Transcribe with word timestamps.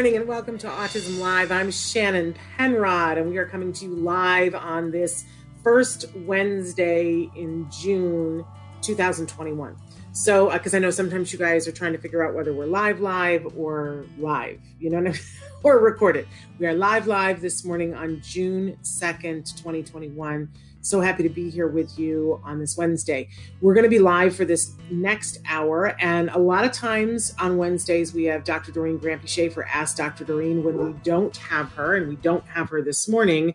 Morning 0.00 0.16
and 0.16 0.26
welcome 0.26 0.56
to 0.56 0.66
Autism 0.66 1.18
Live. 1.18 1.52
I'm 1.52 1.70
Shannon 1.70 2.34
Penrod, 2.56 3.18
and 3.18 3.28
we 3.28 3.36
are 3.36 3.44
coming 3.44 3.70
to 3.74 3.84
you 3.84 3.94
live 3.94 4.54
on 4.54 4.90
this 4.90 5.26
first 5.62 6.06
Wednesday 6.24 7.28
in 7.36 7.70
June 7.70 8.42
2021. 8.80 9.76
So, 10.12 10.50
because 10.50 10.72
uh, 10.72 10.78
I 10.78 10.80
know 10.80 10.90
sometimes 10.90 11.34
you 11.34 11.38
guys 11.38 11.68
are 11.68 11.72
trying 11.72 11.92
to 11.92 11.98
figure 11.98 12.26
out 12.26 12.34
whether 12.34 12.54
we're 12.54 12.64
live, 12.64 13.00
live, 13.00 13.46
or 13.58 14.06
live, 14.18 14.62
you 14.78 14.88
know, 14.88 14.96
I 14.96 15.00
mean? 15.02 15.14
or 15.62 15.78
recorded. 15.80 16.26
We 16.58 16.66
are 16.66 16.72
live, 16.72 17.06
live 17.06 17.42
this 17.42 17.62
morning 17.62 17.94
on 17.94 18.22
June 18.22 18.78
2nd, 18.82 19.54
2021. 19.54 20.48
So 20.82 21.00
happy 21.02 21.22
to 21.22 21.28
be 21.28 21.50
here 21.50 21.68
with 21.68 21.98
you 21.98 22.40
on 22.42 22.58
this 22.58 22.76
Wednesday. 22.76 23.28
We're 23.60 23.74
going 23.74 23.84
to 23.84 23.90
be 23.90 23.98
live 23.98 24.34
for 24.34 24.46
this 24.46 24.72
next 24.90 25.38
hour. 25.46 25.94
And 26.00 26.30
a 26.30 26.38
lot 26.38 26.64
of 26.64 26.72
times 26.72 27.34
on 27.38 27.58
Wednesdays, 27.58 28.14
we 28.14 28.24
have 28.24 28.44
Dr. 28.44 28.72
Doreen 28.72 28.98
Granpeesheh 28.98 29.62
Ask 29.70 29.98
Dr. 29.98 30.24
Doreen 30.24 30.64
when 30.64 30.78
we 30.78 30.92
don't 31.02 31.36
have 31.36 31.70
her, 31.72 31.96
and 31.96 32.08
we 32.08 32.16
don't 32.16 32.46
have 32.46 32.70
her 32.70 32.80
this 32.80 33.08
morning. 33.08 33.54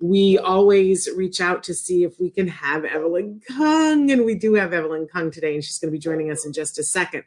We 0.00 0.36
always 0.36 1.08
reach 1.16 1.40
out 1.40 1.62
to 1.64 1.74
see 1.74 2.04
if 2.04 2.20
we 2.20 2.28
can 2.28 2.46
have 2.48 2.84
Evelyn 2.84 3.40
Kung, 3.48 4.10
and 4.10 4.26
we 4.26 4.34
do 4.34 4.52
have 4.54 4.74
Evelyn 4.74 5.08
Kung 5.10 5.30
today, 5.30 5.54
and 5.54 5.64
she's 5.64 5.78
going 5.78 5.90
to 5.90 5.96
be 5.96 5.98
joining 5.98 6.30
us 6.30 6.44
in 6.44 6.52
just 6.52 6.78
a 6.78 6.82
second. 6.82 7.24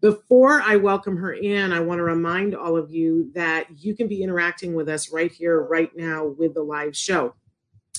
Before 0.00 0.60
I 0.60 0.76
welcome 0.76 1.16
her 1.16 1.32
in, 1.32 1.72
I 1.72 1.80
want 1.80 1.98
to 1.98 2.04
remind 2.04 2.54
all 2.54 2.76
of 2.76 2.92
you 2.92 3.32
that 3.34 3.66
you 3.78 3.96
can 3.96 4.06
be 4.06 4.22
interacting 4.22 4.74
with 4.74 4.88
us 4.88 5.12
right 5.12 5.32
here, 5.32 5.60
right 5.60 5.90
now, 5.96 6.26
with 6.26 6.54
the 6.54 6.62
live 6.62 6.96
show. 6.96 7.34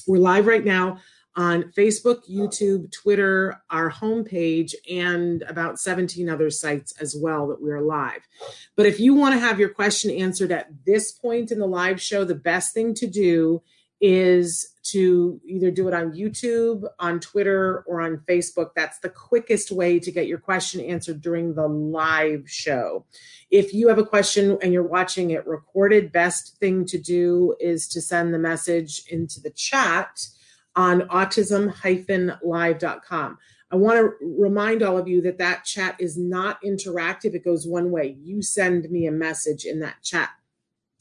We're 0.06 0.18
live 0.18 0.48
right 0.48 0.66
now 0.66 0.98
on 1.36 1.64
Facebook, 1.72 2.30
YouTube, 2.30 2.92
Twitter, 2.92 3.62
our 3.70 3.90
homepage, 3.90 4.74
and 4.90 5.42
about 5.44 5.80
17 5.80 6.30
other 6.30 6.50
sites 6.50 6.94
as 7.00 7.16
well 7.16 7.48
that 7.48 7.62
we 7.62 7.72
are 7.72 7.82
live. 7.82 8.28
But 8.76 8.86
if 8.86 9.00
you 9.00 9.14
want 9.14 9.34
to 9.34 9.40
have 9.40 9.60
your 9.60 9.70
question 9.70 10.12
answered 10.12 10.52
at 10.52 10.70
this 10.86 11.12
point 11.12 11.52
in 11.52 11.60
the 11.60 11.68
live 11.68 12.02
show, 12.02 12.24
the 12.24 12.36
best 12.36 12.74
thing 12.74 12.94
to 12.96 13.08
do 13.08 13.62
is 14.06 14.74
to 14.84 15.40
either 15.46 15.72
do 15.72 15.88
it 15.88 15.94
on 15.94 16.12
YouTube, 16.12 16.84
on 17.00 17.22
Twitter, 17.22 17.86
or 17.88 18.02
on 18.02 18.18
Facebook. 18.28 18.72
That's 18.76 19.00
the 19.00 19.08
quickest 19.08 19.72
way 19.72 19.98
to 19.98 20.12
get 20.12 20.28
your 20.28 20.40
question 20.40 20.82
answered 20.82 21.22
during 21.22 21.56
the 21.56 21.70
live 21.70 22.50
show. 22.50 23.06
If 23.50 23.74
you 23.74 23.88
have 23.88 24.00
a 24.00 24.06
question 24.06 24.58
and 24.62 24.74
you're 24.74 24.84
watching 24.84 25.32
it 25.32 25.48
recorded, 25.48 26.12
best 26.12 26.58
thing 26.58 26.84
to 26.88 26.98
do 26.98 27.56
is 27.62 27.88
to 27.90 28.02
send 28.02 28.34
the 28.34 28.40
message 28.40 29.04
into 29.08 29.40
the 29.40 29.52
chat 29.52 30.28
on 30.76 31.04
autism-live.com. 31.04 33.38
I 33.72 33.76
want 33.78 34.00
to 34.00 34.12
remind 34.22 34.84
all 34.84 34.98
of 34.98 35.08
you 35.08 35.22
that 35.22 35.38
that 35.38 35.64
chat 35.64 35.96
is 35.98 36.18
not 36.18 36.62
interactive. 36.62 37.36
It 37.36 37.46
goes 37.46 37.66
one 37.66 37.90
way. 37.90 38.18
You 38.22 38.42
send 38.42 38.92
me 38.92 39.08
a 39.08 39.14
message 39.14 39.64
in 39.64 39.80
that 39.80 40.02
chat. 40.04 40.32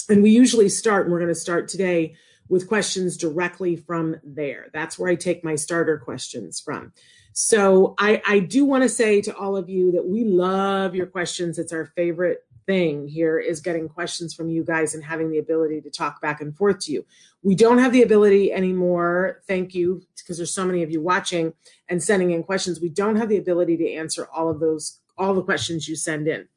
And 0.08 0.22
we 0.22 0.30
usually 0.30 0.68
start, 0.68 1.06
and 1.06 1.12
we're 1.12 1.18
going 1.18 1.34
to 1.34 1.34
start 1.34 1.66
today 1.66 2.14
with 2.52 2.68
questions 2.68 3.16
directly 3.16 3.76
from 3.76 4.14
there. 4.22 4.66
That's 4.74 4.98
where 4.98 5.10
I 5.10 5.14
take 5.14 5.42
my 5.42 5.54
starter 5.54 5.96
questions 5.96 6.60
from. 6.60 6.92
So 7.32 7.94
I, 7.98 8.20
I 8.28 8.40
do 8.40 8.66
want 8.66 8.82
to 8.82 8.90
say 8.90 9.22
to 9.22 9.34
all 9.34 9.56
of 9.56 9.70
you 9.70 9.90
that 9.92 10.04
we 10.06 10.22
love 10.24 10.94
your 10.94 11.06
questions. 11.06 11.58
It's 11.58 11.72
our 11.72 11.86
favorite 11.96 12.44
thing 12.66 13.08
here 13.08 13.38
is 13.38 13.62
getting 13.62 13.88
questions 13.88 14.34
from 14.34 14.50
you 14.50 14.64
guys 14.64 14.94
and 14.94 15.02
having 15.02 15.30
the 15.30 15.38
ability 15.38 15.80
to 15.80 15.88
talk 15.88 16.20
back 16.20 16.42
and 16.42 16.54
forth 16.54 16.80
to 16.80 16.92
you. 16.92 17.06
We 17.42 17.54
don't 17.54 17.78
have 17.78 17.92
the 17.92 18.02
ability 18.02 18.52
anymore. 18.52 19.40
Thank 19.48 19.74
you, 19.74 20.02
because 20.18 20.36
there's 20.36 20.52
so 20.52 20.66
many 20.66 20.82
of 20.82 20.90
you 20.90 21.00
watching 21.00 21.54
and 21.88 22.02
sending 22.02 22.32
in 22.32 22.42
questions. 22.42 22.82
We 22.82 22.90
don't 22.90 23.16
have 23.16 23.30
the 23.30 23.38
ability 23.38 23.78
to 23.78 23.92
answer 23.94 24.28
all 24.30 24.50
of 24.50 24.60
those, 24.60 25.00
all 25.16 25.32
the 25.32 25.42
questions 25.42 25.88
you 25.88 25.96
send 25.96 26.28
in. 26.28 26.48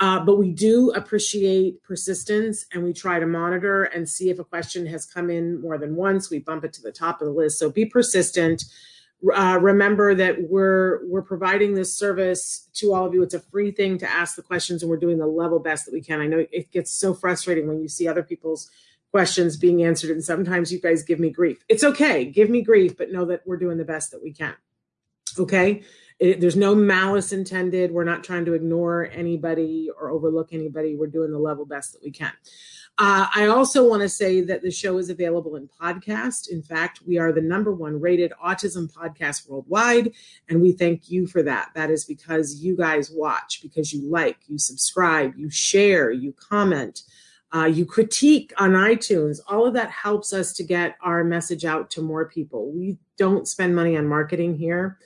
Uh, 0.00 0.18
but 0.18 0.36
we 0.36 0.50
do 0.50 0.90
appreciate 0.92 1.82
persistence 1.82 2.64
and 2.72 2.82
we 2.82 2.92
try 2.92 3.20
to 3.20 3.26
monitor 3.26 3.84
and 3.84 4.08
see 4.08 4.30
if 4.30 4.38
a 4.38 4.44
question 4.44 4.86
has 4.86 5.04
come 5.04 5.28
in 5.28 5.60
more 5.60 5.76
than 5.76 5.94
once. 5.94 6.30
We 6.30 6.38
bump 6.38 6.64
it 6.64 6.72
to 6.74 6.82
the 6.82 6.90
top 6.90 7.20
of 7.20 7.26
the 7.26 7.34
list. 7.34 7.58
So 7.58 7.70
be 7.70 7.84
persistent. 7.84 8.64
Uh, 9.34 9.58
remember 9.60 10.14
that 10.14 10.48
we're 10.48 11.06
we're 11.06 11.20
providing 11.20 11.74
this 11.74 11.94
service 11.94 12.70
to 12.72 12.94
all 12.94 13.04
of 13.04 13.12
you. 13.12 13.22
It's 13.22 13.34
a 13.34 13.40
free 13.40 13.70
thing 13.70 13.98
to 13.98 14.10
ask 14.10 14.34
the 14.34 14.42
questions, 14.42 14.82
and 14.82 14.88
we're 14.88 14.96
doing 14.96 15.18
the 15.18 15.26
level 15.26 15.58
best 15.58 15.84
that 15.84 15.92
we 15.92 16.00
can. 16.00 16.22
I 16.22 16.26
know 16.26 16.46
it 16.50 16.70
gets 16.72 16.90
so 16.90 17.12
frustrating 17.12 17.68
when 17.68 17.82
you 17.82 17.88
see 17.88 18.08
other 18.08 18.22
people's 18.22 18.70
questions 19.10 19.58
being 19.58 19.82
answered, 19.82 20.10
and 20.10 20.24
sometimes 20.24 20.72
you 20.72 20.80
guys 20.80 21.02
give 21.02 21.20
me 21.20 21.28
grief. 21.28 21.62
It's 21.68 21.84
okay, 21.84 22.24
give 22.24 22.48
me 22.48 22.62
grief, 22.62 22.96
but 22.96 23.12
know 23.12 23.26
that 23.26 23.42
we're 23.44 23.58
doing 23.58 23.76
the 23.76 23.84
best 23.84 24.10
that 24.12 24.22
we 24.22 24.32
can. 24.32 24.54
Okay, 25.38 25.82
it, 26.20 26.40
there's 26.40 26.56
no 26.56 26.74
malice 26.74 27.32
intended. 27.32 27.90
We're 27.90 28.04
not 28.04 28.22
trying 28.22 28.44
to 28.44 28.52
ignore 28.52 29.08
anybody 29.12 29.90
or 29.98 30.10
overlook 30.10 30.52
anybody. 30.52 30.94
We're 30.94 31.06
doing 31.06 31.32
the 31.32 31.38
level 31.38 31.64
best 31.64 31.94
that 31.94 32.02
we 32.04 32.10
can. 32.10 32.32
Uh, 32.98 33.26
I 33.34 33.46
also 33.46 33.88
want 33.88 34.02
to 34.02 34.08
say 34.10 34.42
that 34.42 34.60
the 34.60 34.70
show 34.70 34.98
is 34.98 35.08
available 35.08 35.56
in 35.56 35.66
podcast. 35.80 36.50
In 36.50 36.62
fact, 36.62 37.00
we 37.06 37.16
are 37.16 37.32
the 37.32 37.40
number 37.40 37.74
one 37.74 37.98
rated 37.98 38.32
autism 38.44 38.92
podcast 38.92 39.48
worldwide, 39.48 40.12
and 40.50 40.60
we 40.60 40.72
thank 40.72 41.10
you 41.10 41.26
for 41.26 41.42
that. 41.42 41.70
That 41.74 41.90
is 41.90 42.04
because 42.04 42.56
you 42.56 42.76
guys 42.76 43.10
watch, 43.10 43.60
because 43.62 43.90
you 43.90 44.10
like, 44.10 44.36
you 44.46 44.58
subscribe, 44.58 45.34
you 45.36 45.48
share, 45.48 46.10
you 46.10 46.34
comment. 46.34 47.02
Uh, 47.52 47.64
you 47.64 47.86
critique 47.86 48.52
on 48.58 48.72
iTunes. 48.72 49.38
All 49.48 49.66
of 49.66 49.74
that 49.74 49.90
helps 49.90 50.32
us 50.32 50.52
to 50.52 50.62
get 50.62 50.96
our 51.02 51.24
message 51.24 51.64
out 51.64 51.90
to 51.92 52.02
more 52.02 52.28
people. 52.28 52.70
We 52.70 52.98
don't 53.16 53.48
spend 53.48 53.74
money 53.74 53.96
on 53.96 54.06
marketing 54.06 54.56
here. 54.56 54.98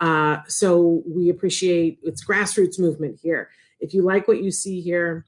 Uh, 0.00 0.38
so 0.48 1.02
we 1.06 1.28
appreciate 1.28 1.98
it's 2.02 2.24
grassroots 2.24 2.78
movement 2.78 3.20
here. 3.22 3.50
If 3.80 3.94
you 3.94 4.02
like 4.02 4.26
what 4.26 4.42
you 4.42 4.50
see 4.50 4.80
here, 4.80 5.26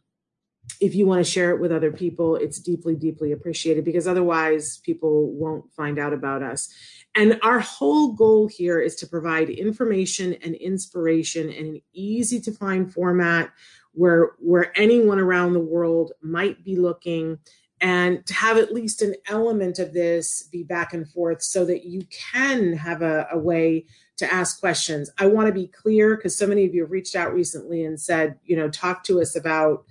if 0.81 0.95
you 0.95 1.07
want 1.07 1.25
to 1.25 1.31
share 1.31 1.51
it 1.51 1.61
with 1.61 1.73
other 1.73 1.91
people, 1.91 2.37
it's 2.37 2.59
deeply, 2.59 2.95
deeply 2.95 3.33
appreciated 3.33 3.85
because 3.85 4.07
otherwise 4.07 4.79
people 4.79 5.33
won't 5.33 5.71
find 5.73 5.99
out 5.99 6.13
about 6.13 6.43
us. 6.43 6.73
And 7.15 7.39
our 7.43 7.61
whole 7.61 8.13
goal 8.13 8.47
here 8.47 8.81
is 8.81 8.97
to 8.97 9.07
provide 9.07 9.51
information 9.51 10.35
and 10.43 10.55
inspiration 10.55 11.51
in 11.51 11.67
an 11.67 11.81
easy 11.93 12.41
to 12.41 12.53
find 12.53 12.93
format 12.93 13.53
where 13.93 14.33
where 14.39 14.73
anyone 14.79 15.19
around 15.19 15.53
the 15.53 15.61
world 15.61 16.13
might 16.23 16.65
be 16.65 16.77
looking 16.77 17.39
and 17.83 18.25
to 18.27 18.33
have 18.33 18.57
at 18.57 18.73
least 18.73 19.03
an 19.03 19.15
element 19.29 19.79
of 19.79 19.93
this 19.93 20.45
be 20.45 20.63
back 20.63 20.95
and 20.95 21.11
forth 21.11 21.43
so 21.43 21.65
that 21.65 21.85
you 21.85 22.07
can 22.11 22.73
have 22.73 23.03
a, 23.03 23.27
a 23.33 23.39
way 23.39 23.85
to 24.19 24.33
ask 24.33 24.61
questions. 24.61 25.11
I 25.19 25.27
want 25.27 25.49
to 25.49 25.53
be 25.53 25.69
clear 25.69 26.17
because 26.17 26.37
so 26.37 26.47
many 26.47 26.65
of 26.65 26.75
you 26.75 26.83
have 26.83 26.91
reached 26.91 27.17
out 27.17 27.35
recently 27.35 27.85
and 27.85 28.01
said, 28.01 28.39
you 28.45 28.57
know, 28.57 28.69
talk 28.69 29.05
to 29.05 29.21
us 29.21 29.37
about, 29.37 29.85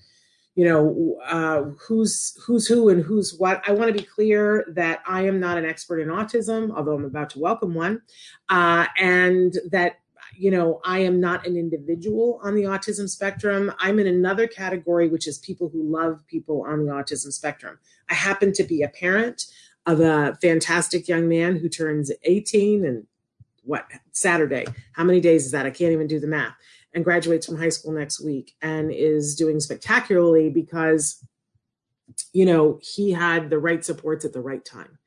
you 0.55 0.65
know, 0.65 1.17
uh, 1.25 1.63
who's 1.87 2.37
who's 2.45 2.67
who 2.67 2.89
and 2.89 3.03
who's 3.03 3.35
what. 3.37 3.63
I 3.67 3.71
want 3.71 3.87
to 3.87 3.99
be 3.99 4.07
clear 4.07 4.65
that 4.73 5.01
I 5.07 5.21
am 5.23 5.39
not 5.39 5.57
an 5.57 5.65
expert 5.65 5.99
in 5.99 6.09
autism, 6.09 6.75
although 6.75 6.95
I'm 6.95 7.05
about 7.05 7.29
to 7.31 7.39
welcome 7.39 7.73
one, 7.73 8.01
uh, 8.49 8.85
and 8.99 9.53
that 9.71 9.99
you 10.35 10.51
know 10.51 10.81
I 10.83 10.99
am 10.99 11.19
not 11.19 11.47
an 11.47 11.55
individual 11.55 12.39
on 12.43 12.55
the 12.55 12.63
autism 12.63 13.09
spectrum. 13.09 13.71
I'm 13.79 13.97
in 13.97 14.07
another 14.07 14.45
category, 14.45 15.07
which 15.07 15.27
is 15.27 15.37
people 15.39 15.69
who 15.69 15.83
love 15.83 16.21
people 16.27 16.65
on 16.67 16.85
the 16.85 16.91
autism 16.91 17.31
spectrum. 17.31 17.79
I 18.09 18.13
happen 18.13 18.51
to 18.53 18.63
be 18.63 18.83
a 18.83 18.89
parent 18.89 19.45
of 19.85 19.99
a 19.99 20.37
fantastic 20.41 21.07
young 21.07 21.27
man 21.27 21.55
who 21.57 21.69
turns 21.69 22.11
18 22.23 22.85
and 22.85 23.07
what 23.71 23.85
Saturday. 24.11 24.65
How 24.97 25.03
many 25.03 25.21
days 25.21 25.45
is 25.45 25.51
that? 25.51 25.65
I 25.65 25.71
can't 25.71 25.93
even 25.93 26.07
do 26.07 26.19
the 26.19 26.27
math. 26.27 26.55
And 26.93 27.05
graduates 27.05 27.45
from 27.45 27.57
high 27.57 27.69
school 27.69 27.93
next 27.93 28.23
week 28.23 28.47
and 28.61 28.91
is 28.91 29.35
doing 29.35 29.59
spectacularly 29.61 30.49
because, 30.49 31.25
you 32.33 32.45
know, 32.45 32.79
he 32.95 33.11
had 33.11 33.49
the 33.49 33.59
right 33.67 33.83
supports 33.83 34.25
at 34.25 34.33
the 34.33 34.41
right 34.41 34.63
time. 34.65 34.99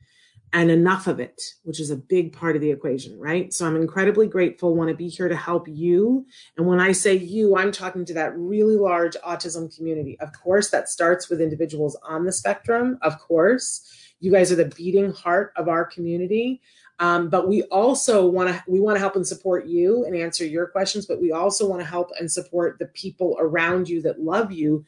and 0.55 0.71
enough 0.71 1.09
of 1.09 1.19
it, 1.19 1.43
which 1.65 1.81
is 1.81 1.91
a 1.91 1.97
big 1.97 2.33
part 2.33 2.55
of 2.55 2.63
the 2.63 2.71
equation, 2.71 3.19
right? 3.19 3.53
So 3.53 3.67
I'm 3.67 3.75
incredibly 3.75 4.29
grateful, 4.29 4.77
want 4.77 4.89
to 4.89 4.97
be 4.97 5.09
here 5.09 5.29
to 5.29 5.37
help 5.37 5.67
you. 5.67 6.25
And 6.57 6.65
when 6.65 6.79
I 6.79 6.93
say 6.93 7.17
you, 7.17 7.57
I'm 7.57 7.73
talking 7.73 8.05
to 8.05 8.15
that 8.15 8.39
really 8.39 8.77
large 8.77 9.17
autism 9.27 9.75
community. 9.77 10.17
Of 10.21 10.33
course, 10.33 10.71
that 10.71 10.89
starts 10.89 11.29
with 11.29 11.41
individuals 11.41 11.99
on 12.05 12.25
the 12.25 12.33
spectrum. 12.33 12.99
Of 13.03 13.19
course, 13.19 13.85
you 14.21 14.31
guys 14.31 14.53
are 14.53 14.57
the 14.57 14.73
beating 14.77 15.11
heart 15.11 15.53
of 15.57 15.69
our 15.69 15.85
community. 15.85 16.63
Um, 17.01 17.29
but 17.29 17.49
we 17.49 17.63
also 17.65 18.25
want 18.27 18.51
to 18.51 18.63
we 18.69 18.79
want 18.81 18.97
to 18.97 19.01
help 19.01 19.17
and 19.17 19.27
support 19.27 19.67
you 19.67 20.05
and 20.05 20.17
answer 20.17 20.47
your 20.47 20.69
questions 20.69 21.07
but 21.07 21.21
we 21.21 21.33
also 21.33 21.69
want 21.69 21.81
to 21.81 21.87
help 21.87 22.11
and 22.21 22.31
support 22.31 22.79
the 22.79 22.87
people 22.87 23.37
around 23.41 23.89
you 23.89 24.01
that 24.03 24.21
love 24.21 24.53
you 24.53 24.85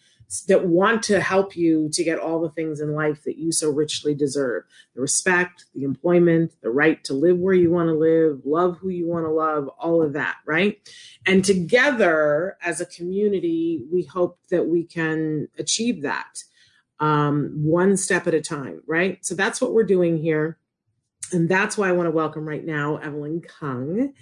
that 0.49 0.67
want 0.67 1.03
to 1.05 1.21
help 1.21 1.57
you 1.57 1.89
to 1.93 2.03
get 2.03 2.19
all 2.19 2.41
the 2.41 2.51
things 2.51 2.81
in 2.81 2.95
life 2.95 3.23
that 3.25 3.39
you 3.39 3.53
so 3.53 3.71
richly 3.71 4.15
deserve 4.15 4.65
the 4.95 5.01
respect, 5.01 5.67
the 5.75 5.85
employment, 5.85 6.53
the 6.63 6.71
right 6.71 7.03
to 7.05 7.15
live 7.15 7.39
where 7.39 7.55
you 7.55 7.71
want 7.71 7.89
to 7.89 7.95
live, 7.95 8.41
love 8.45 8.77
who 8.79 8.89
you 8.89 9.07
want 9.07 9.25
to 9.25 9.31
love, 9.31 9.69
all 9.79 10.03
of 10.03 10.15
that, 10.15 10.37
right? 10.45 10.79
And 11.27 11.45
together 11.45 12.57
as 12.61 12.81
a 12.81 12.87
community, 12.87 13.85
we 13.93 14.03
hope 14.03 14.39
that 14.51 14.67
we 14.67 14.85
can 14.85 15.49
achieve 15.59 16.03
that 16.03 16.43
um, 16.99 17.53
one 17.63 17.97
step 17.97 18.27
at 18.27 18.35
a 18.35 18.41
time, 18.41 18.83
right? 18.87 19.25
So 19.25 19.35
that's 19.35 19.61
what 19.61 19.73
we're 19.73 19.85
doing 19.85 20.19
here. 20.19 20.59
And 21.33 21.49
that's 21.49 21.77
why 21.77 21.89
I 21.89 21.93
want 21.93 22.07
to 22.07 22.13
welcome 22.13 22.49
right 22.49 22.65
now 22.65 22.97
Evelyn 22.97 23.41
Kung. 23.41 24.13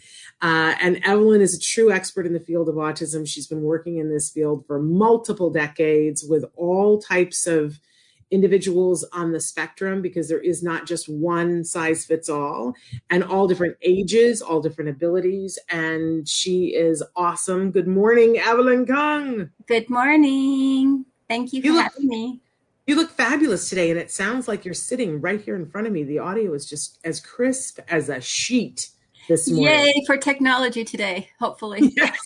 Uh, 0.41 0.75
and 0.81 1.01
Evelyn 1.05 1.41
is 1.41 1.55
a 1.55 1.61
true 1.61 1.93
expert 1.93 2.27
in 2.27 2.33
the 2.33 2.41
field 2.41 2.69
of 2.69 2.77
autism. 2.77 3.27
She's 3.29 3.47
been 3.47 3.63
working 3.63 3.99
in 3.99 4.11
this 4.11 4.31
field 4.31 4.67
for 4.67 4.81
multiple 4.81 5.51
decades 5.51 6.25
with 6.25 6.45
all 6.57 7.01
types 7.01 7.47
of 7.47 7.79
individuals 8.31 9.05
on 9.13 9.33
the 9.33 9.41
spectrum 9.41 10.03
because 10.03 10.29
there 10.29 10.41
is 10.41 10.63
not 10.63 10.87
just 10.87 11.09
one 11.09 11.63
size 11.63 12.05
fits 12.05 12.29
all 12.29 12.75
and 13.11 13.23
all 13.23 13.47
different 13.47 13.77
ages, 13.83 14.43
all 14.43 14.61
different 14.61 14.91
abilities. 14.91 15.59
And 15.69 16.29
she 16.29 16.75
is 16.75 17.03
awesome. 17.15 17.71
Good 17.71 17.87
morning, 17.87 18.39
Evelyn 18.39 18.87
Kung. 18.87 19.51
Good 19.67 19.89
morning. 19.89 21.05
Thank 21.29 21.53
you 21.53 21.61
for 21.61 21.67
you 21.67 21.75
look, 21.75 21.85
having 21.85 22.09
me. 22.09 22.41
You 22.87 22.97
look 22.97 23.11
fabulous 23.11 23.71
today, 23.71 23.91
and 23.91 23.99
it 23.99 24.11
sounds 24.11 24.47
like 24.47 24.65
you're 24.65 24.75
sitting 24.75 25.21
right 25.23 25.41
here 25.41 25.57
in 25.57 25.65
front 25.65 25.87
of 25.87 25.93
me. 25.93 26.03
The 26.03 26.19
audio 26.19 26.53
is 26.53 26.69
just 26.69 26.99
as 27.03 27.19
crisp 27.19 27.79
as 27.89 28.11
a 28.11 28.21
sheet 28.21 28.91
this 29.27 29.51
morning. 29.51 29.87
Yay 29.87 30.05
for 30.07 30.19
technology 30.19 30.85
today, 30.85 31.31
hopefully. 31.41 31.95
Yes. 31.97 32.19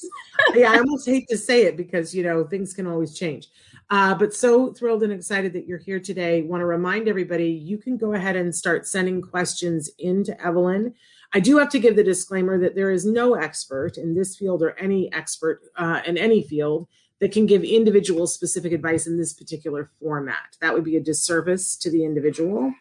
yeah, 0.55 0.73
I 0.73 0.79
almost 0.79 1.07
hate 1.07 1.29
to 1.29 1.37
say 1.37 1.65
it 1.65 1.77
because, 1.77 2.15
you 2.15 2.23
know, 2.23 2.45
things 2.45 2.73
can 2.73 2.87
always 2.87 3.17
change. 3.17 3.49
Uh, 3.91 4.15
but 4.15 4.35
so 4.35 4.73
thrilled 4.73 5.03
and 5.03 5.13
excited 5.13 5.53
that 5.53 5.67
you're 5.67 5.79
here 5.79 6.01
today. 6.01 6.43
Want 6.43 6.61
to 6.61 6.67
remind 6.67 7.09
everybody 7.09 7.51
you 7.51 7.79
can 7.79 7.97
go 7.97 8.15
ahead 8.15 8.37
and 8.37 8.55
start 8.55 8.87
sending 8.87 9.23
questions 9.23 9.91
into 9.99 10.41
Evelyn. 10.45 10.95
I 11.35 11.41
do 11.41 11.59
have 11.59 11.69
to 11.71 11.79
give 11.79 11.97
the 11.97 12.05
disclaimer 12.05 12.59
that 12.59 12.75
there 12.75 12.91
is 12.91 13.05
no 13.05 13.35
expert 13.35 13.97
in 13.97 14.15
this 14.15 14.37
field 14.37 14.63
or 14.63 14.79
any 14.79 15.13
expert 15.13 15.61
uh, 15.77 16.01
in 16.07 16.17
any 16.17 16.43
field 16.43 16.89
that 17.21 17.33
can 17.33 17.47
give 17.47 17.65
individual 17.65 18.27
specific 18.27 18.73
advice 18.73 19.07
in 19.07 19.19
this 19.19 19.33
particular 19.33 19.91
format. 20.01 20.57
That 20.61 20.75
would 20.75 20.85
be 20.85 20.97
a 20.97 21.01
disservice 21.01 21.77
to 21.77 21.91
the 21.91 22.05
individual 22.05 22.73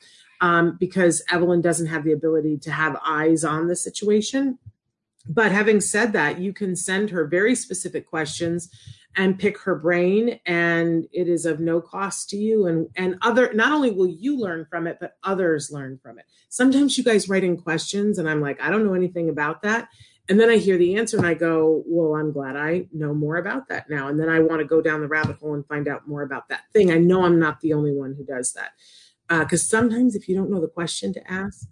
um, 0.42 0.78
because 0.80 1.24
Evelyn 1.32 1.62
doesn't 1.62 1.88
have 1.88 2.04
the 2.04 2.12
ability 2.12 2.58
to 2.60 2.72
have 2.72 3.00
eyes 3.06 3.44
on 3.44 3.68
the 3.68 3.76
situation. 3.76 4.60
But 5.28 5.52
having 5.52 5.82
said 5.82 6.14
that, 6.14 6.40
you 6.40 6.54
can 6.54 6.76
send 6.76 7.10
her 7.10 7.26
very 7.26 7.56
specific 7.56 8.08
questions 8.08 8.70
and 9.18 9.40
pick 9.40 9.58
her 9.60 9.76
brain 9.76 10.40
and 10.46 11.08
it 11.12 11.28
is 11.28 11.46
of 11.46 11.60
no 11.60 11.82
cost 11.82 12.30
to 12.30 12.38
you 12.38 12.68
and 12.68 12.88
and 12.96 13.18
other 13.24 13.52
not 13.54 13.72
only 13.72 13.90
will 13.90 14.08
you 14.08 14.38
learn 14.38 14.66
from 14.70 14.86
it 14.86 14.98
but 15.02 15.18
others 15.24 15.72
learn 15.72 16.00
from 16.04 16.20
it 16.20 16.26
sometimes 16.50 16.98
you 16.98 17.04
guys 17.04 17.28
write 17.28 17.44
in 17.44 17.58
questions 17.58 18.20
and 18.20 18.30
i'm 18.30 18.42
like 18.42 18.62
i 18.62 18.70
don't 18.70 18.86
know 18.86 18.94
anything 18.94 19.30
about 19.30 19.64
that 19.64 19.90
and 20.30 20.40
then 20.40 20.50
I 20.50 20.58
hear 20.58 20.78
the 20.78 20.98
answer 20.98 21.18
and 21.18 21.26
I 21.26 21.34
go, 21.34 21.84
well, 21.86 22.20
I'm 22.20 22.32
glad 22.32 22.56
I 22.56 22.88
know 22.92 23.14
more 23.14 23.38
about 23.38 23.70
that 23.70 23.90
now. 23.90 24.10
And 24.10 24.20
then 24.20 24.30
I 24.30 24.40
want 24.40 24.60
to 24.60 24.66
go 24.66 24.82
down 24.82 25.02
the 25.02 25.08
rabbit 25.08 25.38
hole 25.38 25.54
and 25.54 25.66
find 25.66 25.88
out 25.88 26.08
more 26.08 26.22
about 26.22 26.50
that 26.50 26.64
thing. 26.74 26.92
I 26.92 26.98
know 26.98 27.24
I'm 27.24 27.40
not 27.40 27.62
the 27.62 27.74
only 27.74 27.94
one 27.94 28.14
who 28.18 28.26
does 28.26 28.54
that. 28.54 28.72
Because 29.30 29.62
uh, 29.62 29.66
sometimes 29.66 30.16
if 30.16 30.28
you 30.28 30.36
don't 30.36 30.50
know 30.50 30.62
the 30.62 30.68
question 30.68 31.14
to 31.14 31.32
ask, 31.32 31.68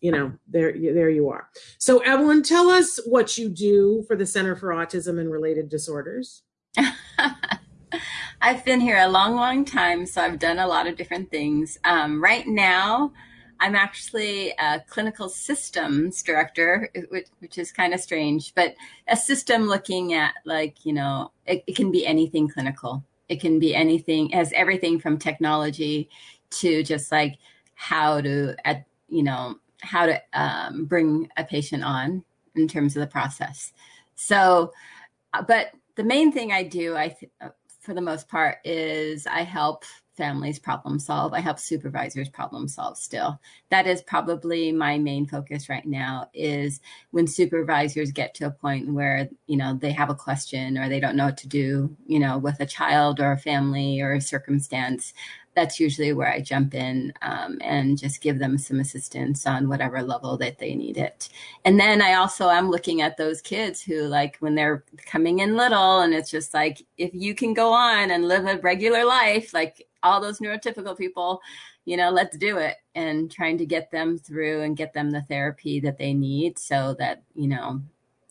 you 0.00 0.12
know, 0.12 0.32
there, 0.46 0.72
there 0.72 1.10
you 1.10 1.28
are. 1.28 1.48
So, 1.78 1.98
Evelyn, 1.98 2.42
tell 2.42 2.68
us 2.68 3.00
what 3.04 3.36
you 3.36 3.48
do 3.48 4.04
for 4.06 4.14
the 4.14 4.26
Center 4.26 4.54
for 4.54 4.68
Autism 4.68 5.18
and 5.18 5.30
Related 5.30 5.68
Disorders. 5.68 6.42
I've 8.40 8.64
been 8.64 8.80
here 8.80 8.98
a 8.98 9.08
long, 9.08 9.34
long 9.34 9.64
time, 9.64 10.06
so 10.06 10.22
I've 10.22 10.38
done 10.38 10.60
a 10.60 10.68
lot 10.68 10.86
of 10.86 10.96
different 10.96 11.30
things. 11.30 11.78
Um, 11.84 12.22
right 12.22 12.46
now, 12.46 13.12
I'm 13.60 13.74
actually 13.74 14.50
a 14.58 14.80
clinical 14.88 15.28
systems 15.28 16.22
director, 16.22 16.88
which, 17.08 17.26
which 17.40 17.58
is 17.58 17.72
kind 17.72 17.92
of 17.92 18.00
strange, 18.00 18.54
but 18.54 18.74
a 19.08 19.16
system 19.16 19.66
looking 19.66 20.14
at 20.14 20.34
like, 20.44 20.86
you 20.86 20.92
know, 20.92 21.32
it, 21.46 21.64
it 21.66 21.76
can 21.76 21.90
be 21.90 22.06
anything 22.06 22.48
clinical. 22.48 23.02
It 23.28 23.40
can 23.40 23.58
be 23.58 23.74
anything, 23.74 24.30
has 24.30 24.52
everything 24.52 25.00
from 25.00 25.18
technology 25.18 26.08
to 26.50 26.82
just 26.82 27.10
like 27.10 27.38
how 27.74 28.20
to, 28.20 28.54
at, 28.64 28.84
you 29.08 29.22
know, 29.22 29.56
how 29.82 30.06
to 30.06 30.22
um, 30.32 30.84
bring 30.86 31.28
a 31.36 31.44
patient 31.44 31.84
on 31.84 32.24
in 32.54 32.68
terms 32.68 32.96
of 32.96 33.00
the 33.00 33.06
process. 33.06 33.72
So, 34.14 34.72
uh, 35.34 35.42
but 35.42 35.72
the 35.96 36.04
main 36.04 36.32
thing 36.32 36.52
I 36.52 36.62
do, 36.62 36.96
I, 36.96 37.08
th- 37.08 37.32
uh, 37.40 37.50
for 37.80 37.92
the 37.94 38.00
most 38.00 38.28
part, 38.28 38.58
is 38.64 39.26
I 39.26 39.42
help 39.42 39.84
families 40.18 40.58
problem 40.58 40.98
solve. 40.98 41.32
I 41.32 41.40
help 41.40 41.58
supervisors 41.58 42.28
problem 42.28 42.68
solve 42.68 42.98
still. 42.98 43.40
That 43.70 43.86
is 43.86 44.02
probably 44.02 44.70
my 44.72 44.98
main 44.98 45.24
focus 45.26 45.70
right 45.70 45.86
now 45.86 46.28
is 46.34 46.80
when 47.12 47.26
supervisors 47.26 48.12
get 48.12 48.34
to 48.34 48.46
a 48.46 48.50
point 48.50 48.92
where, 48.92 49.30
you 49.46 49.56
know, 49.56 49.78
they 49.80 49.92
have 49.92 50.10
a 50.10 50.14
question 50.14 50.76
or 50.76 50.90
they 50.90 51.00
don't 51.00 51.16
know 51.16 51.26
what 51.26 51.38
to 51.38 51.48
do, 51.48 51.96
you 52.06 52.18
know, 52.18 52.36
with 52.36 52.60
a 52.60 52.66
child 52.66 53.20
or 53.20 53.32
a 53.32 53.38
family 53.38 54.02
or 54.02 54.12
a 54.12 54.20
circumstance 54.20 55.14
that's 55.58 55.80
usually 55.80 56.12
where 56.12 56.28
I 56.28 56.40
jump 56.40 56.72
in 56.72 57.12
um, 57.20 57.58
and 57.62 57.98
just 57.98 58.20
give 58.20 58.38
them 58.38 58.58
some 58.58 58.78
assistance 58.78 59.44
on 59.44 59.68
whatever 59.68 60.02
level 60.02 60.36
that 60.38 60.58
they 60.58 60.76
need 60.76 60.96
it. 60.96 61.28
And 61.64 61.80
then 61.80 62.00
I 62.00 62.14
also 62.14 62.48
am 62.48 62.70
looking 62.70 63.02
at 63.02 63.16
those 63.16 63.40
kids 63.40 63.82
who, 63.82 64.02
like, 64.02 64.36
when 64.38 64.54
they're 64.54 64.84
coming 65.04 65.40
in 65.40 65.56
little, 65.56 66.00
and 66.00 66.14
it's 66.14 66.30
just 66.30 66.54
like, 66.54 66.86
if 66.96 67.10
you 67.12 67.34
can 67.34 67.54
go 67.54 67.72
on 67.72 68.12
and 68.12 68.28
live 68.28 68.46
a 68.46 68.58
regular 68.58 69.04
life, 69.04 69.52
like 69.52 69.87
all 70.02 70.20
those 70.20 70.38
neurotypical 70.38 70.96
people, 70.96 71.40
you 71.84 71.96
know, 71.96 72.10
let's 72.10 72.36
do 72.36 72.58
it. 72.58 72.76
And 72.94 73.30
trying 73.30 73.58
to 73.58 73.66
get 73.66 73.90
them 73.90 74.18
through 74.18 74.62
and 74.62 74.76
get 74.76 74.92
them 74.92 75.10
the 75.10 75.22
therapy 75.22 75.80
that 75.80 75.98
they 75.98 76.14
need 76.14 76.58
so 76.58 76.94
that, 76.98 77.22
you 77.34 77.48
know, 77.48 77.80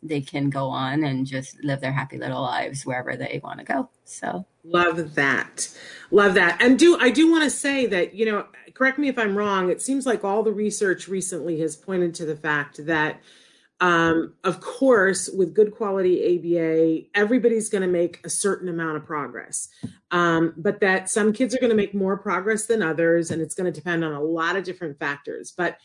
they 0.04 0.22
can 0.22 0.50
go 0.50 0.70
on 0.70 1.04
and 1.04 1.26
just 1.26 1.62
live 1.64 1.82
their 1.82 1.92
happy 1.92 2.18
little 2.18 2.42
lives 2.42 2.86
wherever 2.86 3.16
they 3.16 3.42
want 3.44 3.60
to 3.60 3.66
go. 3.66 3.90
So 4.06 4.46
love 4.64 5.16
that. 5.16 5.70
Love 6.12 6.36
that. 6.36 6.62
And 6.62 6.78
do 6.78 6.98
I 7.00 7.10
do 7.10 7.30
want 7.32 7.44
to 7.44 7.50
say 7.50 7.88
that, 7.88 8.14
you 8.14 8.26
know, 8.26 8.46
correct 8.74 9.00
me 9.00 9.08
if 9.10 9.18
I'm 9.18 9.36
wrong, 9.36 9.70
it 9.70 9.82
seems 9.82 10.06
like 10.06 10.24
all 10.24 10.44
the 10.44 10.54
research 10.54 11.08
recently 11.08 11.60
has 11.62 11.76
pointed 11.76 12.14
to 12.16 12.26
the 12.26 12.36
fact 12.36 12.86
that 12.86 13.20
um, 13.79 14.34
of 14.43 14.60
course, 14.60 15.29
with 15.29 15.53
good 15.53 15.72
quality 15.72 16.36
ABA, 16.36 17.19
everybody's 17.19 17.69
going 17.69 17.84
to 17.84 17.88
make 17.88 18.25
a 18.25 18.29
certain 18.29 18.69
amount 18.69 18.98
of 18.98 19.05
progress, 19.05 19.69
um, 20.10 20.53
but 20.57 20.79
that 20.79 21.10
some 21.10 21.31
kids 21.31 21.53
are 21.53 21.60
going 21.60 21.69
to 21.69 21.75
make 21.75 21.93
more 21.93 22.17
progress 22.17 22.65
than 22.65 22.81
others, 22.81 23.29
and 23.29 23.41
it's 23.41 23.53
going 23.53 23.72
to 23.72 23.79
depend 23.79 24.03
on 24.03 24.13
a 24.13 24.22
lot 24.22 24.55
of 24.55 24.63
different 24.63 24.98
factors. 24.98 25.53
But 25.55 25.77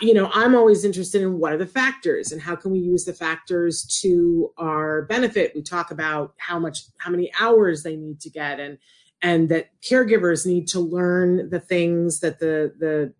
you 0.00 0.14
know, 0.14 0.30
I'm 0.32 0.54
always 0.54 0.84
interested 0.84 1.20
in 1.20 1.38
what 1.38 1.52
are 1.52 1.58
the 1.58 1.66
factors 1.66 2.32
and 2.32 2.40
how 2.40 2.56
can 2.56 2.70
we 2.70 2.78
use 2.78 3.04
the 3.04 3.12
factors 3.12 3.84
to 4.00 4.50
our 4.56 5.02
benefit. 5.02 5.52
We 5.54 5.62
talk 5.62 5.90
about 5.90 6.32
how 6.38 6.58
much, 6.58 6.84
how 6.98 7.10
many 7.10 7.30
hours 7.38 7.82
they 7.82 7.96
need 7.96 8.20
to 8.20 8.30
get, 8.30 8.60
and 8.60 8.78
and 9.20 9.48
that 9.48 9.70
caregivers 9.82 10.46
need 10.46 10.68
to 10.68 10.80
learn 10.80 11.50
the 11.50 11.60
things 11.60 12.20
that 12.20 12.38
the 12.38 12.72
the 12.78 13.12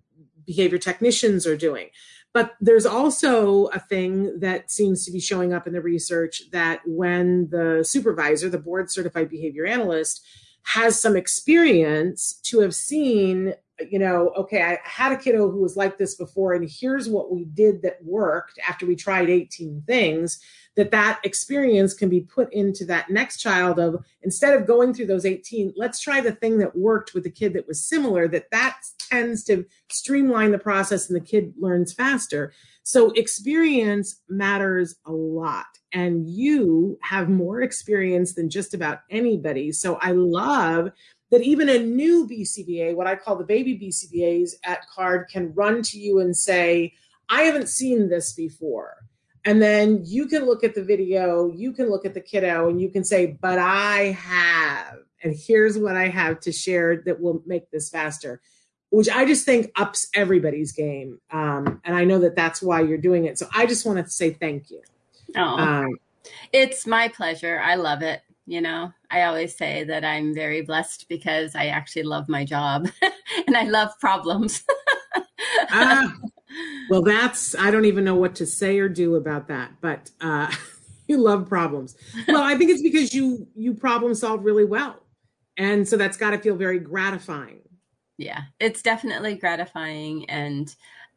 behavior 0.47 0.78
technicians 0.78 1.47
are 1.47 1.56
doing. 1.56 1.88
But 2.35 2.57
there's 2.61 2.85
also 2.85 3.67
a 3.67 3.79
thing 3.79 4.41
that 4.41 4.71
seems 4.71 5.07
to 5.07 5.12
be 5.12 5.21
showing 5.21 5.55
up 5.55 5.67
in 5.69 5.73
the 5.73 5.81
research 5.81 6.43
that 6.50 6.81
when 6.85 7.49
the 7.50 7.85
supervisor, 7.85 8.50
the 8.50 8.59
board 8.59 8.91
certified 8.91 9.31
behavior 9.31 9.64
analyst, 9.64 10.21
has 10.64 11.00
some 11.00 11.17
experience 11.17 12.41
to 12.43 12.61
have 12.61 12.75
seen 12.75 13.55
you 13.90 13.99
know, 13.99 14.31
okay, 14.37 14.62
I 14.62 14.78
had 14.85 15.12
a 15.12 15.16
kiddo 15.16 15.50
who 15.50 15.61
was 15.61 15.76
like 15.76 15.99
this 15.99 16.14
before, 16.14 16.54
and 16.54 16.69
here's 16.71 17.09
what 17.09 17.33
we 17.33 17.45
did 17.45 17.83
that 17.83 18.04
worked 18.04 18.59
after 18.66 18.87
we 18.87 18.95
tried 18.95 19.28
18 19.28 19.83
things, 19.87 20.40
that 20.76 20.90
that 20.93 21.21
experience 21.25 21.95
can 21.95 22.09
be 22.09 22.21
put 22.21 22.52
into 22.52 22.85
that 22.87 23.11
next 23.11 23.38
child 23.38 23.78
of 23.78 24.04
instead 24.23 24.54
of 24.54 24.66
going 24.66 24.95
through 24.95 25.07
those 25.07 25.26
18, 25.26 25.73
let's 25.76 26.00
try 26.00 26.21
the 26.21 26.33
thing 26.33 26.59
that 26.59 26.76
worked 26.76 27.14
with 27.14 27.25
the 27.25 27.31
kid 27.31 27.52
that 27.54 27.66
was 27.66 27.85
similar, 27.85 28.28
that 28.28 28.50
that 28.50 28.78
tends 28.99 29.45
to 29.45 29.64
streamline 29.90 30.52
the 30.52 30.59
process 30.59 31.09
and 31.09 31.21
the 31.21 31.25
kid 31.25 31.52
learns 31.59 31.93
faster. 31.93 32.52
So 32.83 33.11
experience 33.12 34.21
matters 34.28 34.97
a 35.07 35.12
lot. 35.12 35.66
And 35.93 36.28
you 36.28 36.99
have 37.02 37.28
more 37.28 37.62
experience 37.62 38.35
than 38.35 38.50
just 38.50 38.75
about 38.75 39.00
anybody. 39.11 39.71
So 39.73 39.95
I 40.02 40.11
love 40.11 40.90
that 41.35 41.43
even 41.43 41.69
a 41.69 41.81
new 41.81 42.29
BCBA, 42.29 42.95
what 42.95 43.09
I 43.09 43.17
call 43.17 43.35
the 43.35 43.45
baby 43.45 43.76
BCBAs 43.76 44.55
at 44.62 44.88
CARD, 44.88 45.29
can 45.29 45.53
run 45.55 45.83
to 45.83 45.99
you 45.99 46.21
and 46.21 46.37
say, 46.37 46.95
I 47.29 47.43
haven't 47.43 47.69
seen 47.69 48.09
this 48.09 48.33
before. 48.35 48.99
And 49.45 49.61
then 49.61 50.03
you 50.05 50.29
can 50.29 50.47
look 50.47 50.62
at 50.62 50.76
the 50.76 50.85
video, 50.85 51.50
you 51.53 51.73
can 51.73 51.91
look 51.91 52.07
at 52.07 52.14
the 52.14 52.21
kiddo, 52.21 52.69
and 52.69 52.81
you 52.81 52.88
can 52.88 53.03
say, 53.03 53.37
But 53.41 53.59
I 53.59 54.12
have. 54.12 54.99
And 55.25 55.35
here's 55.37 55.76
what 55.76 55.97
I 55.97 56.07
have 56.07 56.38
to 56.41 56.53
share 56.53 57.03
that 57.05 57.21
will 57.21 57.43
make 57.47 57.69
this 57.73 57.91
faster, 57.91 58.41
which 58.91 59.09
I 59.09 59.25
just 59.25 59.45
think 59.45 59.73
ups 59.75 60.07
everybody's 60.14 60.71
game. 60.71 61.19
Um, 61.33 61.81
and 61.85 61.97
I 61.97 62.05
know 62.05 62.21
that 62.21 62.37
that's 62.37 62.62
why 62.62 62.83
you're 62.83 62.97
doing 62.97 63.25
it. 63.25 63.41
So 63.41 63.49
I 63.53 63.67
just 63.67 63.85
want 63.85 63.99
to 63.99 64.09
say 64.09 64.31
thank 64.31 64.71
you. 64.71 64.83
Oh, 65.35 65.41
um, 65.41 65.97
it's 66.53 66.87
my 66.87 67.09
pleasure. 67.09 67.59
I 67.59 67.75
love 67.75 68.03
it. 68.03 68.23
You 68.47 68.61
know, 68.61 68.93
I 69.14 69.26
always 69.26 69.56
say 69.56 69.85
that 69.85 70.04
I'm 70.04 70.35
very 70.35 70.62
blessed 70.62 71.09
because 71.09 71.54
I 71.54 71.66
actually 71.66 72.02
love 72.02 72.28
my 72.28 72.44
job 72.44 72.88
and 73.47 73.56
I 73.56 73.62
love 73.62 73.90
problems. 74.00 74.64
ah, 75.71 76.16
well, 76.90 77.00
that's, 77.00 77.54
I 77.54 77.71
don't 77.71 77.85
even 77.85 78.02
know 78.02 78.16
what 78.16 78.35
to 78.37 78.47
say 78.47 78.76
or 78.80 78.88
do 78.88 79.14
about 79.14 79.47
that, 79.47 79.71
but 79.80 80.11
uh, 80.21 80.52
you 81.06 81.18
love 81.18 81.49
problems. 81.49 81.94
Well, 82.26 82.42
I 82.42 82.56
think 82.56 82.73
it's 82.73 82.83
because 82.83 83.14
you, 83.14 83.47
you 83.54 83.73
problem 83.73 84.16
solve 84.16 84.44
really 84.44 84.64
well. 84.64 84.97
And 85.56 85.87
so 85.87 85.97
that's 85.97 86.16
got 86.16 86.30
to 86.30 86.38
feel 86.38 86.56
very 86.56 86.80
gratifying. 86.80 87.61
Yeah, 88.18 88.40
it's 88.59 88.83
definitely 88.83 89.37
gratifying. 89.37 90.28
And 90.28 90.75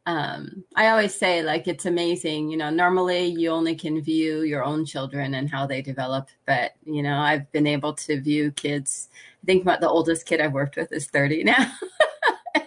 um, 0.08 0.64
I 0.74 0.88
always 0.88 1.14
say, 1.14 1.44
like, 1.44 1.68
it's 1.68 1.86
amazing. 1.86 2.50
You 2.50 2.56
know, 2.56 2.70
normally 2.70 3.26
you 3.26 3.50
only 3.50 3.76
can 3.76 4.02
view 4.02 4.44
your 4.44 4.64
own 4.64 4.86
children 4.86 5.34
and 5.34 5.50
how 5.50 5.68
they 5.68 5.82
develop. 5.82 6.30
But, 6.46 6.76
you 6.86 7.04
know, 7.04 7.20
I've 7.20 7.52
been 7.52 7.68
able 7.68 7.94
to 7.94 8.22
view 8.22 8.52
kids. 8.52 9.10
I 9.44 9.46
think 9.46 9.64
about 9.64 9.82
the 9.82 9.90
oldest 9.90 10.26
kid 10.26 10.40
I've 10.40 10.54
worked 10.54 10.78
with 10.78 10.94
is 10.94 11.08
30 11.08 11.44
now. 11.44 11.74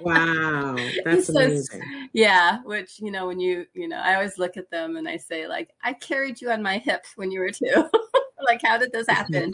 wow. 0.03 0.77
That's 1.07 1.29
so, 1.29 1.41
amazing. 1.41 2.09
Yeah. 2.13 2.61
Which, 2.63 3.01
you 3.01 3.11
know, 3.11 3.27
when 3.27 3.41
you, 3.41 3.65
you 3.73 3.89
know, 3.89 3.97
I 3.97 4.17
always 4.17 4.37
look 4.37 4.59
at 4.59 4.71
them 4.71 4.97
and 4.97 5.09
I 5.09 5.17
say, 5.17 5.49
like, 5.49 5.71
I 5.83 5.95
carried 5.95 6.43
you 6.43 6.51
on 6.51 6.63
my 6.63 6.77
hip 6.77 7.07
when 7.17 7.31
you 7.31 7.41
were 7.41 7.53
two. 7.53 7.89
like 8.47 8.61
how 8.63 8.79
did 8.79 8.93
this 8.93 9.07
happen? 9.09 9.53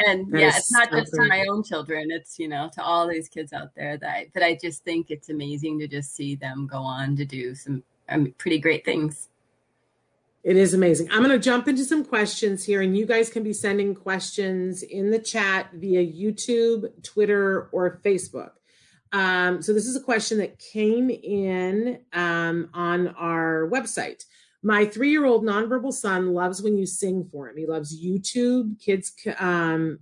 and 0.00 0.32
that 0.32 0.40
yeah 0.40 0.48
it's 0.56 0.72
not 0.72 0.90
so 0.90 1.00
just 1.00 1.12
to 1.12 1.24
my 1.26 1.46
own 1.50 1.62
children 1.62 2.10
it's 2.10 2.38
you 2.38 2.48
know 2.48 2.70
to 2.72 2.82
all 2.82 3.08
these 3.08 3.28
kids 3.28 3.52
out 3.52 3.74
there 3.74 3.96
that 3.96 4.08
I, 4.08 4.26
but 4.34 4.42
i 4.42 4.58
just 4.60 4.84
think 4.84 5.10
it's 5.10 5.28
amazing 5.28 5.78
to 5.80 5.88
just 5.88 6.14
see 6.14 6.34
them 6.34 6.66
go 6.66 6.78
on 6.78 7.16
to 7.16 7.24
do 7.24 7.54
some 7.54 7.82
um, 8.08 8.34
pretty 8.38 8.58
great 8.58 8.84
things. 8.84 9.28
It 10.44 10.56
is 10.56 10.72
amazing. 10.72 11.10
I'm 11.10 11.18
going 11.18 11.30
to 11.30 11.38
jump 11.38 11.68
into 11.68 11.84
some 11.84 12.04
questions 12.04 12.64
here 12.64 12.80
and 12.80 12.96
you 12.96 13.04
guys 13.04 13.28
can 13.28 13.42
be 13.42 13.52
sending 13.52 13.94
questions 13.94 14.82
in 14.82 15.10
the 15.10 15.18
chat 15.18 15.70
via 15.74 16.04
youtube 16.06 16.90
twitter 17.02 17.68
or 17.72 18.00
facebook. 18.04 18.52
Um, 19.12 19.62
so 19.62 19.72
this 19.72 19.86
is 19.86 19.96
a 19.96 20.00
question 20.00 20.38
that 20.38 20.58
came 20.58 21.10
in 21.10 22.00
um, 22.12 22.70
on 22.72 23.08
our 23.08 23.68
website 23.70 24.24
my 24.62 24.84
three 24.84 25.10
year 25.10 25.24
old 25.24 25.44
nonverbal 25.44 25.92
son 25.92 26.32
loves 26.34 26.62
when 26.62 26.76
you 26.76 26.86
sing 26.86 27.28
for 27.30 27.48
him. 27.48 27.56
He 27.56 27.66
loves 27.66 28.02
YouTube, 28.04 28.80
kids, 28.80 29.12
um, 29.38 30.00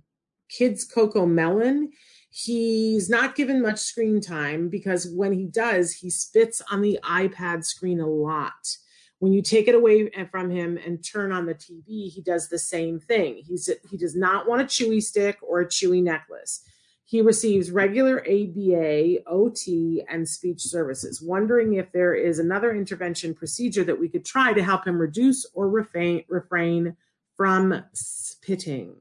kids 0.49 0.87
CoComelon. 0.91 1.89
He's 2.29 3.09
not 3.09 3.35
given 3.35 3.61
much 3.61 3.79
screen 3.79 4.21
time 4.21 4.69
because 4.69 5.09
when 5.09 5.33
he 5.33 5.45
does, 5.45 5.93
he 5.93 6.09
spits 6.09 6.61
on 6.71 6.81
the 6.81 6.99
iPad 7.03 7.63
screen 7.63 7.99
a 7.99 8.07
lot. 8.07 8.77
When 9.19 9.33
you 9.33 9.41
take 9.41 9.67
it 9.67 9.73
away 9.73 10.09
from 10.29 10.51
him 10.51 10.77
and 10.85 11.03
turn 11.03 11.31
on 11.31 11.47
the 11.47 11.55
TV, 11.55 12.11
he 12.11 12.21
does 12.23 12.49
the 12.49 12.59
same 12.59 12.99
thing. 12.99 13.41
He's 13.47 13.69
he 13.89 13.97
does 13.97 14.15
not 14.15 14.47
want 14.47 14.61
a 14.61 14.65
chewy 14.65 15.01
stick 15.01 15.39
or 15.41 15.61
a 15.61 15.65
chewy 15.65 16.03
necklace. 16.03 16.63
He 17.09 17.21
receives 17.21 17.71
regular 17.71 18.19
ABA, 18.19 19.23
OT, 19.27 20.03
and 20.09 20.27
speech 20.27 20.59
services, 20.59 21.21
wondering 21.21 21.75
if 21.75 21.89
there 21.93 22.13
is 22.13 22.37
another 22.37 22.75
intervention 22.75 23.33
procedure 23.33 23.85
that 23.85 23.97
we 23.97 24.09
could 24.09 24.25
try 24.25 24.51
to 24.51 24.61
help 24.61 24.85
him 24.85 24.99
reduce 24.99 25.45
or 25.53 25.69
refrain, 25.69 26.25
refrain 26.27 26.97
from 27.37 27.81
spitting. 27.93 28.97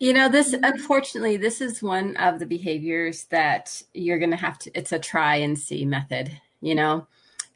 You 0.00 0.12
know, 0.12 0.28
this 0.28 0.52
unfortunately, 0.52 1.38
this 1.38 1.62
is 1.62 1.82
one 1.82 2.14
of 2.18 2.38
the 2.38 2.44
behaviors 2.44 3.24
that 3.30 3.82
you're 3.94 4.18
going 4.18 4.30
to 4.30 4.36
have 4.36 4.58
to, 4.58 4.70
it's 4.74 4.92
a 4.92 4.98
try 4.98 5.36
and 5.36 5.58
see 5.58 5.86
method, 5.86 6.30
you 6.60 6.74
know. 6.74 7.06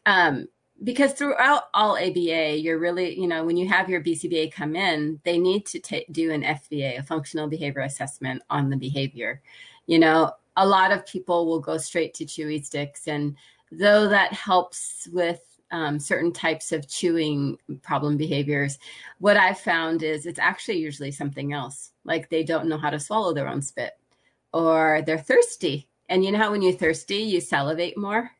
Um, 0.06 0.48
because 0.84 1.12
throughout 1.12 1.64
all 1.74 1.96
ABA, 1.96 2.58
you're 2.58 2.78
really, 2.78 3.18
you 3.18 3.26
know, 3.26 3.44
when 3.44 3.56
you 3.56 3.68
have 3.68 3.88
your 3.88 4.02
BCBA 4.02 4.52
come 4.52 4.76
in, 4.76 5.18
they 5.24 5.38
need 5.38 5.64
to 5.66 5.78
t- 5.78 6.06
do 6.12 6.32
an 6.32 6.42
FBA, 6.42 6.98
a 6.98 7.02
functional 7.02 7.48
behavior 7.48 7.82
assessment 7.82 8.42
on 8.50 8.68
the 8.68 8.76
behavior. 8.76 9.40
You 9.86 9.98
know, 9.98 10.32
a 10.56 10.66
lot 10.66 10.92
of 10.92 11.06
people 11.06 11.46
will 11.46 11.60
go 11.60 11.78
straight 11.78 12.12
to 12.14 12.24
chewy 12.24 12.64
sticks, 12.64 13.08
and 13.08 13.36
though 13.72 14.08
that 14.08 14.32
helps 14.32 15.08
with 15.12 15.40
um, 15.70 15.98
certain 15.98 16.32
types 16.32 16.72
of 16.72 16.88
chewing 16.88 17.58
problem 17.82 18.16
behaviors, 18.16 18.78
what 19.18 19.36
I've 19.36 19.58
found 19.58 20.02
is 20.02 20.26
it's 20.26 20.38
actually 20.38 20.78
usually 20.78 21.10
something 21.10 21.52
else. 21.52 21.92
Like 22.04 22.28
they 22.28 22.44
don't 22.44 22.68
know 22.68 22.78
how 22.78 22.90
to 22.90 23.00
swallow 23.00 23.32
their 23.32 23.48
own 23.48 23.62
spit, 23.62 23.92
or 24.52 25.02
they're 25.06 25.18
thirsty. 25.18 25.88
And 26.08 26.24
you 26.24 26.32
know 26.32 26.38
how 26.38 26.52
when 26.52 26.62
you're 26.62 26.72
thirsty, 26.72 27.16
you 27.16 27.40
salivate 27.40 27.96
more? 27.96 28.30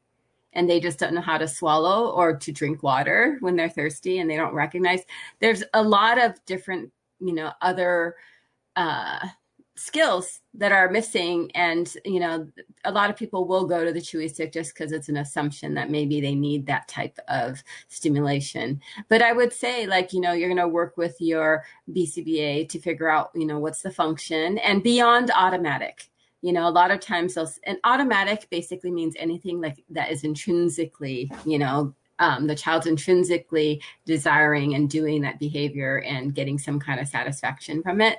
And 0.57 0.69
they 0.69 0.81
just 0.81 0.99
don't 0.99 1.15
know 1.15 1.21
how 1.21 1.37
to 1.37 1.47
swallow 1.47 2.11
or 2.13 2.35
to 2.35 2.51
drink 2.51 2.83
water 2.83 3.37
when 3.41 3.55
they're 3.55 3.69
thirsty 3.69 4.19
and 4.19 4.29
they 4.29 4.37
don't 4.37 4.55
recognize. 4.55 5.03
There's 5.39 5.63
a 5.75 5.83
lot 5.83 6.19
of 6.19 6.43
different, 6.47 6.91
you 7.21 7.35
know, 7.35 7.53
other 7.61 8.17
uh, 8.75 9.29
skills 9.75 10.41
that 10.55 10.73
are 10.73 10.91
missing. 10.91 11.51
And, 11.55 11.95
you 12.07 12.21
know, 12.21 12.49
a 12.87 12.91
lot 12.91 13.11
of 13.11 13.17
people 13.17 13.47
will 13.47 13.67
go 13.67 13.85
to 13.85 13.93
the 13.93 14.01
chewy 14.01 14.31
stick 14.31 14.55
just 14.55 14.73
because 14.73 14.93
it's 14.93 15.11
an 15.11 15.19
assumption 15.19 15.75
that 15.75 15.91
maybe 15.91 16.23
they 16.23 16.35
need 16.35 16.67
that 16.67 16.89
type 16.89 17.19
of 17.29 17.63
stimulation. 17.89 18.81
But 19.11 19.21
I 19.21 19.35
would 19.35 19.53
say, 19.53 19.87
like, 19.87 20.15
you 20.15 20.23
know, 20.23 20.33
you're 20.33 20.49
going 20.49 20.57
to 20.57 20.69
work 20.69 20.97
with 20.97 21.21
your 21.21 21.65
BCBA 21.93 22.71
to 22.71 22.79
figure 22.79 23.11
out, 23.11 23.31
you 23.35 23.45
know, 23.45 23.59
what's 23.59 23.83
the 23.83 23.91
function 23.91 24.57
and 24.59 24.83
beyond 24.83 25.31
automatic 25.35 26.09
you 26.47 26.53
know 26.53 26.69
a 26.69 26.71
lot 26.71 26.93
of 26.93 27.01
times 27.01 27.35
those 27.35 27.59
and 27.65 27.79
automatic 27.83 28.47
basically 28.51 28.93
means 28.93 29.17
anything 29.19 29.61
like 29.61 29.83
that 29.91 30.13
is 30.13 30.23
intrinsically 30.23 31.29
you 31.45 31.59
know 31.59 31.93
um, 32.19 32.47
the 32.47 32.55
child's 32.55 32.87
intrinsically 32.87 33.83
desiring 34.07 34.75
and 34.75 34.89
doing 34.89 35.21
that 35.23 35.39
behavior 35.39 35.99
and 36.07 36.35
getting 36.35 36.57
some 36.59 36.81
kind 36.81 36.99
of 36.99 37.09
satisfaction 37.09 37.83
from 37.83 38.01
it. 38.01 38.17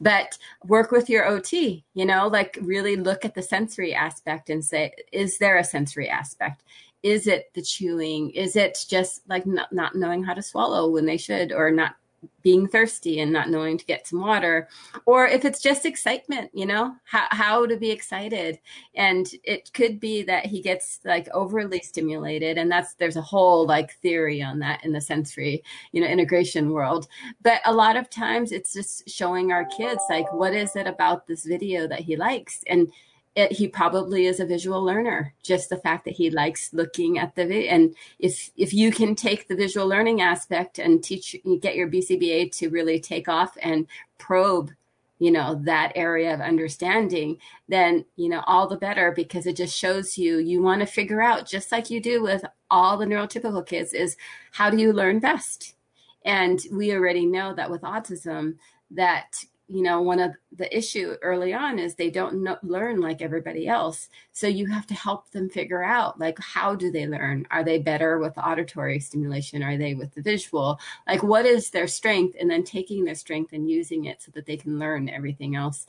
But 0.00 0.36
work 0.64 0.90
with 0.90 1.08
your 1.08 1.30
ot 1.30 1.52
you 1.52 2.04
know 2.04 2.26
like 2.26 2.58
really 2.60 2.96
look 2.96 3.24
at 3.24 3.34
the 3.34 3.42
sensory 3.42 3.94
aspect 3.94 4.50
and 4.50 4.64
say 4.64 4.92
is 5.12 5.38
there 5.38 5.58
a 5.58 5.64
sensory 5.64 6.08
aspect? 6.08 6.64
Is 7.02 7.28
it 7.28 7.52
the 7.54 7.62
chewing? 7.62 8.30
Is 8.30 8.56
it 8.56 8.84
just 8.88 9.20
like 9.28 9.46
not, 9.46 9.72
not 9.72 9.94
knowing 9.94 10.24
how 10.24 10.34
to 10.34 10.42
swallow 10.42 10.90
when 10.90 11.06
they 11.06 11.18
should 11.18 11.52
or 11.52 11.70
not 11.70 11.94
being 12.42 12.66
thirsty 12.66 13.20
and 13.20 13.32
not 13.32 13.50
knowing 13.50 13.76
to 13.78 13.84
get 13.84 14.06
some 14.06 14.20
water 14.20 14.68
or 15.04 15.26
if 15.26 15.44
it's 15.44 15.60
just 15.60 15.86
excitement 15.86 16.50
you 16.52 16.66
know 16.66 16.94
how, 17.04 17.26
how 17.30 17.66
to 17.66 17.76
be 17.76 17.90
excited. 17.90 18.58
And 18.94 19.28
it 19.44 19.72
could 19.72 20.00
be 20.00 20.22
that 20.22 20.46
he 20.46 20.60
gets 20.62 21.00
like 21.04 21.28
overly 21.32 21.80
stimulated 21.80 22.58
and 22.58 22.70
that's 22.70 22.94
there's 22.94 23.16
a 23.16 23.22
whole 23.22 23.66
like 23.66 23.92
theory 24.00 24.42
on 24.42 24.58
that 24.60 24.84
in 24.84 24.92
the 24.92 25.00
sensory 25.00 25.62
you 25.92 26.00
know 26.00 26.06
integration 26.06 26.70
world. 26.70 27.06
But 27.42 27.60
a 27.64 27.72
lot 27.72 27.96
of 27.96 28.10
times 28.10 28.52
it's 28.52 28.72
just 28.72 29.08
showing 29.08 29.52
our 29.52 29.64
kids 29.66 30.02
like 30.10 30.32
what 30.32 30.54
is 30.54 30.76
it 30.76 30.86
about 30.86 31.26
this 31.26 31.44
video 31.44 31.86
that 31.88 32.00
he 32.00 32.16
likes? 32.16 32.62
And 32.66 32.90
it, 33.36 33.52
he 33.52 33.68
probably 33.68 34.24
is 34.26 34.40
a 34.40 34.46
visual 34.46 34.82
learner. 34.82 35.34
Just 35.42 35.68
the 35.68 35.76
fact 35.76 36.06
that 36.06 36.14
he 36.14 36.30
likes 36.30 36.72
looking 36.72 37.18
at 37.18 37.34
the 37.34 37.68
and 37.68 37.94
if 38.18 38.50
if 38.56 38.72
you 38.72 38.90
can 38.90 39.14
take 39.14 39.46
the 39.46 39.54
visual 39.54 39.86
learning 39.86 40.22
aspect 40.22 40.78
and 40.78 41.04
teach, 41.04 41.36
get 41.60 41.76
your 41.76 41.88
BCBA 41.88 42.50
to 42.56 42.70
really 42.70 42.98
take 42.98 43.28
off 43.28 43.56
and 43.60 43.86
probe, 44.16 44.72
you 45.18 45.30
know, 45.30 45.60
that 45.64 45.92
area 45.94 46.32
of 46.32 46.40
understanding, 46.40 47.36
then 47.68 48.06
you 48.16 48.30
know 48.30 48.42
all 48.46 48.66
the 48.66 48.78
better 48.78 49.12
because 49.12 49.46
it 49.46 49.56
just 49.56 49.76
shows 49.76 50.16
you 50.16 50.38
you 50.38 50.62
want 50.62 50.80
to 50.80 50.86
figure 50.86 51.20
out 51.20 51.46
just 51.46 51.70
like 51.70 51.90
you 51.90 52.00
do 52.00 52.22
with 52.22 52.42
all 52.70 52.96
the 52.96 53.06
neurotypical 53.06 53.64
kids 53.66 53.92
is 53.92 54.16
how 54.52 54.70
do 54.70 54.78
you 54.78 54.94
learn 54.94 55.18
best, 55.18 55.76
and 56.24 56.62
we 56.72 56.92
already 56.92 57.26
know 57.26 57.54
that 57.54 57.70
with 57.70 57.82
autism 57.82 58.56
that 58.90 59.44
you 59.68 59.82
know 59.82 60.00
one 60.00 60.20
of 60.20 60.32
the 60.52 60.76
issue 60.76 61.16
early 61.22 61.52
on 61.52 61.78
is 61.78 61.94
they 61.94 62.10
don't 62.10 62.42
know, 62.42 62.56
learn 62.62 63.00
like 63.00 63.20
everybody 63.20 63.66
else. 63.66 64.08
So 64.32 64.46
you 64.46 64.66
have 64.66 64.86
to 64.86 64.94
help 64.94 65.30
them 65.30 65.48
figure 65.48 65.82
out 65.82 66.20
like 66.20 66.38
how 66.38 66.74
do 66.76 66.90
they 66.90 67.06
learn? 67.06 67.46
Are 67.50 67.64
they 67.64 67.78
better 67.78 68.18
with 68.18 68.38
auditory 68.38 69.00
stimulation? 69.00 69.62
Are 69.62 69.76
they 69.76 69.94
with 69.94 70.14
the 70.14 70.22
visual? 70.22 70.78
Like 71.06 71.22
what 71.22 71.46
is 71.46 71.70
their 71.70 71.88
strength? 71.88 72.36
And 72.38 72.50
then 72.50 72.62
taking 72.62 73.04
their 73.04 73.14
strength 73.16 73.52
and 73.52 73.68
using 73.68 74.04
it 74.04 74.22
so 74.22 74.30
that 74.34 74.46
they 74.46 74.56
can 74.56 74.78
learn 74.78 75.08
everything 75.08 75.56
else 75.56 75.86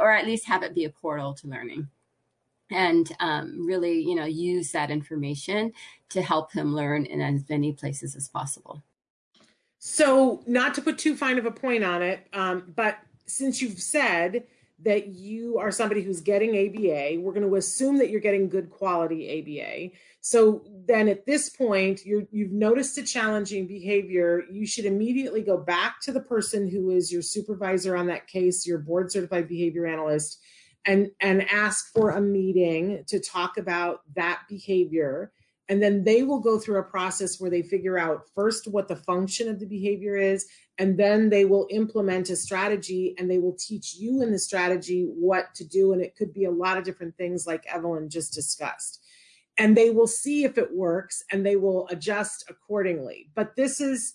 or 0.00 0.12
at 0.12 0.26
least 0.26 0.46
have 0.46 0.62
it 0.62 0.74
be 0.74 0.84
a 0.84 0.90
portal 0.90 1.34
to 1.34 1.48
learning. 1.48 1.88
And 2.70 3.10
um, 3.20 3.66
really 3.66 4.00
you 4.00 4.14
know 4.14 4.24
use 4.24 4.70
that 4.72 4.90
information 4.90 5.72
to 6.10 6.22
help 6.22 6.52
him 6.52 6.74
learn 6.74 7.06
in 7.06 7.20
as 7.20 7.48
many 7.48 7.72
places 7.72 8.14
as 8.14 8.28
possible. 8.28 8.82
So 9.78 10.42
not 10.46 10.74
to 10.74 10.82
put 10.82 10.98
too 10.98 11.16
fine 11.16 11.38
of 11.38 11.46
a 11.46 11.50
point 11.50 11.84
on 11.84 12.02
it 12.02 12.26
um, 12.32 12.72
but 12.74 12.98
since 13.26 13.60
you've 13.60 13.80
said 13.80 14.44
that 14.82 15.08
you 15.08 15.58
are 15.58 15.70
somebody 15.70 16.02
who's 16.02 16.20
getting 16.20 16.50
ABA. 16.50 17.20
We're 17.20 17.32
going 17.32 17.48
to 17.48 17.56
assume 17.56 17.96
that 17.98 18.10
you're 18.10 18.20
getting 18.20 18.48
good 18.48 18.70
quality 18.70 19.40
ABA. 19.40 19.96
So 20.20 20.64
then 20.86 21.08
at 21.08 21.24
this 21.24 21.48
point, 21.48 22.04
you 22.04 22.28
have 22.32 22.50
noticed 22.50 22.98
a 22.98 23.02
challenging 23.02 23.66
behavior. 23.66 24.44
You 24.50 24.66
should 24.66 24.84
immediately 24.84 25.40
go 25.40 25.56
back 25.56 26.00
to 26.02 26.12
the 26.12 26.20
person 26.20 26.68
who 26.68 26.90
is 26.90 27.10
your 27.10 27.22
supervisor 27.22 27.96
on 27.96 28.06
that 28.08 28.26
case, 28.26 28.66
your 28.66 28.78
board 28.78 29.10
certified 29.10 29.48
behavior 29.48 29.86
analyst, 29.86 30.40
and, 30.84 31.10
and 31.20 31.48
ask 31.48 31.92
for 31.92 32.10
a 32.10 32.20
meeting 32.20 33.02
to 33.06 33.18
talk 33.18 33.56
about 33.56 34.00
that 34.14 34.42
behavior. 34.48 35.32
And 35.68 35.82
then 35.82 36.04
they 36.04 36.22
will 36.22 36.38
go 36.38 36.58
through 36.58 36.78
a 36.78 36.84
process 36.84 37.40
where 37.40 37.50
they 37.50 37.62
figure 37.62 37.98
out 37.98 38.28
first 38.34 38.68
what 38.68 38.86
the 38.86 38.96
function 38.96 39.48
of 39.48 39.58
the 39.58 39.66
behavior 39.66 40.16
is, 40.16 40.46
and 40.78 40.96
then 40.96 41.28
they 41.28 41.44
will 41.44 41.66
implement 41.70 42.30
a 42.30 42.36
strategy 42.36 43.14
and 43.18 43.30
they 43.30 43.38
will 43.38 43.56
teach 43.58 43.96
you 43.96 44.22
in 44.22 44.30
the 44.30 44.38
strategy 44.38 45.08
what 45.08 45.54
to 45.54 45.64
do. 45.64 45.92
And 45.92 46.02
it 46.02 46.14
could 46.16 46.32
be 46.32 46.44
a 46.44 46.50
lot 46.50 46.78
of 46.78 46.84
different 46.84 47.16
things, 47.16 47.46
like 47.46 47.64
Evelyn 47.66 48.10
just 48.10 48.32
discussed. 48.32 49.02
And 49.58 49.76
they 49.76 49.90
will 49.90 50.06
see 50.06 50.44
if 50.44 50.58
it 50.58 50.76
works 50.76 51.24
and 51.32 51.44
they 51.44 51.56
will 51.56 51.88
adjust 51.88 52.44
accordingly. 52.48 53.30
But 53.34 53.56
this 53.56 53.80
is, 53.80 54.14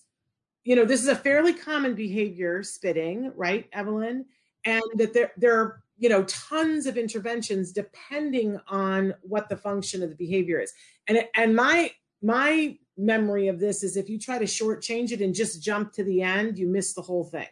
you 0.64 0.76
know, 0.76 0.86
this 0.86 1.02
is 1.02 1.08
a 1.08 1.16
fairly 1.16 1.54
common 1.54 1.96
behavior, 1.96 2.62
spitting, 2.62 3.32
right, 3.36 3.68
Evelyn? 3.74 4.26
And 4.64 4.84
that 4.96 5.14
there, 5.14 5.32
there 5.38 5.60
are 5.60 5.84
you 6.02 6.10
know 6.10 6.24
tons 6.24 6.88
of 6.88 6.98
interventions 6.98 7.72
depending 7.72 8.60
on 8.68 9.14
what 9.22 9.48
the 9.48 9.56
function 9.56 10.02
of 10.02 10.10
the 10.10 10.16
behavior 10.16 10.60
is. 10.60 10.74
And 11.08 11.24
and 11.36 11.56
my 11.56 11.92
my 12.24 12.78
memory 12.98 13.48
of 13.48 13.60
this 13.60 13.84
is 13.84 13.96
if 13.96 14.10
you 14.10 14.20
try 14.20 14.40
to 14.40 14.46
shortchange 14.46 15.12
it 15.12 15.22
and 15.22 15.34
just 15.34 15.64
jump 15.64 15.94
to 15.94 16.04
the 16.04 16.22
end 16.24 16.58
you 16.58 16.68
miss 16.68 16.94
the 16.94 17.04
whole 17.04 17.24
thing. 17.24 17.48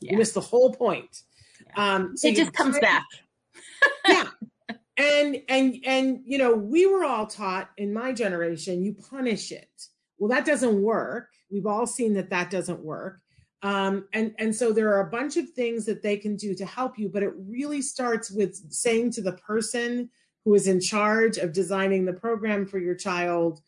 Yeah. 0.00 0.12
you 0.12 0.18
miss 0.18 0.32
the 0.32 0.40
whole 0.40 0.72
point. 0.72 1.22
Yeah. 1.66 1.94
um 1.94 2.16
so 2.16 2.28
it 2.28 2.36
just 2.36 2.52
comes 2.54 2.78
back. 2.80 3.06
Yeah. 4.08 4.28
And 4.96 5.42
and 5.48 5.76
and 5.84 6.20
you 6.24 6.38
know 6.38 6.54
we 6.54 6.86
were 6.86 7.04
all 7.04 7.26
taught 7.26 7.70
in 7.76 7.92
my 7.92 8.12
generation 8.12 8.82
you 8.82 8.94
punish 8.94 9.52
it. 9.52 9.88
Well 10.18 10.30
that 10.30 10.46
doesn't 10.46 10.80
work. 10.82 11.28
We've 11.50 11.66
all 11.66 11.86
seen 11.86 12.14
that 12.14 12.30
that 12.30 12.50
doesn't 12.50 12.80
work 12.80 13.20
um, 13.62 14.06
and, 14.12 14.34
and 14.38 14.54
so 14.54 14.72
there 14.72 14.92
are 14.94 15.06
a 15.06 15.10
bunch 15.10 15.36
of 15.36 15.50
things 15.50 15.84
that 15.86 16.02
they 16.02 16.16
can 16.16 16.36
do 16.36 16.54
to 16.54 16.64
help 16.64 16.98
you, 16.98 17.08
but 17.08 17.22
it 17.22 17.32
really 17.36 17.82
starts 17.82 18.30
with 18.30 18.54
saying 18.72 19.12
to 19.12 19.22
the 19.22 19.32
person 19.32 20.08
who 20.44 20.54
is 20.54 20.66
in 20.66 20.80
charge 20.80 21.36
of 21.36 21.52
designing 21.52 22.04
the 22.06 22.12
program 22.12 22.66
for 22.66 22.78
your 22.78 22.94
child, 22.94 23.60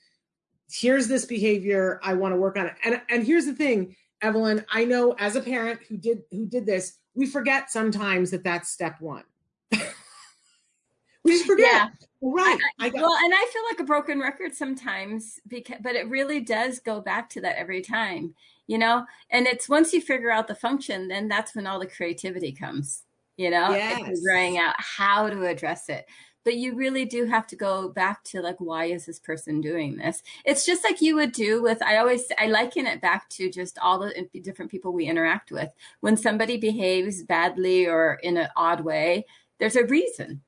here's 0.70 1.08
this 1.08 1.26
behavior, 1.26 2.00
I 2.02 2.14
want 2.14 2.32
to 2.32 2.38
work 2.38 2.56
on 2.56 2.66
it. 2.66 2.74
And, 2.84 3.02
and 3.10 3.26
here's 3.26 3.44
the 3.44 3.52
thing, 3.52 3.94
Evelyn, 4.22 4.64
I 4.70 4.84
know 4.84 5.14
as 5.18 5.36
a 5.36 5.40
parent 5.42 5.80
who 5.88 5.96
did 5.96 6.22
who 6.30 6.46
did 6.46 6.64
this, 6.64 6.98
we 7.14 7.26
forget 7.26 7.70
sometimes 7.70 8.30
that 8.30 8.44
that's 8.44 8.70
step 8.70 9.00
one. 9.00 9.24
we 9.72 11.32
just 11.32 11.44
forget. 11.44 11.70
Yeah. 11.70 11.88
Right. 12.22 12.58
I, 12.78 12.86
I 12.86 12.90
well, 12.94 13.12
and 13.24 13.34
I 13.34 13.50
feel 13.52 13.62
like 13.68 13.80
a 13.80 13.84
broken 13.84 14.20
record 14.20 14.54
sometimes 14.54 15.40
because 15.48 15.78
but 15.82 15.96
it 15.96 16.08
really 16.08 16.40
does 16.40 16.78
go 16.78 17.00
back 17.00 17.28
to 17.30 17.40
that 17.40 17.58
every 17.58 17.82
time 17.82 18.34
you 18.72 18.78
know? 18.78 19.04
And 19.30 19.46
it's 19.46 19.68
once 19.68 19.92
you 19.92 20.00
figure 20.00 20.32
out 20.32 20.48
the 20.48 20.54
function 20.54 21.08
then 21.08 21.28
that's 21.28 21.54
when 21.54 21.66
all 21.66 21.78
the 21.78 21.86
creativity 21.86 22.52
comes 22.52 23.02
you 23.36 23.50
know? 23.50 23.70
Yes. 23.70 24.00
figuring 24.06 24.58
out 24.58 24.74
how 24.78 25.28
to 25.28 25.46
address 25.46 25.88
it. 25.88 26.06
But 26.44 26.56
you 26.56 26.74
really 26.74 27.04
do 27.04 27.24
have 27.26 27.46
to 27.48 27.56
go 27.56 27.88
back 27.88 28.24
to 28.24 28.40
like 28.40 28.56
why 28.58 28.86
is 28.86 29.06
this 29.06 29.20
person 29.20 29.60
doing 29.60 29.96
this? 29.96 30.22
It's 30.44 30.66
just 30.66 30.82
like 30.82 31.00
you 31.00 31.14
would 31.14 31.32
do 31.32 31.62
with 31.62 31.80
i 31.82 31.98
always 31.98 32.24
i 32.38 32.46
liken 32.46 32.86
it 32.86 33.00
back 33.00 33.28
to 33.30 33.50
just 33.50 33.78
all 33.78 33.98
the 33.98 34.08
uh, 34.18 34.40
different 34.42 34.70
people 34.70 34.92
we 34.92 35.06
interact 35.06 35.52
with. 35.52 35.70
When 36.00 36.16
somebody 36.16 36.56
behaves 36.56 37.22
badly 37.22 37.86
or 37.86 38.18
in 38.22 38.36
an 38.36 38.48
odd 38.56 38.80
way 38.80 39.26
there's 39.58 39.76
a 39.76 39.86
reason 39.86 40.42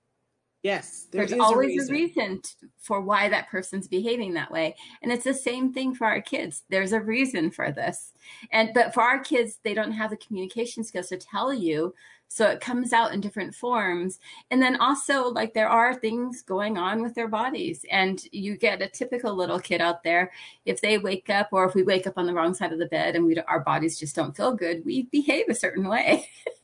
Yes, 0.65 1.09
there 1.11 1.27
there's 1.27 1.39
always 1.39 1.91
a 1.91 1.93
reason, 1.93 2.25
a 2.25 2.29
reason 2.29 2.43
for 2.79 3.03
why 3.03 3.29
that 3.29 3.51
person's 3.51 3.87
behaving 3.87 4.33
that 4.33 4.51
way, 4.51 4.75
and 5.03 5.13
it's 5.13 5.25
the 5.25 5.35
same 5.35 5.75
thing 5.75 5.95
for 5.95 6.07
our 6.07 6.23
kids. 6.23 6.63
There's 6.71 6.93
a 6.93 7.01
reason 7.01 7.51
for 7.51 7.71
this, 7.71 8.15
and 8.51 8.71
but 8.73 8.95
for 8.95 9.03
our 9.03 9.19
kids, 9.19 9.59
they 9.63 9.75
don't 9.75 9.93
have 9.93 10.09
the 10.09 10.17
communication 10.17 10.83
skills 10.83 11.09
to 11.09 11.19
tell 11.19 11.53
you, 11.53 11.95
so 12.29 12.47
it 12.49 12.63
comes 12.63 12.95
out 12.95 13.13
in 13.13 13.21
different 13.21 13.55
forms. 13.55 14.19
And 14.51 14.63
then 14.63 14.77
also, 14.77 15.29
like 15.29 15.53
there 15.53 15.69
are 15.69 15.95
things 15.95 16.41
going 16.41 16.79
on 16.79 17.03
with 17.03 17.15
their 17.15 17.29
bodies, 17.29 17.85
and 17.91 18.23
you 18.33 18.57
get 18.57 18.81
a 18.81 18.89
typical 18.89 19.35
little 19.35 19.61
kid 19.61 19.83
out 19.83 20.03
there. 20.03 20.33
If 20.65 20.81
they 20.81 20.97
wake 20.97 21.29
up, 21.29 21.51
or 21.53 21.67
if 21.67 21.75
we 21.75 21.83
wake 21.83 22.07
up 22.07 22.17
on 22.17 22.25
the 22.25 22.33
wrong 22.33 22.55
side 22.55 22.73
of 22.73 22.79
the 22.79 22.87
bed, 22.87 23.17
and 23.17 23.27
we 23.27 23.39
our 23.39 23.61
bodies 23.61 23.99
just 23.99 24.17
don't 24.17 24.35
feel 24.35 24.55
good, 24.55 24.83
we 24.87 25.03
behave 25.03 25.45
a 25.51 25.55
certain 25.55 25.87
way. 25.89 26.27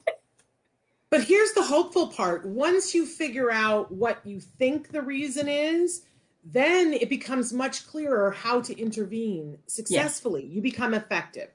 But 1.11 1.25
here's 1.25 1.53
the 1.53 1.63
hopeful 1.63 2.07
part. 2.07 2.47
Once 2.47 2.95
you 2.95 3.05
figure 3.05 3.51
out 3.51 3.91
what 3.91 4.25
you 4.25 4.41
think 4.41 4.91
the 4.91 5.03
reason 5.03 5.49
is, 5.49 6.03
then 6.45 6.93
it 6.93 7.11
becomes 7.11 7.53
much 7.53 7.87
clearer 7.87 8.31
how 8.31 8.61
to 8.63 8.79
intervene 8.81 9.59
successfully. 9.67 10.47
You 10.47 10.63
become 10.63 10.95
effective. 10.95 11.49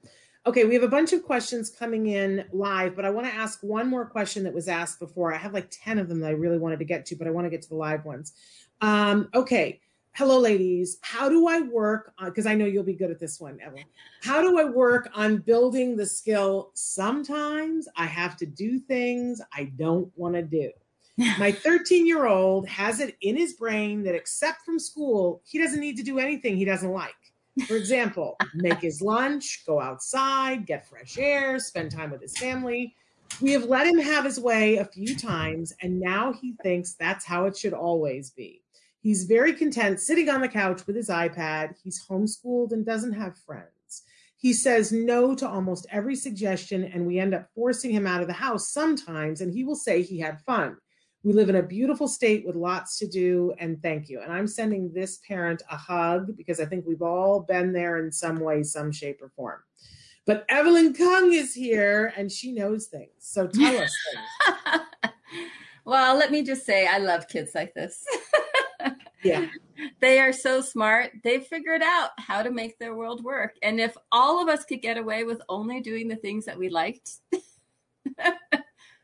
Okay, 0.46 0.66
we 0.66 0.76
have 0.76 0.84
a 0.84 0.88
bunch 0.88 1.12
of 1.12 1.24
questions 1.24 1.72
coming 1.72 2.06
in 2.08 2.46
live, 2.52 2.96
but 2.96 3.04
I 3.04 3.10
want 3.10 3.26
to 3.26 3.34
ask 3.34 3.64
one 3.64 3.88
more 3.88 4.06
question 4.06 4.44
that 4.44 4.54
was 4.54 4.68
asked 4.68 5.00
before. 5.00 5.34
I 5.34 5.38
have 5.38 5.54
like 5.54 5.70
10 5.72 5.98
of 5.98 6.08
them 6.08 6.20
that 6.20 6.28
I 6.28 6.34
really 6.34 6.60
wanted 6.60 6.80
to 6.80 6.86
get 6.86 7.08
to, 7.08 7.16
but 7.16 7.26
I 7.26 7.32
want 7.32 7.46
to 7.46 7.50
get 7.50 7.64
to 7.64 7.70
the 7.70 7.76
live 7.76 8.06
ones. 8.06 8.34
Um, 8.82 9.30
okay, 9.34 9.80
hello 10.16 10.40
ladies. 10.40 10.98
How 11.02 11.28
do 11.28 11.46
i 11.50 11.60
work 11.60 12.14
because 12.24 12.46
i 12.46 12.56
know 12.56 12.66
you'll 12.66 12.86
be 12.86 12.94
good 12.94 13.12
at 13.12 13.20
this 13.20 13.42
one 13.42 13.60
evelyn. 13.62 13.84
How 14.24 14.42
do 14.42 14.58
i 14.58 14.64
work 14.64 15.10
on 15.14 15.40
building 15.40 15.98
the 15.98 16.06
skill? 16.06 16.72
Sometimes 16.74 17.90
i 17.98 18.06
have 18.06 18.38
to 18.38 18.46
do 18.46 18.80
things 18.80 19.42
i 19.54 19.66
don't 19.76 20.10
want 20.16 20.36
to 20.36 20.42
do. 20.42 20.72
My 21.38 21.52
13 21.52 22.08
year 22.08 22.28
old 22.28 22.66
has 22.70 23.02
it 23.02 23.18
in 23.22 23.36
his 23.36 23.54
brain 23.56 24.04
that 24.04 24.16
except 24.16 24.62
from 24.62 24.80
school 24.80 25.42
he 25.44 25.60
doesn't 25.60 25.82
need 25.82 25.98
to 25.98 26.04
do 26.04 26.18
anything 26.18 26.56
he 26.56 26.66
doesn't 26.66 26.94
like. 26.94 27.14
For 27.68 27.76
example 27.76 28.38
make 28.54 28.80
his 28.80 29.02
lunch 29.02 29.64
go 29.68 29.82
outside 29.82 30.66
get 30.66 30.88
fresh 30.88 31.18
air 31.18 31.60
spend 31.60 31.92
time 31.92 32.12
with 32.12 32.22
his 32.22 32.38
family. 32.38 32.96
We 33.42 33.52
have 33.52 33.66
let 33.66 33.86
him 33.86 34.00
have 34.00 34.24
his 34.24 34.40
way 34.40 34.78
a 34.78 34.86
few 34.86 35.14
times 35.14 35.74
and 35.82 36.00
now 36.00 36.32
he 36.32 36.56
thinks 36.64 36.94
that's 36.94 37.26
how 37.26 37.48
it 37.48 37.58
should 37.58 37.74
always 37.74 38.30
be 38.30 38.62
He's 39.06 39.26
very 39.26 39.54
content 39.54 40.00
sitting 40.00 40.30
on 40.30 40.42
the 40.42 40.48
couch 40.48 40.88
with 40.88 40.96
his 40.96 41.10
iPad. 41.10 41.76
He's 41.84 42.04
homeschooled 42.08 42.72
and 42.72 42.84
doesn't 42.84 43.12
have 43.12 43.38
friends. 43.38 44.02
He 44.36 44.52
says 44.52 44.92
no 44.92 45.36
to 45.36 45.48
almost 45.48 45.86
every 45.92 46.16
suggestion, 46.16 46.86
and 46.86 47.06
we 47.06 47.20
end 47.20 47.36
up 47.36 47.48
forcing 47.54 47.92
him 47.92 48.08
out 48.08 48.22
of 48.22 48.28
the 48.28 48.34
house 48.34 48.72
sometimes, 48.72 49.42
and 49.42 49.54
he 49.54 49.64
will 49.64 49.76
say 49.76 50.02
he 50.02 50.18
had 50.18 50.42
fun. 50.42 50.78
We 51.22 51.34
live 51.34 51.50
in 51.50 51.58
a 51.58 51.62
beautiful 51.62 52.08
state 52.08 52.48
with 52.48 52.56
lots 52.56 52.98
to 52.98 53.08
do, 53.08 53.54
and 53.60 53.80
thank 53.80 54.10
you. 54.10 54.22
And 54.22 54.34
I'm 54.34 54.48
sending 54.48 54.92
this 54.92 55.20
parent 55.20 55.62
a 55.70 55.78
hug 55.78 56.36
because 56.36 56.60
I 56.60 56.66
think 56.66 56.88
we've 56.88 57.04
all 57.04 57.42
been 57.42 57.74
there 57.74 58.04
in 58.04 58.12
some 58.12 58.40
way, 58.40 58.64
some 58.64 58.92
shape, 58.92 59.22
or 59.22 59.30
form. 59.36 59.60
But 60.26 60.46
Evelyn 60.50 60.96
Kung 60.96 61.32
is 61.32 61.54
here 61.54 62.12
and 62.18 62.32
she 62.32 62.52
knows 62.52 62.88
things. 62.88 63.12
So 63.20 63.46
tell 63.46 63.78
us 63.78 63.96
well, 65.86 66.18
let 66.18 66.32
me 66.32 66.42
just 66.42 66.66
say, 66.66 66.88
I 66.88 66.98
love 66.98 67.28
kids 67.28 67.52
like 67.54 67.76
this. 67.76 68.04
Yeah. 69.26 69.48
they 70.02 70.20
are 70.20 70.32
so 70.32 70.62
smart. 70.62 71.12
They 71.24 71.40
figured 71.40 71.82
out 71.84 72.12
how 72.18 72.44
to 72.44 72.52
make 72.52 72.78
their 72.80 72.96
world 72.96 73.24
work. 73.24 73.56
And 73.62 73.80
if 73.80 73.96
all 74.12 74.42
of 74.42 74.48
us 74.48 74.64
could 74.64 74.82
get 74.82 74.98
away 74.98 75.24
with 75.24 75.42
only 75.50 75.82
doing 75.82 76.08
the 76.08 76.16
things 76.16 76.46
that 76.46 76.58
we 76.58 76.70
liked, 76.70 77.12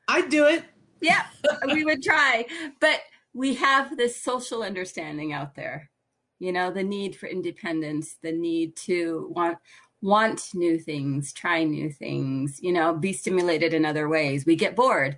I'd 0.08 0.30
do 0.30 0.46
it. 0.48 0.64
Yeah, 1.04 1.26
we 1.66 1.84
would 1.84 2.04
try. 2.04 2.46
But 2.80 3.00
we 3.34 3.56
have 3.56 3.98
this 3.98 4.22
social 4.22 4.62
understanding 4.62 5.34
out 5.34 5.56
there. 5.56 5.90
You 6.38 6.52
know, 6.52 6.70
the 6.70 6.84
need 6.84 7.16
for 7.16 7.26
independence, 7.26 8.18
the 8.22 8.32
need 8.32 8.76
to 8.86 9.32
want 9.36 9.58
want 10.04 10.50
new 10.54 10.78
things, 10.78 11.34
try 11.34 11.64
new 11.64 11.92
things, 11.92 12.60
you 12.62 12.72
know, 12.72 12.94
be 12.94 13.14
stimulated 13.14 13.74
in 13.74 13.84
other 13.84 14.08
ways. 14.08 14.46
We 14.46 14.56
get 14.56 14.76
bored. 14.76 15.18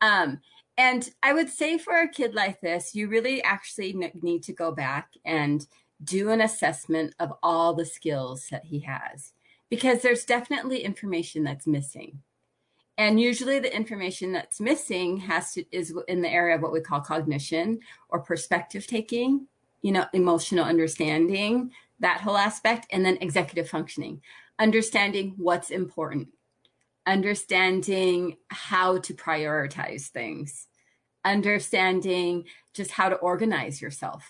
Um, 0.00 0.40
and 0.78 1.10
I 1.24 1.32
would 1.32 1.50
say 1.50 1.76
for 1.76 2.00
a 2.00 2.08
kid 2.08 2.34
like 2.34 2.60
this, 2.60 2.94
you 2.94 3.08
really 3.08 3.42
actually 3.42 3.92
need 4.22 4.44
to 4.44 4.52
go 4.52 4.70
back 4.70 5.10
and 5.24 5.66
do 6.04 6.30
an 6.30 6.40
assessment 6.40 7.16
of 7.18 7.32
all 7.42 7.74
the 7.74 7.84
skills 7.84 8.46
that 8.52 8.64
he 8.64 8.78
has 8.80 9.32
because 9.70 10.00
there's 10.00 10.24
definitely 10.24 10.84
information 10.84 11.42
that's 11.42 11.66
missing. 11.66 12.20
And 12.96 13.20
usually 13.20 13.58
the 13.58 13.74
information 13.74 14.32
that's 14.32 14.60
missing 14.60 15.18
has 15.18 15.52
to 15.54 15.64
is 15.72 15.92
in 16.06 16.22
the 16.22 16.30
area 16.30 16.54
of 16.54 16.62
what 16.62 16.72
we 16.72 16.80
call 16.80 17.00
cognition 17.00 17.80
or 18.08 18.20
perspective 18.20 18.86
taking, 18.86 19.48
you 19.82 19.90
know, 19.90 20.06
emotional 20.12 20.64
understanding, 20.64 21.72
that 21.98 22.20
whole 22.20 22.36
aspect, 22.36 22.86
and 22.92 23.04
then 23.04 23.18
executive 23.20 23.68
functioning, 23.68 24.20
understanding 24.60 25.34
what's 25.36 25.70
important, 25.70 26.28
understanding 27.08 28.36
how 28.48 28.98
to 28.98 29.14
prioritize 29.14 30.08
things, 30.08 30.68
understanding 31.24 32.44
just 32.74 32.90
how 32.90 33.08
to 33.08 33.16
organize 33.16 33.80
yourself. 33.82 34.24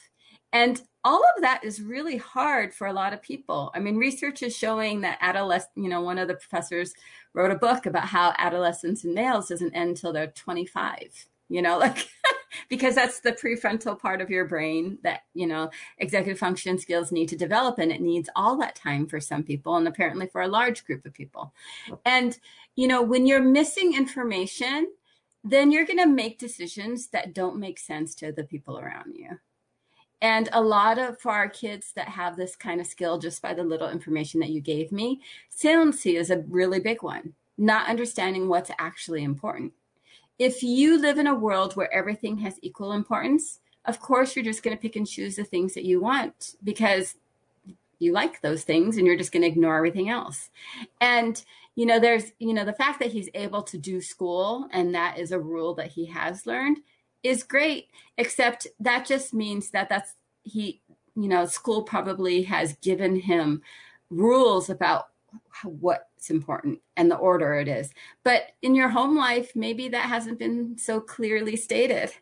And 0.53 0.81
all 1.05 1.23
of 1.37 1.43
that 1.43 1.65
is 1.65 1.83
really 1.83 2.17
hard 2.17 2.73
for 2.73 2.87
a 2.87 2.93
lot 2.93 3.13
of 3.13 3.21
people. 3.21 3.71
I 3.75 3.81
mean, 3.81 3.97
research 3.97 4.43
is 4.43 4.57
showing 4.57 5.03
that 5.03 5.19
adolescent, 5.21 5.73
you 5.77 5.89
know, 5.89 6.01
one 6.01 6.19
of 6.19 6.29
the 6.29 6.35
professors 6.35 6.95
wrote 7.35 7.51
a 7.51 7.57
book 7.57 7.85
about 7.85 8.07
how 8.07 8.33
adolescence 8.39 9.05
in 9.05 9.13
males 9.13 9.49
doesn't 9.49 9.75
end 9.75 9.91
until 9.91 10.13
they're 10.13 10.29
25, 10.29 11.27
you 11.49 11.61
know, 11.61 11.79
like 11.85 12.09
because 12.69 12.95
that's 12.95 13.21
the 13.21 13.33
prefrontal 13.33 13.99
part 13.99 14.21
of 14.21 14.31
your 14.31 14.45
brain 14.45 14.99
that, 15.03 15.23
you 15.35 15.47
know, 15.47 15.71
executive 15.99 16.39
function 16.39 16.79
skills 16.79 17.13
need 17.13 17.29
to 17.29 17.37
develop 17.37 17.79
and 17.79 17.93
it 17.93 18.01
needs 18.01 18.29
all 18.37 18.57
that 18.59 18.75
time 18.75 19.07
for 19.07 19.21
some 19.21 19.43
people 19.43 19.77
and 19.77 19.89
apparently 19.89 20.27
for 20.27 20.43
a 20.43 20.49
large 20.49 20.85
group 20.85 21.05
of 21.07 21.15
people. 21.15 21.53
And, 22.05 22.39
you 22.77 22.89
know, 22.89 23.03
when 23.03 23.27
you're 23.27 23.43
missing 23.43 23.95
information, 23.95 24.89
then 25.45 25.71
you're 25.71 25.87
going 25.87 25.99
to 25.99 26.07
make 26.07 26.39
decisions 26.39 27.09
that 27.09 27.35
don't 27.35 27.59
make 27.59 27.79
sense 27.79 28.15
to 28.17 28.33
the 28.33 28.45
people 28.45 28.79
around 28.79 29.15
you. 29.15 29.39
And 30.21 30.49
a 30.53 30.61
lot 30.61 30.99
of 30.99 31.21
for 31.21 31.33
our 31.33 31.49
kids 31.49 31.93
that 31.95 32.09
have 32.09 32.37
this 32.37 32.57
kind 32.57 32.81
of 32.81 32.87
skill 32.87 33.19
just 33.19 33.41
by 33.41 33.55
the 33.55 33.63
little 33.63 33.89
information 33.89 34.41
that 34.41 34.51
you 34.51 34.61
gave 34.61 34.91
me, 34.91 35.21
saliency 35.49 36.17
is 36.17 36.31
a 36.31 36.45
really 36.49 36.81
big 36.81 37.03
one, 37.03 37.35
not 37.57 37.89
understanding 37.89 38.49
what's 38.49 38.71
actually 38.79 39.23
important. 39.23 39.73
If 40.39 40.63
you 40.63 41.01
live 41.01 41.19
in 41.19 41.27
a 41.27 41.35
world 41.35 41.75
where 41.75 41.93
everything 41.93 42.39
has 42.39 42.59
equal 42.63 42.93
importance, 42.93 43.61
of 43.85 44.01
course 44.01 44.37
you're 44.37 44.45
just 44.45 44.63
going 44.63 44.77
to 44.77 44.81
pick 44.81 44.97
and 44.97 45.07
choose 45.07 45.37
the 45.37 45.45
things 45.45 45.75
that 45.75 45.85
you 45.85 46.01
want 46.01 46.55
because 46.63 47.17
you 47.99 48.13
like 48.13 48.41
those 48.41 48.63
things 48.63 48.97
and 48.97 49.07
you're 49.07 49.17
just 49.17 49.33
going 49.33 49.43
to 49.43 49.49
ignore 49.49 49.77
everything 49.77 50.09
else. 50.09 50.51
And 51.01 51.43
you 51.75 51.87
know 51.87 52.01
there's 52.01 52.33
you 52.39 52.55
know 52.55 52.65
the 52.65 52.73
fact 52.73 52.99
that 52.99 53.13
he's 53.13 53.29
able 53.35 53.63
to 53.63 53.79
do 53.79 54.01
school 54.01 54.69
and 54.73 54.95
that 54.95 55.19
is 55.19 55.31
a 55.31 55.39
rule 55.39 55.75
that 55.75 55.89
he 55.89 56.07
has 56.07 56.47
learned 56.47 56.79
is 57.23 57.43
great, 57.43 57.89
except 58.17 58.67
that 58.81 59.07
just 59.07 59.35
means 59.35 59.71
that 59.71 59.89
that's 59.89 60.15
he, 60.45 60.81
you 61.15 61.29
know, 61.29 61.47
school 61.47 61.83
probably 61.83 62.43
has 62.43 62.75
given 62.75 63.21
him 63.21 63.63
rules 64.11 64.71
about 64.71 65.09
what's 65.65 66.31
important 66.31 66.81
and 66.97 67.11
the 67.11 67.17
order 67.17 67.55
it 67.55 67.69
is. 67.69 67.93
But 68.25 68.53
in 68.63 68.75
your 68.75 68.89
home 68.89 69.17
life, 69.17 69.53
maybe 69.55 69.89
that 69.89 70.07
hasn't 70.07 70.39
been 70.39 70.77
so 70.79 71.01
clearly 71.01 71.57
stated. 71.57 72.13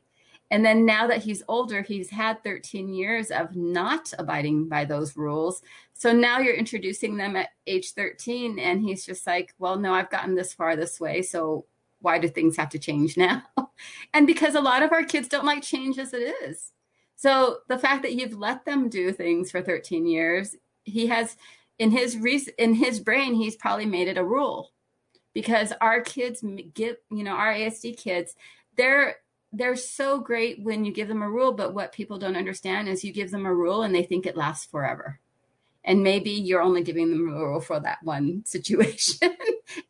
And 0.50 0.64
then 0.64 0.86
now 0.86 1.06
that 1.08 1.22
he's 1.22 1.42
older, 1.48 1.82
he's 1.82 2.10
had 2.10 2.42
13 2.44 2.92
years 2.92 3.30
of 3.30 3.56
not 3.56 4.12
abiding 4.18 4.68
by 4.68 4.84
those 4.84 5.16
rules. 5.16 5.62
So 5.92 6.12
now 6.12 6.38
you're 6.38 6.54
introducing 6.54 7.16
them 7.16 7.34
at 7.34 7.48
age 7.66 7.92
13, 7.92 8.58
and 8.58 8.80
he's 8.80 9.04
just 9.04 9.26
like, 9.26 9.54
well, 9.58 9.76
no, 9.76 9.92
I've 9.92 10.10
gotten 10.10 10.34
this 10.34 10.52
far 10.52 10.76
this 10.76 11.00
way. 11.00 11.22
So 11.22 11.66
why 12.00 12.18
do 12.18 12.28
things 12.28 12.56
have 12.56 12.68
to 12.70 12.78
change 12.78 13.16
now? 13.16 13.42
and 14.14 14.26
because 14.26 14.54
a 14.54 14.60
lot 14.60 14.82
of 14.82 14.92
our 14.92 15.04
kids 15.04 15.28
don't 15.28 15.46
like 15.46 15.62
change 15.62 15.98
as 15.98 16.14
it 16.14 16.34
is. 16.44 16.72
So 17.16 17.58
the 17.68 17.78
fact 17.78 18.02
that 18.02 18.14
you've 18.14 18.38
let 18.38 18.64
them 18.64 18.88
do 18.88 19.10
things 19.10 19.50
for 19.50 19.62
13 19.62 20.06
years, 20.06 20.54
he 20.84 21.06
has 21.08 21.36
in 21.78 21.90
his 21.90 22.16
re- 22.16 22.48
in 22.58 22.74
his 22.74 23.00
brain, 23.00 23.34
he's 23.34 23.56
probably 23.56 23.86
made 23.86 24.08
it 24.08 24.18
a 24.18 24.24
rule. 24.24 24.72
Because 25.34 25.72
our 25.82 26.00
kids 26.00 26.42
get, 26.72 27.02
you 27.10 27.22
know, 27.22 27.32
our 27.32 27.52
ASD 27.52 27.98
kids, 27.98 28.34
they're 28.76 29.16
they're 29.52 29.76
so 29.76 30.18
great 30.18 30.62
when 30.62 30.84
you 30.84 30.92
give 30.92 31.08
them 31.08 31.22
a 31.22 31.30
rule, 31.30 31.52
but 31.52 31.74
what 31.74 31.92
people 31.92 32.18
don't 32.18 32.36
understand 32.36 32.88
is 32.88 33.04
you 33.04 33.12
give 33.12 33.30
them 33.30 33.46
a 33.46 33.54
rule 33.54 33.82
and 33.82 33.94
they 33.94 34.02
think 34.02 34.26
it 34.26 34.36
lasts 34.36 34.66
forever. 34.66 35.20
And 35.84 36.02
maybe 36.02 36.30
you're 36.30 36.62
only 36.62 36.82
giving 36.82 37.10
them 37.10 37.28
a 37.28 37.32
rule 37.32 37.60
for 37.60 37.78
that 37.80 37.98
one 38.02 38.42
situation 38.46 39.36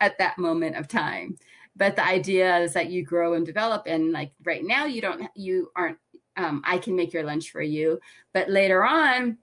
at 0.01 0.19
that 0.19 0.39
moment 0.39 0.77
of 0.77 0.89
time 0.89 1.37
but 1.77 1.95
the 1.95 2.05
idea 2.05 2.59
is 2.59 2.73
that 2.73 2.91
you 2.91 3.05
grow 3.05 3.35
and 3.35 3.45
develop 3.45 3.85
and 3.87 4.13
like 4.13 4.33
right 4.45 4.65
now 4.65 4.87
you 4.87 5.01
don't 5.01 5.29
you 5.35 5.71
aren't 5.77 5.99
um, 6.37 6.63
i 6.65 6.79
can 6.79 6.97
make 6.97 7.13
your 7.13 7.23
lunch 7.23 7.51
for 7.51 7.63
you 7.63 8.01
but 8.33 8.49
later 8.49 8.85
on 8.85 9.39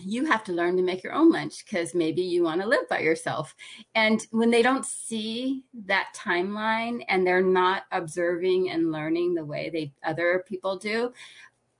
you 0.00 0.24
have 0.26 0.44
to 0.44 0.52
learn 0.52 0.76
to 0.76 0.82
make 0.82 1.02
your 1.02 1.12
own 1.12 1.30
lunch 1.30 1.64
because 1.64 1.94
maybe 1.94 2.22
you 2.22 2.44
want 2.44 2.60
to 2.60 2.68
live 2.68 2.88
by 2.88 3.00
yourself 3.00 3.54
and 3.94 4.26
when 4.30 4.50
they 4.50 4.62
don't 4.62 4.86
see 4.86 5.64
that 5.86 6.14
timeline 6.14 7.04
and 7.08 7.26
they're 7.26 7.42
not 7.42 7.82
observing 7.90 8.70
and 8.70 8.92
learning 8.92 9.34
the 9.34 9.44
way 9.44 9.68
they 9.70 9.92
other 10.04 10.44
people 10.46 10.76
do 10.76 11.12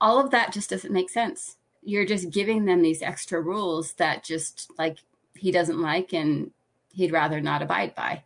all 0.01 0.19
of 0.19 0.31
that 0.31 0.51
just 0.51 0.69
doesn't 0.69 0.93
make 0.93 1.09
sense 1.09 1.57
you're 1.81 2.05
just 2.05 2.29
giving 2.29 2.65
them 2.65 2.81
these 2.81 3.01
extra 3.01 3.41
rules 3.41 3.93
that 3.93 4.23
just 4.23 4.71
like 4.77 4.97
he 5.35 5.51
doesn't 5.51 5.81
like 5.81 6.13
and 6.13 6.51
he'd 6.93 7.11
rather 7.11 7.39
not 7.39 7.61
abide 7.61 7.95
by. 7.95 8.23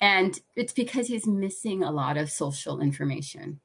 And 0.00 0.38
it's 0.54 0.72
because 0.72 1.08
he's 1.08 1.26
missing 1.26 1.82
a 1.82 1.90
lot 1.90 2.16
of 2.16 2.30
social 2.30 2.80
information. 2.80 3.60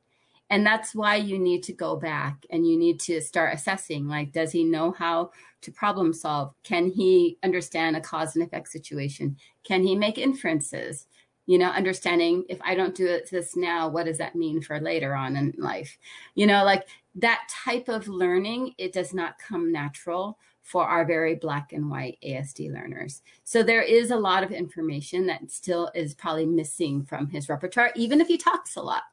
And 0.50 0.66
that's 0.66 0.96
why 0.96 1.16
you 1.16 1.38
need 1.38 1.63
to 1.63 1.74
go 1.74 1.98
back 1.98 2.46
and 2.50 2.66
you 2.66 2.78
need 2.78 3.02
to 3.02 3.22
start 3.22 3.54
assessing 3.54 4.08
like, 4.08 4.32
does 4.32 4.52
he 4.52 4.63
know 4.63 4.92
how 4.92 5.32
to 5.62 5.72
problem 5.72 6.13
solve? 6.13 6.54
Can 6.63 6.89
he 6.89 7.38
understand 7.43 7.96
a 7.96 8.02
cause 8.02 8.36
and 8.36 8.46
effect 8.46 8.70
situation? 8.70 9.38
Can 9.63 9.84
he 9.84 9.96
make 9.96 10.17
inferences? 10.17 11.08
You 11.46 11.58
know, 11.58 11.70
understanding 11.70 12.43
if 12.50 12.60
I 12.62 12.76
don't 12.76 12.96
do 12.96 13.20
this 13.32 13.56
now, 13.56 13.88
what 13.88 14.06
does 14.06 14.17
that 14.17 14.36
mean 14.36 14.62
for 14.62 14.82
later 14.82 15.15
on 15.15 15.38
in 15.38 15.54
life? 15.58 15.98
You 16.36 16.46
know, 16.46 16.65
like 16.65 16.88
that 17.15 17.48
type 17.50 17.88
of 17.88 18.08
learning, 18.08 18.74
it 18.78 18.91
does 18.91 19.13
not 19.13 19.39
come 19.39 19.72
natural 19.72 20.38
for 20.67 20.84
our 20.84 21.06
very 21.06 21.36
black 21.36 21.72
and 21.72 21.89
white 21.89 22.17
ASD 22.22 22.74
learners. 22.74 23.22
So 23.46 23.63
there 23.63 23.82
is 23.82 24.12
a 24.12 24.17
lot 24.17 24.43
of 24.43 24.52
information 24.52 25.26
that 25.28 25.50
still 25.50 25.89
is 25.96 26.13
probably 26.13 26.46
missing 26.46 27.06
from 27.06 27.30
his 27.30 27.48
repertoire, 27.48 27.93
even 27.96 28.20
if 28.20 28.28
he 28.28 28.38
talks 28.38 28.76
a 28.76 28.82
lot. 28.82 29.04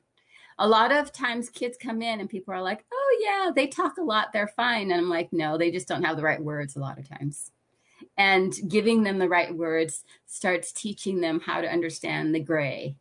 A 0.59 0.69
lot 0.69 0.93
of 0.93 1.13
times 1.13 1.49
kids 1.49 1.77
come 1.81 2.03
in 2.03 2.21
and 2.21 2.29
people 2.29 2.55
are 2.55 2.63
like, 2.63 2.85
oh, 2.93 3.19
yeah, 3.21 3.51
they 3.55 3.67
talk 3.67 3.99
a 3.99 4.03
lot, 4.03 4.33
they're 4.33 4.49
fine. 4.49 4.91
And 4.91 5.01
I'm 5.01 5.11
like, 5.11 5.33
no, 5.33 5.59
they 5.59 5.71
just 5.71 5.89
don't 5.89 6.05
have 6.05 6.17
the 6.17 6.23
right 6.23 6.43
words 6.43 6.77
a 6.77 6.81
lot 6.81 6.99
of 6.99 7.09
times. 7.09 7.51
And 8.17 8.55
giving 8.69 9.03
them 9.03 9.19
the 9.19 9.29
right 9.29 9.55
words 9.55 10.05
starts 10.27 10.73
teaching 10.73 11.21
them 11.21 11.41
how 11.41 11.61
to 11.61 11.71
understand 11.71 12.35
the 12.35 12.41
gray 12.41 12.97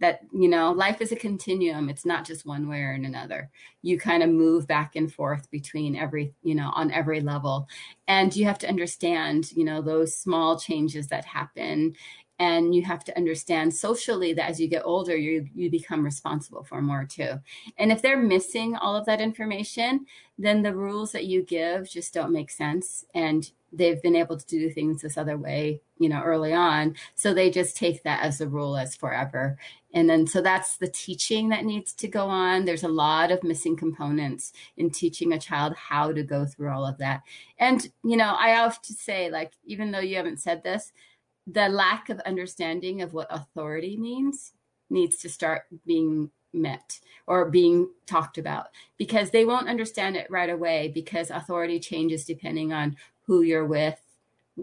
that 0.00 0.20
you 0.32 0.48
know 0.48 0.72
life 0.72 1.00
is 1.00 1.12
a 1.12 1.16
continuum 1.16 1.88
it's 1.88 2.04
not 2.04 2.24
just 2.24 2.46
one 2.46 2.68
way 2.68 2.80
or 2.80 2.92
another 2.92 3.50
you 3.82 3.98
kind 3.98 4.22
of 4.22 4.28
move 4.28 4.66
back 4.66 4.96
and 4.96 5.12
forth 5.12 5.50
between 5.50 5.96
every 5.96 6.34
you 6.42 6.54
know 6.54 6.70
on 6.74 6.90
every 6.90 7.20
level 7.20 7.66
and 8.08 8.36
you 8.36 8.44
have 8.44 8.58
to 8.58 8.68
understand 8.68 9.50
you 9.52 9.64
know 9.64 9.80
those 9.80 10.14
small 10.14 10.58
changes 10.58 11.06
that 11.08 11.24
happen 11.24 11.94
and 12.38 12.74
you 12.74 12.82
have 12.82 13.04
to 13.04 13.16
understand 13.16 13.74
socially 13.74 14.32
that 14.32 14.50
as 14.50 14.60
you 14.60 14.68
get 14.68 14.82
older 14.84 15.16
you 15.16 15.48
you 15.54 15.70
become 15.70 16.04
responsible 16.04 16.62
for 16.62 16.82
more 16.82 17.04
too 17.04 17.32
and 17.78 17.90
if 17.90 18.02
they're 18.02 18.16
missing 18.16 18.76
all 18.76 18.96
of 18.96 19.06
that 19.06 19.20
information 19.20 20.06
then 20.38 20.62
the 20.62 20.74
rules 20.74 21.12
that 21.12 21.26
you 21.26 21.42
give 21.42 21.88
just 21.88 22.12
don't 22.12 22.32
make 22.32 22.50
sense 22.50 23.04
and 23.14 23.52
they've 23.72 24.02
been 24.02 24.16
able 24.16 24.36
to 24.36 24.46
do 24.46 24.70
things 24.70 25.02
this 25.02 25.18
other 25.18 25.36
way 25.36 25.80
you 25.98 26.08
know 26.08 26.22
early 26.22 26.52
on 26.52 26.94
so 27.14 27.32
they 27.32 27.50
just 27.50 27.76
take 27.76 28.02
that 28.02 28.22
as 28.22 28.40
a 28.40 28.48
rule 28.48 28.76
as 28.76 28.94
forever 28.94 29.56
and 29.96 30.10
then, 30.10 30.26
so 30.26 30.42
that's 30.42 30.76
the 30.76 30.88
teaching 30.88 31.48
that 31.48 31.64
needs 31.64 31.94
to 31.94 32.06
go 32.06 32.26
on. 32.26 32.66
There's 32.66 32.82
a 32.82 32.88
lot 32.88 33.30
of 33.30 33.42
missing 33.42 33.76
components 33.76 34.52
in 34.76 34.90
teaching 34.90 35.32
a 35.32 35.38
child 35.38 35.74
how 35.74 36.12
to 36.12 36.22
go 36.22 36.44
through 36.44 36.68
all 36.70 36.84
of 36.84 36.98
that. 36.98 37.22
And, 37.58 37.90
you 38.04 38.18
know, 38.18 38.36
I 38.38 38.50
to 38.82 38.92
say, 38.92 39.30
like, 39.30 39.54
even 39.64 39.90
though 39.90 40.00
you 40.00 40.16
haven't 40.16 40.40
said 40.40 40.62
this, 40.62 40.92
the 41.46 41.68
lack 41.68 42.08
of 42.08 42.20
understanding 42.20 43.02
of 43.02 43.14
what 43.14 43.28
authority 43.30 43.96
means 43.96 44.52
needs 44.90 45.16
to 45.18 45.28
start 45.28 45.62
being 45.86 46.30
met 46.52 47.00
or 47.26 47.50
being 47.50 47.88
talked 48.06 48.38
about 48.38 48.68
because 48.96 49.30
they 49.30 49.44
won't 49.44 49.68
understand 49.68 50.16
it 50.16 50.30
right 50.30 50.50
away 50.50 50.90
because 50.94 51.30
authority 51.30 51.78
changes 51.78 52.24
depending 52.24 52.72
on 52.72 52.96
who 53.26 53.42
you're 53.42 53.66
with, 53.66 54.00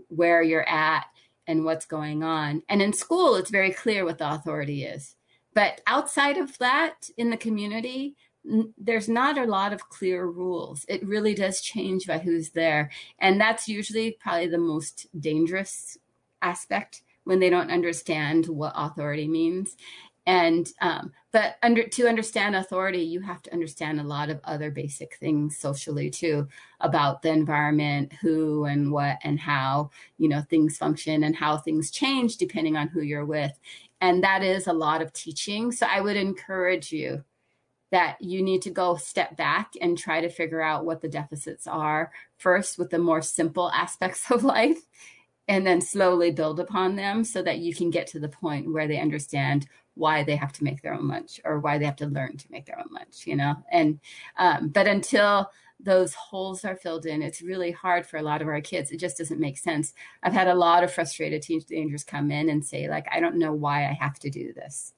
where 0.08 0.42
you're 0.42 0.68
at, 0.68 1.06
and 1.48 1.66
what's 1.66 1.86
going 1.86 2.24
on. 2.24 2.64
And 2.70 2.82
in 2.82 2.94
school, 2.94 3.36
it's 3.36 3.50
very 3.50 3.72
clear 3.72 4.06
what 4.06 4.18
the 4.18 4.32
authority 4.32 4.86
is. 4.86 5.16
But 5.54 5.82
outside 5.88 6.38
of 6.38 6.58
that, 6.60 7.10
in 7.18 7.30
the 7.30 7.38
community, 7.38 8.16
there's 8.78 9.08
not 9.08 9.38
a 9.38 9.46
lot 9.46 9.74
of 9.74 9.90
clear 9.90 10.26
rules. 10.26 10.86
It 10.88 11.06
really 11.06 11.34
does 11.34 11.62
change 11.62 12.08
by 12.08 12.18
who's 12.18 12.50
there. 12.50 12.92
And 13.20 13.40
that's 13.40 13.68
usually 13.68 14.18
probably 14.20 14.48
the 14.48 14.58
most 14.58 15.08
dangerous 15.20 15.98
aspect 16.44 17.02
when 17.24 17.40
they 17.40 17.50
don't 17.50 17.72
understand 17.72 18.46
what 18.48 18.74
authority 18.76 19.28
means. 19.28 19.76
And, 20.26 20.72
um, 20.82 21.12
but 21.32 21.56
under, 21.64 21.84
to 21.84 22.08
understand 22.08 22.56
authority, 22.56 23.02
you 23.02 23.20
have 23.22 23.42
to 23.44 23.54
understand 23.54 24.00
a 24.00 24.06
lot 24.06 24.30
of 24.30 24.40
other 24.46 24.72
basic 24.72 25.16
things 25.16 25.58
socially 25.58 26.10
too 26.10 26.48
about 26.80 27.22
the 27.22 27.30
environment, 27.30 28.14
who 28.22 28.64
and 28.66 28.92
what 28.92 29.18
and 29.24 29.40
how, 29.40 29.90
you 30.18 30.30
know, 30.30 30.42
things 30.42 30.78
function 30.78 31.24
and 31.24 31.36
how 31.36 31.58
things 31.58 31.92
change 31.92 32.38
depending 32.38 32.78
on 32.78 32.88
who 32.88 33.02
you're 33.02 33.26
with. 33.26 33.52
And 34.00 34.24
that 34.24 34.44
is 34.44 34.68
a 34.68 34.74
lot 34.74 35.02
of 35.02 35.12
teaching. 35.12 35.72
So 35.72 35.88
I 35.90 36.00
would 36.00 36.18
encourage 36.18 36.92
you 36.92 37.24
that 37.92 38.20
you 38.22 38.42
need 38.42 38.62
to 38.64 38.72
go 38.72 38.96
step 38.96 39.38
back 39.38 39.74
and 39.80 39.98
try 39.98 40.20
to 40.20 40.30
figure 40.30 40.62
out 40.62 40.86
what 40.86 41.02
the 41.02 41.08
deficits 41.08 41.68
are 41.68 42.12
first 42.38 42.80
with 42.80 42.90
the 42.90 42.98
more 42.98 43.22
simple 43.22 43.70
aspects 43.72 44.32
of 44.32 44.44
life 44.44 44.82
and 45.48 45.66
then 45.68 45.82
slowly 45.82 46.32
build 46.32 46.60
upon 46.60 46.96
them 46.96 47.24
so 47.24 47.42
that 47.42 47.60
you 47.60 47.76
can 47.76 47.90
get 47.90 48.08
to 48.08 48.20
the 48.20 48.30
point 48.30 48.72
where 48.72 48.88
they 48.88 49.00
understand 49.00 49.68
why 49.96 50.24
they 50.24 50.36
have 50.36 50.54
to 50.54 50.64
make 50.64 50.82
their 50.82 50.94
own 50.94 51.08
lunch 51.08 51.40
or 51.44 51.60
why 51.60 51.78
they 51.78 51.86
have 51.86 51.96
to 51.96 52.08
learn 52.08 52.36
to 52.38 52.52
make 52.52 52.66
their 52.66 52.80
own 52.80 52.90
lunch 52.92 53.28
you 53.28 53.36
know 53.36 53.56
and 53.72 54.00
um, 54.38 54.70
but 54.70 54.88
until 54.88 55.50
those 55.84 56.14
holes 56.14 56.64
are 56.66 56.76
filled 56.76 57.06
in. 57.06 57.22
It's 57.22 57.42
really 57.42 57.72
hard 57.72 58.06
for 58.06 58.18
a 58.18 58.22
lot 58.22 58.42
of 58.42 58.48
our 58.48 58.62
kids. 58.62 58.92
It 58.92 59.00
just 59.00 59.18
doesn't 59.18 59.40
make 59.40 59.58
sense. 59.58 59.94
I've 60.24 60.34
had 60.34 60.48
a 60.48 60.56
lot 60.56 60.84
of 60.84 60.94
frustrated 60.94 61.42
teenagers 61.42 62.04
come 62.04 62.32
in 62.32 62.50
and 62.50 62.66
say, 62.66 62.88
like, 62.88 63.08
I 63.12 63.20
don't 63.20 63.38
know 63.38 63.54
why 63.54 63.86
I 63.86 63.98
have 64.00 64.18
to 64.20 64.30
do 64.30 64.54
this. 64.54 64.94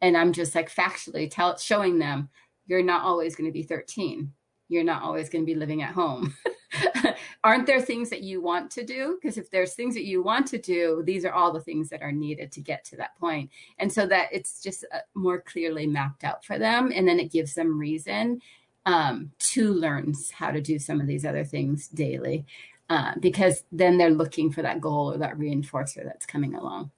And 0.00 0.16
I'm 0.16 0.32
just 0.32 0.54
like 0.54 0.74
factually 0.74 1.30
tell, 1.30 1.58
showing 1.58 1.98
them, 1.98 2.30
you're 2.66 2.82
not 2.82 3.02
always 3.02 3.36
going 3.36 3.48
to 3.48 3.52
be 3.52 3.62
13. 3.62 4.32
You're 4.68 4.84
not 4.84 5.02
always 5.02 5.28
going 5.28 5.44
to 5.44 5.52
be 5.52 5.58
living 5.58 5.82
at 5.82 5.92
home. 5.92 6.34
Aren't 7.44 7.66
there 7.66 7.80
things 7.80 8.10
that 8.10 8.22
you 8.22 8.40
want 8.40 8.70
to 8.72 8.84
do? 8.84 9.18
Because 9.20 9.36
if 9.36 9.50
there's 9.50 9.74
things 9.74 9.94
that 9.94 10.04
you 10.04 10.22
want 10.22 10.46
to 10.48 10.58
do, 10.58 11.02
these 11.04 11.24
are 11.24 11.32
all 11.32 11.52
the 11.52 11.60
things 11.60 11.88
that 11.90 12.02
are 12.02 12.12
needed 12.12 12.52
to 12.52 12.60
get 12.60 12.84
to 12.86 12.96
that 12.96 13.16
point. 13.18 13.50
And 13.78 13.92
so 13.92 14.06
that 14.06 14.28
it's 14.32 14.62
just 14.62 14.84
uh, 14.92 14.98
more 15.14 15.40
clearly 15.40 15.86
mapped 15.86 16.24
out 16.24 16.44
for 16.44 16.58
them. 16.58 16.92
And 16.94 17.06
then 17.06 17.20
it 17.20 17.32
gives 17.32 17.54
them 17.54 17.78
reason 17.78 18.40
um, 18.86 19.30
to 19.38 19.72
learn 19.72 20.14
how 20.32 20.50
to 20.50 20.60
do 20.60 20.78
some 20.78 21.00
of 21.00 21.06
these 21.06 21.24
other 21.24 21.44
things 21.44 21.88
daily 21.88 22.46
uh, 22.88 23.12
because 23.20 23.64
then 23.72 23.96
they're 23.96 24.10
looking 24.10 24.50
for 24.50 24.62
that 24.62 24.80
goal 24.80 25.12
or 25.12 25.18
that 25.18 25.38
reinforcer 25.38 26.04
that's 26.04 26.26
coming 26.26 26.54
along. 26.54 26.90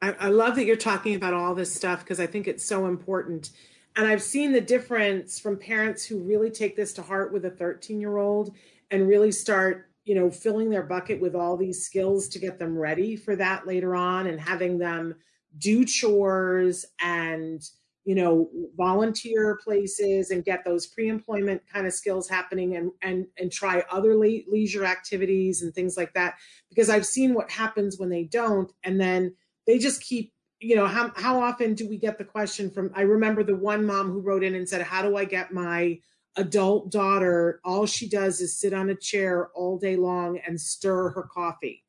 I, 0.00 0.12
I 0.12 0.28
love 0.28 0.56
that 0.56 0.64
you're 0.64 0.76
talking 0.76 1.14
about 1.14 1.34
all 1.34 1.54
this 1.54 1.72
stuff 1.72 2.00
because 2.00 2.20
I 2.20 2.26
think 2.26 2.46
it's 2.48 2.64
so 2.64 2.86
important. 2.86 3.50
And 3.98 4.06
I've 4.06 4.22
seen 4.22 4.52
the 4.52 4.60
difference 4.60 5.40
from 5.40 5.58
parents 5.58 6.04
who 6.04 6.20
really 6.20 6.50
take 6.50 6.76
this 6.76 6.92
to 6.94 7.02
heart 7.02 7.32
with 7.32 7.44
a 7.46 7.50
13 7.50 8.00
year 8.00 8.18
old 8.18 8.54
and 8.92 9.08
really 9.08 9.32
start, 9.32 9.90
you 10.04 10.14
know, 10.14 10.30
filling 10.30 10.70
their 10.70 10.84
bucket 10.84 11.20
with 11.20 11.34
all 11.34 11.56
these 11.56 11.84
skills 11.84 12.28
to 12.28 12.38
get 12.38 12.60
them 12.60 12.78
ready 12.78 13.16
for 13.16 13.34
that 13.34 13.66
later 13.66 13.96
on 13.96 14.28
and 14.28 14.40
having 14.40 14.78
them 14.78 15.16
do 15.58 15.84
chores 15.84 16.86
and 17.02 17.60
you 18.04 18.14
know 18.14 18.48
volunteer 18.76 19.58
places 19.64 20.30
and 20.30 20.44
get 20.44 20.64
those 20.64 20.86
pre-employment 20.86 21.60
kind 21.70 21.84
of 21.86 21.92
skills 21.92 22.28
happening 22.28 22.76
and 22.76 22.92
and 23.02 23.26
and 23.36 23.50
try 23.50 23.82
other 23.90 24.14
le- 24.14 24.44
leisure 24.48 24.84
activities 24.84 25.62
and 25.62 25.74
things 25.74 25.96
like 25.96 26.14
that. 26.14 26.34
Because 26.68 26.88
i've 26.88 27.04
seen 27.06 27.34
what 27.34 27.50
happens 27.50 27.98
when 27.98 28.10
they 28.10 28.24
don't 28.24 28.72
and 28.84 29.00
then 29.00 29.34
they 29.66 29.78
just 29.78 30.00
keep 30.02 30.32
you 30.60 30.74
know 30.74 30.86
how 30.86 31.12
how 31.16 31.40
often 31.40 31.74
do 31.74 31.88
we 31.88 31.96
get 31.96 32.18
the 32.18 32.24
question 32.24 32.70
from 32.70 32.90
i 32.94 33.02
remember 33.02 33.44
the 33.44 33.54
one 33.54 33.84
mom 33.84 34.10
who 34.10 34.20
wrote 34.20 34.42
in 34.42 34.54
and 34.56 34.68
said 34.68 34.82
how 34.82 35.02
do 35.02 35.16
i 35.16 35.24
get 35.24 35.52
my 35.52 35.98
adult 36.38 36.90
daughter? 36.90 37.60
All 37.64 37.84
she 37.84 38.08
does 38.08 38.40
is 38.40 38.58
sit 38.58 38.72
on 38.72 38.88
a 38.88 38.94
chair 38.94 39.48
all 39.54 39.76
day 39.78 39.96
long 39.96 40.38
and 40.46 40.58
stir 40.58 41.10
her 41.10 41.24
coffee. 41.24 41.84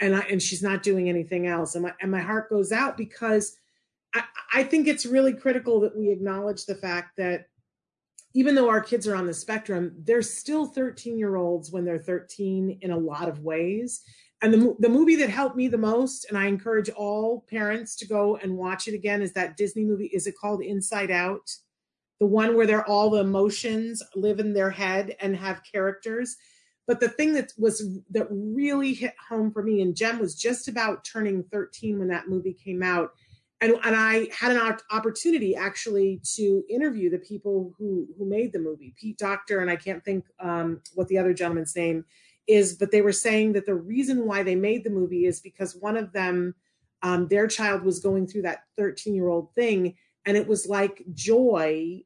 And 0.00 0.16
I, 0.16 0.20
and 0.20 0.42
she's 0.42 0.62
not 0.62 0.82
doing 0.82 1.08
anything 1.08 1.46
else. 1.46 1.74
And 1.74 1.84
my 1.84 1.92
and 2.00 2.10
my 2.10 2.20
heart 2.20 2.48
goes 2.48 2.72
out 2.72 2.96
because 2.96 3.56
I, 4.14 4.24
I 4.54 4.62
think 4.64 4.88
it's 4.88 5.06
really 5.06 5.34
critical 5.34 5.80
that 5.80 5.96
we 5.96 6.10
acknowledge 6.10 6.64
the 6.64 6.74
fact 6.74 7.18
that 7.18 7.46
even 8.32 8.54
though 8.54 8.70
our 8.70 8.80
kids 8.80 9.06
are 9.06 9.14
on 9.14 9.26
the 9.26 9.34
spectrum, 9.34 9.92
they're 10.04 10.22
still 10.22 10.64
13 10.64 11.18
year 11.18 11.36
olds 11.36 11.70
when 11.70 11.84
they're 11.84 11.98
13 11.98 12.78
in 12.80 12.90
a 12.90 12.96
lot 12.96 13.28
of 13.28 13.40
ways. 13.40 14.02
And 14.42 14.54
the, 14.54 14.74
the 14.78 14.88
movie 14.88 15.16
that 15.16 15.28
helped 15.28 15.56
me 15.56 15.68
the 15.68 15.78
most, 15.78 16.26
and 16.28 16.38
I 16.38 16.46
encourage 16.46 16.88
all 16.90 17.44
parents 17.50 17.94
to 17.96 18.06
go 18.06 18.36
and 18.36 18.56
watch 18.56 18.88
it 18.88 18.94
again, 18.94 19.20
is 19.20 19.32
that 19.34 19.56
Disney 19.56 19.84
movie. 19.84 20.06
Is 20.06 20.26
it 20.26 20.38
called 20.38 20.62
Inside 20.62 21.10
Out? 21.10 21.50
The 22.20 22.26
one 22.26 22.56
where 22.56 22.66
they're 22.66 22.86
all 22.86 23.10
the 23.10 23.20
emotions 23.20 24.02
live 24.14 24.40
in 24.40 24.54
their 24.54 24.70
head 24.70 25.16
and 25.20 25.36
have 25.36 25.62
characters. 25.70 26.36
But 26.86 27.00
the 27.00 27.08
thing 27.08 27.34
that 27.34 27.52
was 27.58 27.98
that 28.10 28.26
really 28.30 28.94
hit 28.94 29.14
home 29.28 29.52
for 29.52 29.62
me, 29.62 29.82
and 29.82 29.94
Jem 29.94 30.18
was 30.18 30.34
just 30.34 30.68
about 30.68 31.04
turning 31.04 31.44
13 31.44 31.98
when 31.98 32.08
that 32.08 32.28
movie 32.28 32.54
came 32.54 32.82
out 32.82 33.12
and 33.60 33.74
and 33.84 33.94
I 33.94 34.28
had 34.32 34.52
an 34.52 34.76
opportunity 34.90 35.54
actually 35.54 36.20
to 36.34 36.64
interview 36.68 37.10
the 37.10 37.18
people 37.18 37.74
who 37.78 38.08
who 38.16 38.28
made 38.28 38.52
the 38.52 38.58
movie, 38.58 38.94
Pete 38.98 39.18
Docter, 39.18 39.60
and 39.60 39.70
I 39.70 39.76
can't 39.76 40.04
think 40.04 40.24
um, 40.40 40.80
what 40.94 41.08
the 41.08 41.18
other 41.18 41.34
gentleman's 41.34 41.76
name 41.76 42.04
is, 42.50 42.74
but 42.74 42.90
they 42.90 43.02
were 43.02 43.12
saying 43.12 43.52
that 43.52 43.66
the 43.66 43.74
reason 43.74 44.26
why 44.26 44.42
they 44.42 44.54
made 44.54 44.84
the 44.84 44.90
movie 44.90 45.26
is 45.26 45.40
because 45.40 45.76
one 45.76 45.96
of 45.96 46.12
them, 46.12 46.54
um, 47.02 47.28
their 47.28 47.46
child 47.46 47.82
was 47.82 48.00
going 48.00 48.26
through 48.26 48.42
that 48.42 48.64
13 48.76 49.14
year 49.14 49.28
old 49.28 49.54
thing, 49.54 49.94
and 50.26 50.36
it 50.36 50.46
was 50.46 50.66
like 50.66 51.02
joy 51.14 52.02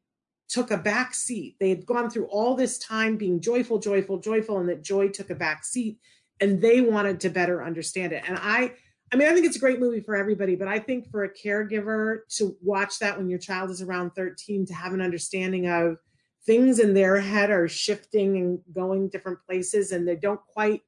took 0.48 0.70
a 0.70 0.76
back 0.76 1.14
seat. 1.14 1.57
They 1.59 1.70
had 1.70 1.87
gone 1.87 2.11
through 2.11 2.26
all 2.26 2.54
this 2.54 2.78
time 2.78 3.16
being 3.16 3.40
joyful, 3.40 3.78
joyful, 3.78 4.18
joyful, 4.18 4.59
and 4.59 4.68
that 4.68 4.83
joy 4.83 5.09
took 5.09 5.30
a 5.30 5.35
back 5.35 5.64
seat, 5.64 5.98
and 6.40 6.61
they 6.61 6.80
wanted 6.80 7.20
to 7.20 7.30
better 7.30 7.64
understand 7.64 8.12
it. 8.12 8.22
And 8.26 8.38
I 8.40 8.74
I 9.12 9.16
mean, 9.16 9.28
I 9.28 9.33
think 9.33 9.46
it's 9.46 9.57
a 9.57 9.61
great 9.61 9.78
movie 9.78 10.00
for 10.00 10.16
everybody, 10.16 10.57
but 10.57 10.66
I 10.66 10.80
think 10.80 11.09
for 11.09 11.24
a 11.24 11.33
caregiver 11.33 12.20
to 12.37 12.57
watch 12.61 12.98
that 12.98 13.16
when 13.16 13.28
your 13.28 13.38
child 13.38 13.70
is 13.70 13.80
around 13.80 14.11
13 14.11 14.66
to 14.66 14.74
have 14.74 14.92
an 14.92 15.00
understanding 15.00 15.68
of 15.68 15.98
things 16.46 16.78
in 16.78 16.94
their 16.94 17.20
head 17.20 17.50
are 17.50 17.68
shifting 17.68 18.37
and 18.37 18.61
going 18.72 19.09
different 19.09 19.38
places 19.46 19.92
and 19.92 20.07
they 20.07 20.16
don't 20.16 20.40
quite 20.46 20.83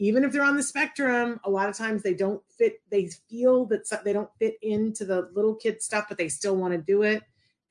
even 0.00 0.22
if 0.22 0.32
they're 0.32 0.44
on 0.44 0.56
the 0.56 0.62
spectrum 0.62 1.40
a 1.44 1.50
lot 1.50 1.68
of 1.68 1.76
times 1.76 2.02
they 2.02 2.14
don't 2.14 2.42
fit 2.56 2.80
they 2.90 3.08
feel 3.28 3.66
that 3.66 3.84
they 4.04 4.12
don't 4.12 4.30
fit 4.38 4.54
into 4.62 5.04
the 5.04 5.28
little 5.34 5.54
kid 5.54 5.82
stuff 5.82 6.06
but 6.08 6.18
they 6.18 6.28
still 6.28 6.56
want 6.56 6.72
to 6.72 6.78
do 6.78 7.02
it 7.02 7.22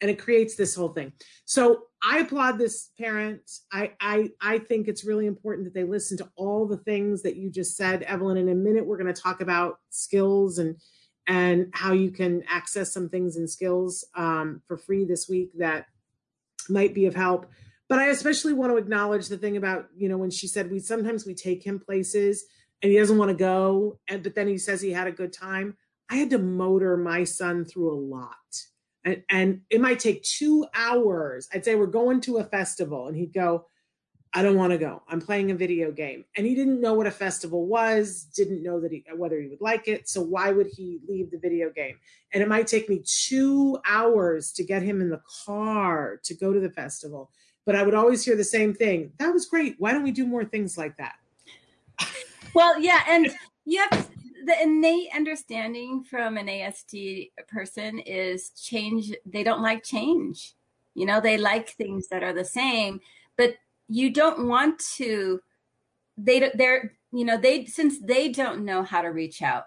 and 0.01 0.11
it 0.11 0.19
creates 0.19 0.55
this 0.55 0.75
whole 0.75 0.89
thing 0.89 1.11
so 1.45 1.83
I 2.03 2.19
applaud 2.19 2.59
this 2.59 2.91
parent. 2.99 3.41
I, 3.71 3.91
I 3.99 4.29
I 4.39 4.59
think 4.59 4.87
it's 4.87 5.03
really 5.03 5.25
important 5.25 5.65
that 5.65 5.73
they 5.73 5.83
listen 5.83 6.17
to 6.17 6.29
all 6.35 6.67
the 6.67 6.77
things 6.77 7.23
that 7.23 7.37
you 7.37 7.49
just 7.49 7.75
said, 7.75 8.03
Evelyn. 8.03 8.37
In 8.37 8.49
a 8.49 8.55
minute, 8.55 8.85
we're 8.85 8.97
going 8.97 9.13
to 9.13 9.21
talk 9.21 9.41
about 9.41 9.79
skills 9.89 10.59
and 10.59 10.75
and 11.27 11.69
how 11.73 11.93
you 11.93 12.11
can 12.11 12.43
access 12.47 12.93
some 12.93 13.09
things 13.09 13.35
and 13.35 13.49
skills 13.49 14.05
um, 14.15 14.61
for 14.67 14.77
free 14.77 15.05
this 15.05 15.27
week 15.27 15.51
that 15.57 15.87
might 16.69 16.93
be 16.93 17.05
of 17.05 17.15
help. 17.15 17.47
But 17.89 17.99
I 17.99 18.07
especially 18.07 18.53
want 18.53 18.71
to 18.71 18.77
acknowledge 18.77 19.27
the 19.27 19.37
thing 19.37 19.57
about 19.57 19.87
you 19.95 20.09
know 20.09 20.17
when 20.17 20.31
she 20.31 20.47
said 20.47 20.71
we 20.71 20.79
sometimes 20.79 21.25
we 21.25 21.33
take 21.33 21.65
him 21.65 21.79
places 21.79 22.43
and 22.81 22.91
he 22.91 22.97
doesn't 22.97 23.17
want 23.17 23.29
to 23.29 23.37
go, 23.37 23.99
and 24.07 24.23
but 24.23 24.35
then 24.35 24.47
he 24.47 24.57
says 24.57 24.81
he 24.81 24.91
had 24.91 25.07
a 25.07 25.11
good 25.11 25.33
time. 25.33 25.77
I 26.09 26.15
had 26.15 26.29
to 26.29 26.37
motor 26.37 26.95
my 26.95 27.23
son 27.25 27.65
through 27.65 27.91
a 27.91 27.99
lot 27.99 28.35
and, 29.07 29.23
and 29.29 29.61
it 29.69 29.79
might 29.79 29.99
take 29.99 30.21
two 30.23 30.65
hours. 30.75 31.47
I'd 31.53 31.63
say 31.63 31.75
we're 31.75 31.87
going 31.87 32.19
to 32.21 32.37
a 32.37 32.43
festival, 32.43 33.07
and 33.07 33.15
he'd 33.15 33.33
go, 33.33 33.65
I 34.37 34.43
don't 34.43 34.55
want 34.55 34.71
to 34.71 34.77
go. 34.77 35.01
I'm 35.07 35.19
playing 35.19 35.49
a 35.49 35.55
video 35.55 35.91
game. 35.91 36.23
And 36.35 36.45
he 36.45 36.53
didn't 36.53 36.79
know 36.79 36.93
what 36.93 37.07
a 37.07 37.11
festival 37.11 37.65
was, 37.65 38.25
didn't 38.35 38.61
know 38.61 38.79
that 38.79 38.91
he, 38.91 39.03
whether 39.15 39.41
he 39.41 39.47
would 39.47 39.61
like 39.61 39.87
it. 39.87 40.07
So 40.07 40.21
why 40.21 40.51
would 40.51 40.67
he 40.67 40.99
leave 41.09 41.31
the 41.31 41.39
video 41.39 41.71
game? 41.71 41.97
And 42.31 42.43
it 42.43 42.47
might 42.47 42.67
take 42.67 42.87
me 42.87 43.01
two 43.03 43.79
hours 43.83 44.51
to 44.51 44.63
get 44.63 44.83
him 44.83 45.01
in 45.01 45.09
the 45.09 45.23
car 45.43 46.19
to 46.21 46.35
go 46.35 46.53
to 46.53 46.59
the 46.59 46.69
festival. 46.69 47.31
But 47.65 47.75
I 47.75 47.81
would 47.81 47.95
always 47.95 48.23
hear 48.23 48.35
the 48.35 48.43
same 48.43 48.75
thing. 48.75 49.11
That 49.17 49.33
was 49.33 49.47
great. 49.47 49.75
Why 49.79 49.91
don't 49.91 50.03
we 50.03 50.11
do 50.11 50.27
more 50.27 50.45
things 50.45 50.77
like 50.77 50.95
that? 50.97 51.15
Well, 52.53 52.79
yeah. 52.79 53.05
And 53.09 53.35
you 53.65 53.83
have 53.89 54.07
the 54.45 54.61
innate 54.61 55.09
understanding 55.15 56.03
from 56.03 56.37
an 56.37 56.45
ASD 56.45 57.31
person 57.47 57.97
is 57.97 58.51
change. 58.51 59.13
They 59.25 59.41
don't 59.41 59.63
like 59.63 59.83
change. 59.83 60.53
You 60.93 61.07
know, 61.07 61.21
they 61.21 61.39
like 61.39 61.69
things 61.69 62.09
that 62.09 62.21
are 62.21 62.33
the 62.33 62.45
same, 62.45 63.01
but 63.35 63.55
you 63.87 64.09
don't 64.11 64.47
want 64.47 64.79
to. 64.97 65.41
They 66.17 66.39
don't 66.39 66.57
they're 66.57 66.93
you 67.11 67.25
know 67.25 67.37
they 67.37 67.65
since 67.65 67.99
they 67.99 68.29
don't 68.29 68.65
know 68.65 68.83
how 68.83 69.01
to 69.01 69.09
reach 69.09 69.41
out. 69.41 69.65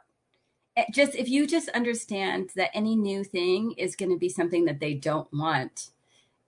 Eh, 0.76 0.84
just 0.92 1.14
if 1.14 1.28
you 1.28 1.46
just 1.46 1.68
understand 1.70 2.50
that 2.56 2.70
any 2.74 2.96
new 2.96 3.24
thing 3.24 3.72
is 3.72 3.96
going 3.96 4.10
to 4.10 4.18
be 4.18 4.28
something 4.28 4.64
that 4.66 4.80
they 4.80 4.94
don't 4.94 5.32
want, 5.32 5.90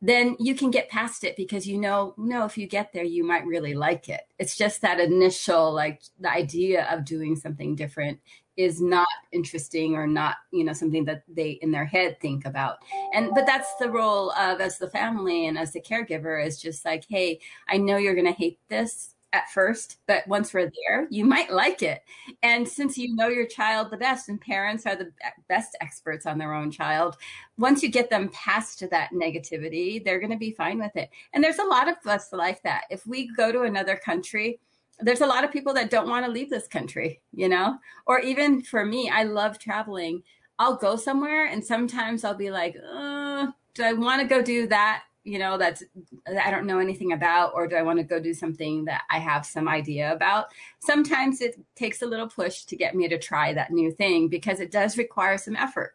then 0.01 0.37
you 0.39 0.55
can 0.55 0.71
get 0.71 0.91
past 0.91 1.25
it 1.25 1.37
because 1.37 1.67
you 1.67 1.79
know, 1.79 2.15
no, 2.17 2.45
if 2.45 2.59
you 2.59 2.67
get 2.67 2.93
there, 2.93 3.05
you 3.05 3.25
might 3.25 3.47
really 3.47 3.75
like 3.75 4.09
it. 4.09 4.23
It's 4.39 4.57
just 4.57 4.81
that 4.83 5.01
initial, 5.01 5.73
like 5.73 6.03
the 6.21 6.31
idea 6.31 6.87
of 6.91 7.05
doing 7.05 7.37
something 7.37 7.75
different 7.77 8.21
is 8.57 8.81
not 8.81 9.09
interesting 9.33 9.95
or 9.95 10.07
not, 10.07 10.37
you 10.51 10.65
know, 10.65 10.73
something 10.73 11.05
that 11.07 11.23
they 11.29 11.53
in 11.63 11.71
their 11.71 11.85
head 11.85 12.21
think 12.21 12.45
about. 12.45 12.79
And, 13.15 13.31
but 13.35 13.47
that's 13.47 13.75
the 13.81 13.91
role 13.91 14.33
of 14.33 14.61
as 14.61 14.79
the 14.79 14.91
family 14.91 15.47
and 15.47 15.59
as 15.59 15.73
the 15.73 15.81
caregiver 15.81 16.45
is 16.45 16.61
just 16.61 16.85
like, 16.85 17.05
hey, 17.09 17.41
I 17.69 17.79
know 17.79 17.97
you're 17.97 18.15
going 18.15 18.27
to 18.27 18.33
hate 18.33 18.59
this 18.69 19.15
at 19.33 19.51
first, 19.51 19.99
but 20.07 20.27
once 20.29 20.53
we're 20.53 20.71
there, 20.87 21.07
you 21.11 21.25
might 21.25 21.51
like 21.51 21.83
it. 21.83 22.03
And 22.43 22.69
since 22.69 22.99
you 22.99 23.15
know 23.15 23.29
your 23.29 23.47
child 23.47 23.91
the 23.91 23.97
best, 23.97 24.29
and 24.29 24.41
parents 24.41 24.85
are 24.87 24.95
the 24.95 25.11
best 25.49 25.77
experts 25.81 26.27
on 26.27 26.37
their 26.37 26.53
own 26.53 26.71
child, 26.71 27.17
once 27.57 27.83
you 27.83 27.89
get 27.89 28.11
them 28.11 28.29
past 28.29 28.85
that 28.91 29.11
negativity, 29.13 30.05
they're 30.05 30.21
going 30.21 30.33
to 30.33 30.37
be 30.37 30.51
fine 30.51 30.79
with 30.79 30.95
it. 30.97 31.09
And 31.33 31.43
there's 31.43 31.59
a 31.59 31.65
lot 31.65 31.89
of 31.89 31.97
us 32.07 32.29
like 32.33 32.63
that. 32.63 32.85
If 32.91 33.07
we 33.07 33.35
go 33.35 33.51
to 33.51 33.63
another 33.63 33.97
country, 33.97 34.61
there's 35.03 35.21
a 35.21 35.27
lot 35.27 35.45
of 35.45 35.53
people 35.53 35.75
that 35.75 35.91
don't 35.91 36.09
want 36.09 36.25
to 36.27 36.33
leave 36.33 36.51
this 36.51 36.69
country, 36.69 37.21
you 37.33 37.49
know? 37.49 37.79
Or 38.07 38.21
even 38.21 38.63
for 38.63 38.85
me, 38.85 39.11
I 39.11 39.25
love 39.25 39.59
traveling. 39.59 40.23
I'll 40.59 40.77
go 40.77 40.97
somewhere 40.97 41.47
and 41.47 41.65
sometimes 41.65 42.25
I'll 42.25 42.35
be 42.35 42.51
like, 42.51 42.77
uh, 42.77 43.49
do 43.75 43.83
I 43.83 43.93
want 43.93 44.23
to 44.23 44.29
go 44.29 44.43
do 44.43 44.67
that? 44.69 45.03
you 45.25 45.39
know 45.39 45.57
that's 45.57 45.83
that 46.27 46.47
I 46.47 46.51
don't 46.51 46.67
know 46.67 46.79
anything 46.79 47.13
about 47.13 47.53
or 47.55 47.67
do 47.67 47.77
I 47.77 47.83
want 47.83 47.99
to 47.99 48.05
go 48.05 48.21
do 48.21 48.35
something 48.35 48.87
that 48.87 49.03
I 49.11 49.19
have 49.19 49.47
some 49.47 49.69
idea 49.69 50.13
about 50.13 50.47
sometimes 50.81 51.41
it 51.41 51.61
takes 51.77 52.03
a 52.03 52.07
little 52.07 52.29
push 52.29 52.65
to 52.65 52.77
get 52.77 52.95
me 52.95 53.09
to 53.09 53.19
try 53.19 53.53
that 53.55 53.71
new 53.71 53.93
thing 53.93 54.29
because 54.29 54.61
it 54.61 54.71
does 54.71 54.99
require 54.99 55.39
some 55.39 55.57
effort 55.57 55.95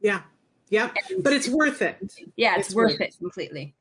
yeah 0.00 0.22
yeah 0.70 0.90
and 1.10 1.22
but 1.22 1.32
it's 1.32 1.48
worth 1.48 1.82
it 1.82 1.98
yeah 2.36 2.56
it's, 2.56 2.68
it's 2.68 2.74
worth, 2.74 2.92
worth 2.92 3.00
it. 3.00 3.08
it 3.10 3.18
completely 3.18 3.74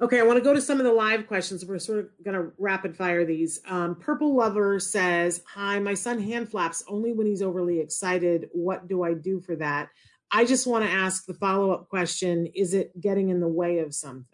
Okay, 0.00 0.18
I 0.18 0.24
want 0.24 0.38
to 0.38 0.44
go 0.44 0.52
to 0.52 0.60
some 0.60 0.80
of 0.80 0.84
the 0.84 0.92
live 0.92 1.28
questions. 1.28 1.64
We're 1.64 1.78
sort 1.78 2.00
of 2.00 2.08
going 2.24 2.36
to 2.36 2.52
rapid 2.58 2.96
fire 2.96 3.24
these. 3.24 3.60
Um, 3.68 3.94
Purple 3.94 4.34
Lover 4.34 4.80
says, 4.80 5.42
Hi, 5.54 5.78
my 5.78 5.94
son 5.94 6.20
hand 6.20 6.50
flaps 6.50 6.82
only 6.88 7.12
when 7.12 7.26
he's 7.26 7.42
overly 7.42 7.78
excited. 7.78 8.48
What 8.52 8.88
do 8.88 9.04
I 9.04 9.14
do 9.14 9.40
for 9.40 9.54
that? 9.56 9.90
I 10.32 10.44
just 10.44 10.66
want 10.66 10.84
to 10.84 10.90
ask 10.90 11.26
the 11.26 11.34
follow 11.34 11.70
up 11.70 11.88
question 11.88 12.46
Is 12.54 12.74
it 12.74 13.00
getting 13.00 13.28
in 13.28 13.38
the 13.38 13.48
way 13.48 13.78
of 13.78 13.94
something 13.94 14.26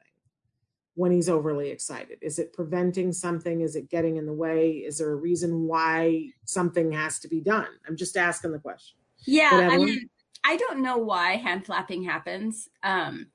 when 0.94 1.12
he's 1.12 1.28
overly 1.28 1.68
excited? 1.68 2.18
Is 2.22 2.38
it 2.38 2.54
preventing 2.54 3.12
something? 3.12 3.60
Is 3.60 3.76
it 3.76 3.90
getting 3.90 4.16
in 4.16 4.24
the 4.24 4.32
way? 4.32 4.70
Is 4.70 4.96
there 4.96 5.10
a 5.10 5.16
reason 5.16 5.66
why 5.66 6.30
something 6.46 6.90
has 6.92 7.18
to 7.20 7.28
be 7.28 7.40
done? 7.42 7.68
I'm 7.86 7.98
just 7.98 8.16
asking 8.16 8.52
the 8.52 8.58
question. 8.58 8.96
Yeah, 9.26 9.68
I 9.70 9.76
mean, 9.76 10.08
I 10.42 10.56
don't 10.56 10.80
know 10.80 10.96
why 10.96 11.36
hand 11.36 11.66
flapping 11.66 12.02
happens. 12.02 12.66
Um, 12.82 13.26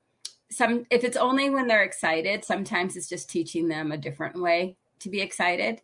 some 0.50 0.86
if 0.90 1.04
it's 1.04 1.16
only 1.16 1.50
when 1.50 1.66
they're 1.66 1.82
excited 1.82 2.44
sometimes 2.44 2.96
it's 2.96 3.08
just 3.08 3.28
teaching 3.28 3.68
them 3.68 3.90
a 3.90 3.98
different 3.98 4.40
way 4.40 4.76
to 5.00 5.10
be 5.10 5.20
excited. 5.20 5.82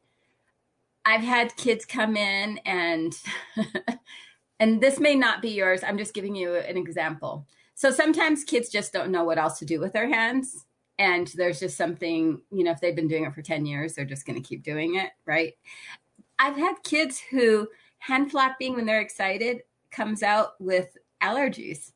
I've 1.05 1.23
had 1.23 1.57
kids 1.57 1.85
come 1.85 2.17
in 2.17 2.59
and 2.65 3.13
and 4.61 4.81
this 4.81 5.01
may 5.01 5.17
not 5.17 5.43
be 5.43 5.51
yours 5.51 5.83
i'm 5.83 5.99
just 5.99 6.15
giving 6.15 6.35
you 6.35 6.55
an 6.55 6.77
example. 6.77 7.47
So 7.75 7.91
sometimes 7.91 8.45
kids 8.45 8.69
just 8.69 8.93
don't 8.93 9.11
know 9.11 9.25
what 9.25 9.39
else 9.39 9.59
to 9.59 9.65
do 9.65 9.81
with 9.81 9.93
their 9.93 10.09
hands 10.09 10.65
and 10.99 11.27
there's 11.35 11.59
just 11.59 11.77
something 11.77 12.41
you 12.51 12.65
know 12.65 12.71
if 12.71 12.81
they've 12.81 12.97
been 12.97 13.09
doing 13.09 13.25
it 13.25 13.35
for 13.35 13.43
10 13.43 13.67
years 13.67 13.95
they're 13.95 14.05
just 14.05 14.27
going 14.27 14.41
to 14.41 14.49
keep 14.49 14.63
doing 14.63 14.97
it 14.97 15.11
right? 15.27 15.55
I've 16.39 16.57
had 16.57 16.83
kids 16.83 17.21
who 17.31 17.69
hand 17.99 18.31
flapping 18.31 18.75
when 18.75 18.87
they're 18.87 19.01
excited 19.01 19.63
comes 19.93 20.23
out 20.23 20.55
with 20.59 20.97
allergies. 21.23 21.93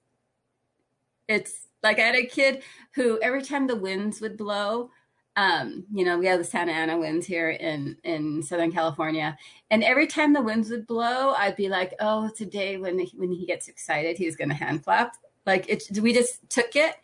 It's 1.27 1.66
like 1.87 1.99
I 1.99 2.03
had 2.03 2.17
a 2.17 2.27
kid 2.27 2.63
who 2.95 3.21
every 3.21 3.43
time 3.43 3.67
the 3.67 3.77
winds 3.77 4.21
would 4.21 4.37
blow, 4.37 4.91
um, 5.37 5.85
you 5.93 6.05
know, 6.05 6.19
we 6.19 6.27
have 6.27 6.39
the 6.39 6.45
Santa 6.45 6.73
Ana 6.73 6.99
winds 6.99 7.27
here 7.27 7.51
in 7.51 7.97
in 8.05 8.43
Southern 8.43 8.73
California, 8.73 9.37
and 9.71 9.85
every 9.85 10.07
time 10.07 10.33
the 10.33 10.43
winds 10.43 10.71
would 10.71 10.87
blow, 10.87 11.33
I'd 11.33 11.57
be 11.57 11.69
like, 11.69 11.95
"Oh, 12.01 12.31
today 12.35 12.79
when 12.79 12.99
he, 12.99 13.13
when 13.17 13.31
he 13.31 13.45
gets 13.45 13.69
excited, 13.69 14.17
he's 14.17 14.37
going 14.37 14.49
to 14.49 14.55
hand 14.55 14.83
flap." 14.83 15.15
Like 15.45 15.69
it, 15.69 15.85
we 16.01 16.15
just 16.15 16.49
took 16.49 16.75
it, 16.75 16.97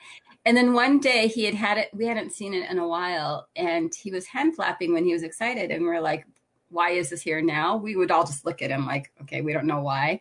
and 0.47 0.57
then 0.57 0.73
one 0.73 0.99
day 0.99 1.29
he 1.29 1.45
had 1.45 1.55
had 1.55 1.77
it. 1.77 1.91
We 1.93 2.07
hadn't 2.07 2.33
seen 2.33 2.55
it 2.55 2.71
in 2.71 2.79
a 2.79 2.89
while, 2.89 3.49
and 3.55 3.93
he 3.95 4.11
was 4.11 4.27
hand 4.27 4.57
flapping 4.57 4.95
when 4.95 5.05
he 5.05 5.13
was 5.13 5.23
excited, 5.23 5.71
and 5.71 5.85
we're 5.85 6.01
like, 6.01 6.27
"Why 6.71 6.93
is 6.93 7.11
this 7.11 7.21
here 7.21 7.43
now?" 7.43 7.77
We 7.77 7.97
would 7.97 8.11
all 8.11 8.25
just 8.25 8.47
look 8.47 8.63
at 8.63 8.71
him 8.71 8.87
like, 8.87 9.13
"Okay, 9.23 9.43
we 9.43 9.53
don't 9.53 9.67
know 9.67 9.83
why." 9.83 10.21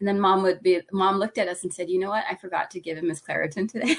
And 0.00 0.08
then 0.08 0.20
mom 0.20 0.42
would 0.42 0.62
be, 0.62 0.80
mom 0.92 1.16
looked 1.16 1.38
at 1.38 1.48
us 1.48 1.62
and 1.62 1.72
said, 1.72 1.88
you 1.88 1.98
know 1.98 2.10
what? 2.10 2.24
I 2.30 2.34
forgot 2.34 2.70
to 2.72 2.80
give 2.80 2.98
him 2.98 3.08
his 3.08 3.22
Claritin 3.22 3.70
today. 3.70 3.96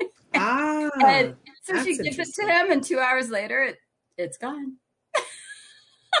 ah, 0.34 0.90
and 1.06 1.36
so 1.62 1.82
she 1.82 1.96
gives 1.96 2.18
it 2.18 2.34
to 2.34 2.42
him 2.42 2.70
and 2.70 2.82
two 2.82 2.98
hours 2.98 3.30
later 3.30 3.62
it, 3.62 3.78
it's 4.18 4.36
gone. 4.36 4.76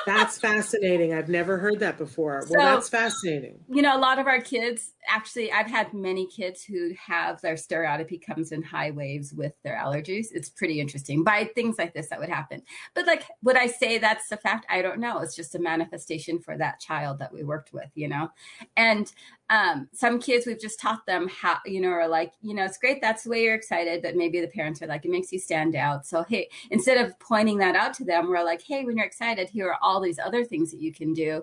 That's 0.08 0.38
fascinating. 0.38 1.12
I've 1.12 1.28
never 1.28 1.58
heard 1.58 1.80
that 1.80 1.98
before. 1.98 2.42
So, 2.46 2.54
well, 2.56 2.74
that's 2.74 2.88
fascinating. 2.88 3.60
You 3.68 3.82
know, 3.82 3.96
a 3.96 4.00
lot 4.00 4.18
of 4.18 4.26
our 4.26 4.40
kids 4.40 4.94
actually, 5.06 5.52
I've 5.52 5.70
had 5.70 5.92
many 5.92 6.26
kids 6.26 6.64
who 6.64 6.92
have 7.06 7.40
their 7.42 7.56
stereotypy 7.56 8.18
comes 8.18 8.52
in 8.52 8.62
high 8.62 8.90
waves 8.90 9.34
with 9.34 9.52
their 9.64 9.76
allergies. 9.76 10.28
It's 10.32 10.48
pretty 10.48 10.80
interesting. 10.80 11.24
By 11.24 11.44
things 11.54 11.76
like 11.78 11.92
this, 11.92 12.08
that 12.08 12.20
would 12.20 12.28
happen. 12.30 12.62
But 12.94 13.06
like, 13.06 13.24
would 13.42 13.56
I 13.56 13.66
say 13.66 13.98
that's 13.98 14.28
the 14.28 14.36
fact? 14.38 14.66
I 14.70 14.80
don't 14.80 14.98
know. 14.98 15.18
It's 15.18 15.36
just 15.36 15.54
a 15.54 15.58
manifestation 15.58 16.38
for 16.40 16.56
that 16.56 16.80
child 16.80 17.18
that 17.18 17.32
we 17.32 17.44
worked 17.44 17.72
with, 17.72 17.90
you 17.94 18.08
know? 18.08 18.30
And 18.76 19.12
um, 19.50 19.88
some 19.92 20.20
kids 20.20 20.46
we've 20.46 20.60
just 20.60 20.78
taught 20.78 21.06
them 21.06 21.28
how 21.28 21.58
you 21.64 21.80
know 21.80 21.88
are 21.88 22.08
like 22.08 22.32
you 22.42 22.54
know 22.54 22.64
it's 22.64 22.76
great 22.76 23.00
that's 23.00 23.22
the 23.22 23.30
way 23.30 23.44
you're 23.44 23.54
excited 23.54 24.02
but 24.02 24.14
maybe 24.14 24.40
the 24.40 24.48
parents 24.48 24.82
are 24.82 24.86
like 24.86 25.04
it 25.04 25.10
makes 25.10 25.32
you 25.32 25.38
stand 25.38 25.74
out 25.74 26.06
so 26.06 26.22
hey 26.28 26.48
instead 26.70 26.98
of 26.98 27.18
pointing 27.18 27.58
that 27.58 27.74
out 27.74 27.94
to 27.94 28.04
them 28.04 28.28
we're 28.28 28.44
like 28.44 28.60
hey 28.62 28.84
when 28.84 28.96
you're 28.96 29.06
excited 29.06 29.48
here 29.48 29.70
are 29.70 29.78
all 29.80 29.97
these 30.00 30.18
other 30.18 30.44
things 30.44 30.70
that 30.70 30.80
you 30.80 30.92
can 30.92 31.12
do. 31.12 31.42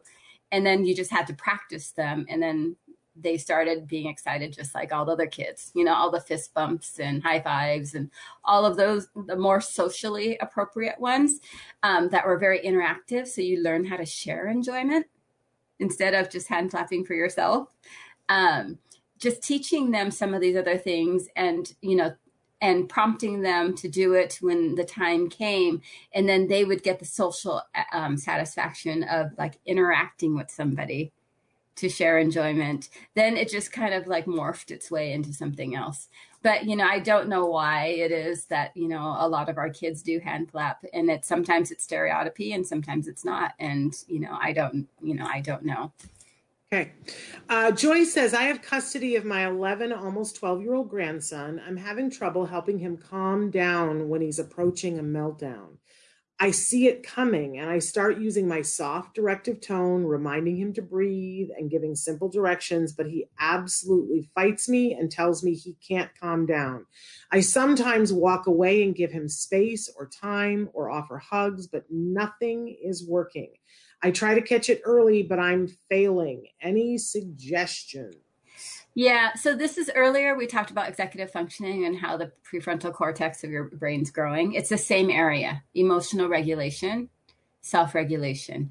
And 0.51 0.65
then 0.65 0.85
you 0.85 0.95
just 0.95 1.11
had 1.11 1.27
to 1.27 1.33
practice 1.33 1.91
them. 1.91 2.25
And 2.29 2.41
then 2.41 2.75
they 3.17 3.37
started 3.37 3.87
being 3.87 4.07
excited 4.07 4.51
just 4.51 4.75
like 4.75 4.91
all 4.91 5.05
the 5.05 5.13
other 5.13 5.25
kids 5.25 5.71
you 5.73 5.85
know 5.85 5.93
all 5.93 6.11
the 6.11 6.19
fist 6.19 6.53
bumps 6.53 6.99
and 6.99 7.23
high 7.23 7.39
fives 7.39 7.95
and 7.95 8.11
all 8.43 8.65
of 8.65 8.75
those 8.75 9.07
the 9.27 9.37
more 9.37 9.61
socially 9.61 10.37
appropriate 10.41 10.99
ones 10.99 11.39
um, 11.83 12.09
that 12.09 12.25
were 12.25 12.37
very 12.37 12.59
interactive. 12.59 13.27
So 13.27 13.41
you 13.41 13.61
learn 13.61 13.85
how 13.85 13.95
to 13.95 14.05
share 14.05 14.47
enjoyment 14.47 15.05
instead 15.79 16.13
of 16.13 16.29
just 16.29 16.47
hand 16.47 16.71
clapping 16.71 17.05
for 17.05 17.13
yourself. 17.13 17.69
Um, 18.29 18.79
just 19.17 19.43
teaching 19.43 19.91
them 19.91 20.11
some 20.11 20.33
of 20.33 20.41
these 20.41 20.57
other 20.57 20.77
things 20.77 21.27
and, 21.35 21.71
you 21.81 21.95
know, 21.95 22.13
and 22.61 22.89
prompting 22.89 23.41
them 23.41 23.75
to 23.75 23.87
do 23.87 24.13
it 24.13 24.37
when 24.41 24.75
the 24.75 24.83
time 24.83 25.29
came. 25.29 25.81
And 26.13 26.27
then 26.27 26.47
they 26.47 26.63
would 26.63 26.83
get 26.83 26.99
the 26.99 27.05
social 27.05 27.61
um, 27.91 28.17
satisfaction 28.17 29.03
of 29.03 29.31
like 29.37 29.59
interacting 29.65 30.35
with 30.35 30.49
somebody 30.49 31.11
to 31.75 31.89
share 31.89 32.17
enjoyment. 32.17 32.89
Then 33.15 33.35
it 33.35 33.49
just 33.49 33.71
kind 33.71 33.93
of 33.93 34.07
like 34.07 34.25
morphed 34.25 34.71
its 34.71 34.89
way 34.89 35.11
into 35.11 35.33
something 35.33 35.75
else 35.75 36.07
but 36.45 36.65
you 36.65 36.75
know 36.75 36.85
i 36.85 36.99
don't 36.99 37.27
know 37.27 37.47
why 37.47 37.87
it 37.87 38.11
is 38.11 38.45
that 38.45 38.71
you 38.77 38.87
know 38.87 39.15
a 39.19 39.27
lot 39.27 39.49
of 39.49 39.57
our 39.57 39.69
kids 39.69 40.03
do 40.03 40.19
hand 40.19 40.49
flap 40.51 40.85
and 40.93 41.09
it 41.09 41.25
sometimes 41.25 41.71
it's 41.71 41.83
stereotypy 41.83 42.53
and 42.53 42.65
sometimes 42.65 43.07
it's 43.07 43.25
not 43.25 43.53
and 43.59 44.03
you 44.07 44.19
know 44.19 44.37
i 44.39 44.53
don't 44.53 44.87
you 45.01 45.15
know 45.15 45.25
i 45.25 45.41
don't 45.41 45.65
know 45.65 45.91
okay 46.75 46.91
uh, 47.49 47.71
joy 47.71 48.03
says 48.03 48.33
i 48.33 48.43
have 48.43 48.61
custody 48.61 49.15
of 49.15 49.23
my 49.23 49.47
11 49.47 49.93
almost 49.93 50.35
12 50.35 50.61
year 50.61 50.73
old 50.73 50.89
grandson 50.89 51.61
i'm 51.65 51.77
having 51.77 52.09
trouble 52.09 52.45
helping 52.45 52.79
him 52.79 52.97
calm 52.97 53.49
down 53.49 54.09
when 54.09 54.21
he's 54.21 54.39
approaching 54.39 54.99
a 54.99 55.03
meltdown 55.03 55.77
I 56.37 56.51
see 56.51 56.87
it 56.87 57.01
coming 57.01 57.59
and 57.59 57.69
I 57.69 57.79
start 57.79 58.19
using 58.19 58.45
my 58.45 58.61
soft 58.61 59.15
directive 59.15 59.61
tone, 59.61 60.03
reminding 60.03 60.57
him 60.57 60.73
to 60.73 60.81
breathe 60.81 61.47
and 61.57 61.71
giving 61.71 61.95
simple 61.95 62.27
directions, 62.27 62.91
but 62.91 63.05
he 63.05 63.27
absolutely 63.39 64.29
fights 64.35 64.67
me 64.67 64.93
and 64.93 65.09
tells 65.09 65.45
me 65.45 65.53
he 65.53 65.77
can't 65.87 66.11
calm 66.19 66.45
down. 66.45 66.87
I 67.31 67.39
sometimes 67.39 68.11
walk 68.11 68.47
away 68.47 68.83
and 68.83 68.93
give 68.93 69.13
him 69.13 69.29
space 69.29 69.89
or 69.97 70.09
time 70.09 70.69
or 70.73 70.89
offer 70.89 71.19
hugs, 71.19 71.67
but 71.67 71.85
nothing 71.89 72.75
is 72.83 73.07
working. 73.07 73.53
I 74.05 74.11
try 74.11 74.35
to 74.35 74.41
catch 74.41 74.69
it 74.69 74.83
early, 74.85 75.23
but 75.23 75.39
I'm 75.39 75.67
failing. 75.89 76.45
Any 76.61 76.99
suggestions? 76.99 78.13
Yeah, 78.93 79.33
so 79.33 79.55
this 79.55 79.79
is 79.79 79.89
earlier 79.95 80.35
we 80.35 80.45
talked 80.45 80.69
about 80.69 80.87
executive 80.87 81.31
functioning 81.31 81.85
and 81.85 81.97
how 81.97 82.15
the 82.15 82.31
prefrontal 82.47 82.93
cortex 82.93 83.43
of 83.43 83.49
your 83.49 83.63
brain's 83.63 84.11
growing. 84.11 84.53
It's 84.53 84.69
the 84.69 84.77
same 84.77 85.09
area 85.09 85.63
emotional 85.73 86.29
regulation, 86.29 87.09
self 87.61 87.95
regulation. 87.95 88.69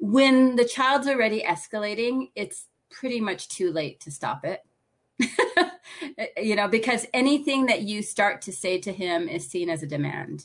When 0.00 0.54
the 0.56 0.66
child's 0.66 1.08
already 1.08 1.40
escalating, 1.40 2.28
it's 2.34 2.66
pretty 2.90 3.22
much 3.22 3.48
too 3.48 3.72
late 3.72 4.00
to 4.00 4.10
stop 4.10 4.44
it. 4.44 4.60
you 6.36 6.56
know, 6.56 6.68
because 6.68 7.06
anything 7.14 7.66
that 7.66 7.80
you 7.80 8.02
start 8.02 8.42
to 8.42 8.52
say 8.52 8.76
to 8.82 8.92
him 8.92 9.30
is 9.30 9.48
seen 9.48 9.70
as 9.70 9.82
a 9.82 9.86
demand. 9.86 10.44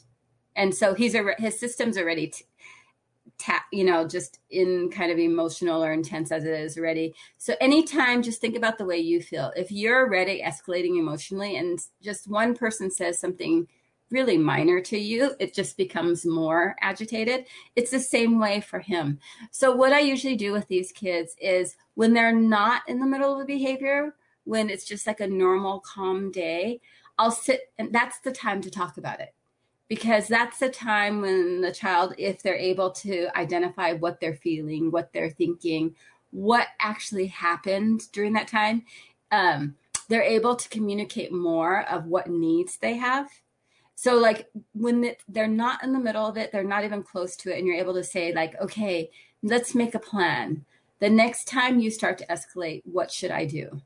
And 0.56 0.74
so 0.74 0.94
he's 0.94 1.14
a, 1.14 1.26
his 1.38 1.60
system's 1.60 1.98
already 1.98 2.28
t- 2.28 2.46
ta- 3.38 3.66
you 3.72 3.84
know, 3.84 4.08
just 4.08 4.40
in 4.50 4.90
kind 4.90 5.12
of 5.12 5.20
emotional 5.20 5.84
or 5.84 5.92
intense 5.92 6.32
as 6.32 6.46
it 6.46 6.54
is 6.54 6.78
already. 6.78 7.14
So 7.38 7.56
anytime, 7.62 8.22
just 8.22 8.42
think 8.42 8.56
about 8.56 8.78
the 8.78 8.86
way 8.86 8.98
you 8.98 9.22
feel. 9.22 9.52
If 9.56 9.72
you're 9.72 10.06
already 10.06 10.42
escalating 10.42 11.00
emotionally 11.00 11.58
and 11.58 11.80
just 12.02 12.28
one 12.28 12.56
person 12.56 12.90
says 12.90 13.20
something 13.20 13.68
really 14.12 14.38
minor 14.38 14.82
to 14.82 14.98
you, 14.98 15.36
it 15.40 15.54
just 15.54 15.78
becomes 15.78 16.26
more 16.26 16.76
agitated. 16.82 17.46
It's 17.76 17.92
the 17.92 18.00
same 18.00 18.40
way 18.40 18.62
for 18.62 18.80
him. 18.80 19.20
So 19.52 19.76
what 19.76 19.94
I 19.94 20.00
usually 20.00 20.36
do 20.36 20.52
with 20.52 20.68
these 20.68 20.92
kids 20.92 21.36
is 21.40 21.76
when 21.94 22.14
they're 22.14 22.34
not 22.34 22.82
in 22.88 23.00
the 23.00 23.06
middle 23.06 23.34
of 23.34 23.42
a 23.42 23.46
behavior, 23.46 24.16
when 24.46 24.70
it's 24.70 24.86
just 24.86 25.06
like 25.06 25.20
a 25.20 25.28
normal 25.28 25.80
calm 25.82 26.32
day, 26.32 26.82
I'll 27.20 27.32
sit 27.32 27.72
and 27.78 27.94
that's 27.94 28.20
the 28.20 28.32
time 28.32 28.62
to 28.62 28.72
talk 28.72 28.98
about 28.98 29.20
it 29.20 29.34
because 29.90 30.28
that's 30.28 30.60
the 30.60 30.70
time 30.70 31.20
when 31.20 31.62
the 31.62 31.74
child, 31.74 32.14
if 32.18 32.42
they're 32.42 32.56
able 32.56 32.92
to 32.92 33.28
identify 33.36 33.94
what 33.94 34.22
they're 34.22 34.36
feeling, 34.36 34.92
what 34.92 35.12
they're 35.12 35.32
thinking, 35.32 35.96
what 36.30 36.68
actually 36.80 37.26
happened 37.26 38.04
during 38.14 38.34
that 38.34 38.48
time, 38.48 38.84
um, 39.32 39.76
they're 40.08 40.22
able 40.22 40.56
to 40.56 40.70
communicate 40.70 41.32
more 41.32 41.82
of 41.90 42.06
what 42.06 42.30
needs 42.30 42.78
they 42.78 42.96
have. 42.98 43.30
So, 43.96 44.16
like 44.16 44.48
when 44.74 45.14
they're 45.28 45.48
not 45.48 45.84
in 45.84 45.92
the 45.92 46.00
middle 46.00 46.26
of 46.26 46.38
it, 46.38 46.52
they're 46.52 46.64
not 46.64 46.86
even 46.86 47.04
close 47.04 47.36
to 47.38 47.52
it, 47.52 47.58
and 47.58 47.68
you're 47.68 47.76
able 47.76 47.96
to 47.96 48.04
say, 48.04 48.34
like, 48.34 48.60
okay, 48.62 49.10
let's 49.44 49.76
make 49.76 49.94
a 49.94 50.00
plan. 50.00 50.66
The 51.00 51.10
next 51.10 51.48
time 51.48 51.80
you 51.80 51.92
start 51.92 52.18
to 52.20 52.28
escalate, 52.28 52.82
what 52.86 53.12
should 53.12 53.32
I 53.32 53.46
do? 53.46 53.82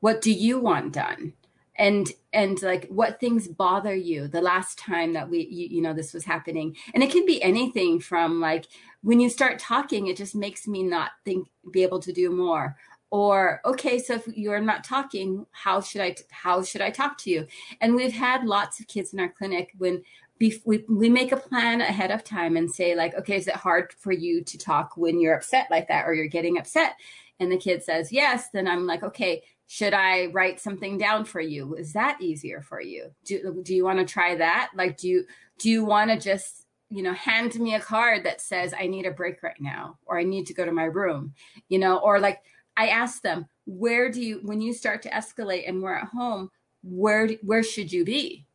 What 0.00 0.20
do 0.20 0.32
you 0.32 0.60
want 0.60 0.92
done? 0.92 1.32
And 1.78 2.10
and 2.32 2.60
like 2.62 2.88
what 2.88 3.20
things 3.20 3.46
bother 3.46 3.94
you 3.94 4.26
the 4.28 4.42
last 4.42 4.78
time 4.78 5.12
that 5.12 5.30
we 5.30 5.46
you, 5.46 5.76
you 5.76 5.82
know 5.82 5.94
this 5.94 6.12
was 6.12 6.24
happening? 6.24 6.76
And 6.92 7.02
it 7.02 7.10
can 7.10 7.24
be 7.24 7.42
anything 7.42 8.00
from 8.00 8.40
like 8.40 8.66
when 9.02 9.20
you 9.20 9.30
start 9.30 9.58
talking 9.58 10.08
it 10.08 10.16
just 10.16 10.34
makes 10.34 10.66
me 10.66 10.82
not 10.82 11.12
think 11.24 11.48
be 11.72 11.82
able 11.82 12.00
to 12.00 12.12
do 12.12 12.30
more. 12.30 12.76
Or 13.10 13.60
okay 13.64 13.98
so 13.98 14.14
if 14.14 14.28
you're 14.28 14.60
not 14.60 14.84
talking 14.84 15.46
how 15.52 15.80
should 15.80 16.02
i 16.02 16.14
how 16.30 16.62
should 16.62 16.82
i 16.82 16.90
talk 16.90 17.16
to 17.18 17.30
you? 17.30 17.46
And 17.80 17.94
we've 17.94 18.12
had 18.12 18.44
lots 18.44 18.80
of 18.80 18.88
kids 18.88 19.12
in 19.12 19.20
our 19.20 19.28
clinic 19.28 19.72
when 19.78 20.02
we, 20.40 20.84
we 20.88 21.08
make 21.08 21.32
a 21.32 21.36
plan 21.36 21.80
ahead 21.80 22.12
of 22.12 22.22
time 22.22 22.56
and 22.56 22.70
say 22.70 22.94
like 22.94 23.14
okay 23.14 23.36
is 23.36 23.48
it 23.48 23.56
hard 23.56 23.92
for 23.92 24.12
you 24.12 24.42
to 24.42 24.58
talk 24.58 24.96
when 24.96 25.20
you're 25.20 25.34
upset 25.34 25.68
like 25.70 25.88
that 25.88 26.06
or 26.06 26.14
you're 26.14 26.26
getting 26.26 26.58
upset? 26.58 26.96
And 27.40 27.52
the 27.52 27.56
kid 27.56 27.84
says 27.84 28.10
yes. 28.10 28.48
Then 28.52 28.66
i'm 28.66 28.84
like 28.84 29.04
okay 29.04 29.42
should 29.68 29.94
i 29.94 30.26
write 30.26 30.58
something 30.58 30.98
down 30.98 31.24
for 31.24 31.40
you 31.40 31.76
is 31.76 31.92
that 31.92 32.20
easier 32.20 32.60
for 32.60 32.80
you 32.80 33.10
do, 33.24 33.60
do 33.62 33.74
you 33.74 33.84
want 33.84 34.00
to 34.00 34.04
try 34.04 34.34
that 34.34 34.70
like 34.74 34.96
do 34.96 35.08
you 35.08 35.24
do 35.58 35.70
you 35.70 35.84
want 35.84 36.10
to 36.10 36.18
just 36.18 36.66
you 36.90 37.02
know 37.02 37.12
hand 37.12 37.54
me 37.60 37.74
a 37.74 37.80
card 37.80 38.24
that 38.24 38.40
says 38.40 38.74
i 38.76 38.86
need 38.86 39.06
a 39.06 39.10
break 39.12 39.42
right 39.42 39.60
now 39.60 39.96
or 40.06 40.18
i 40.18 40.24
need 40.24 40.46
to 40.46 40.54
go 40.54 40.64
to 40.64 40.72
my 40.72 40.84
room 40.84 41.32
you 41.68 41.78
know 41.78 41.98
or 41.98 42.18
like 42.18 42.42
I 42.78 42.86
ask 42.88 43.22
them, 43.22 43.48
where 43.66 44.08
do 44.08 44.22
you, 44.22 44.38
when 44.44 44.60
you 44.60 44.72
start 44.72 45.02
to 45.02 45.10
escalate 45.10 45.68
and 45.68 45.82
we're 45.82 45.96
at 45.96 46.08
home, 46.08 46.48
where, 46.84 47.28
where 47.42 47.64
should 47.64 47.92
you 47.92 48.04
be? 48.04 48.46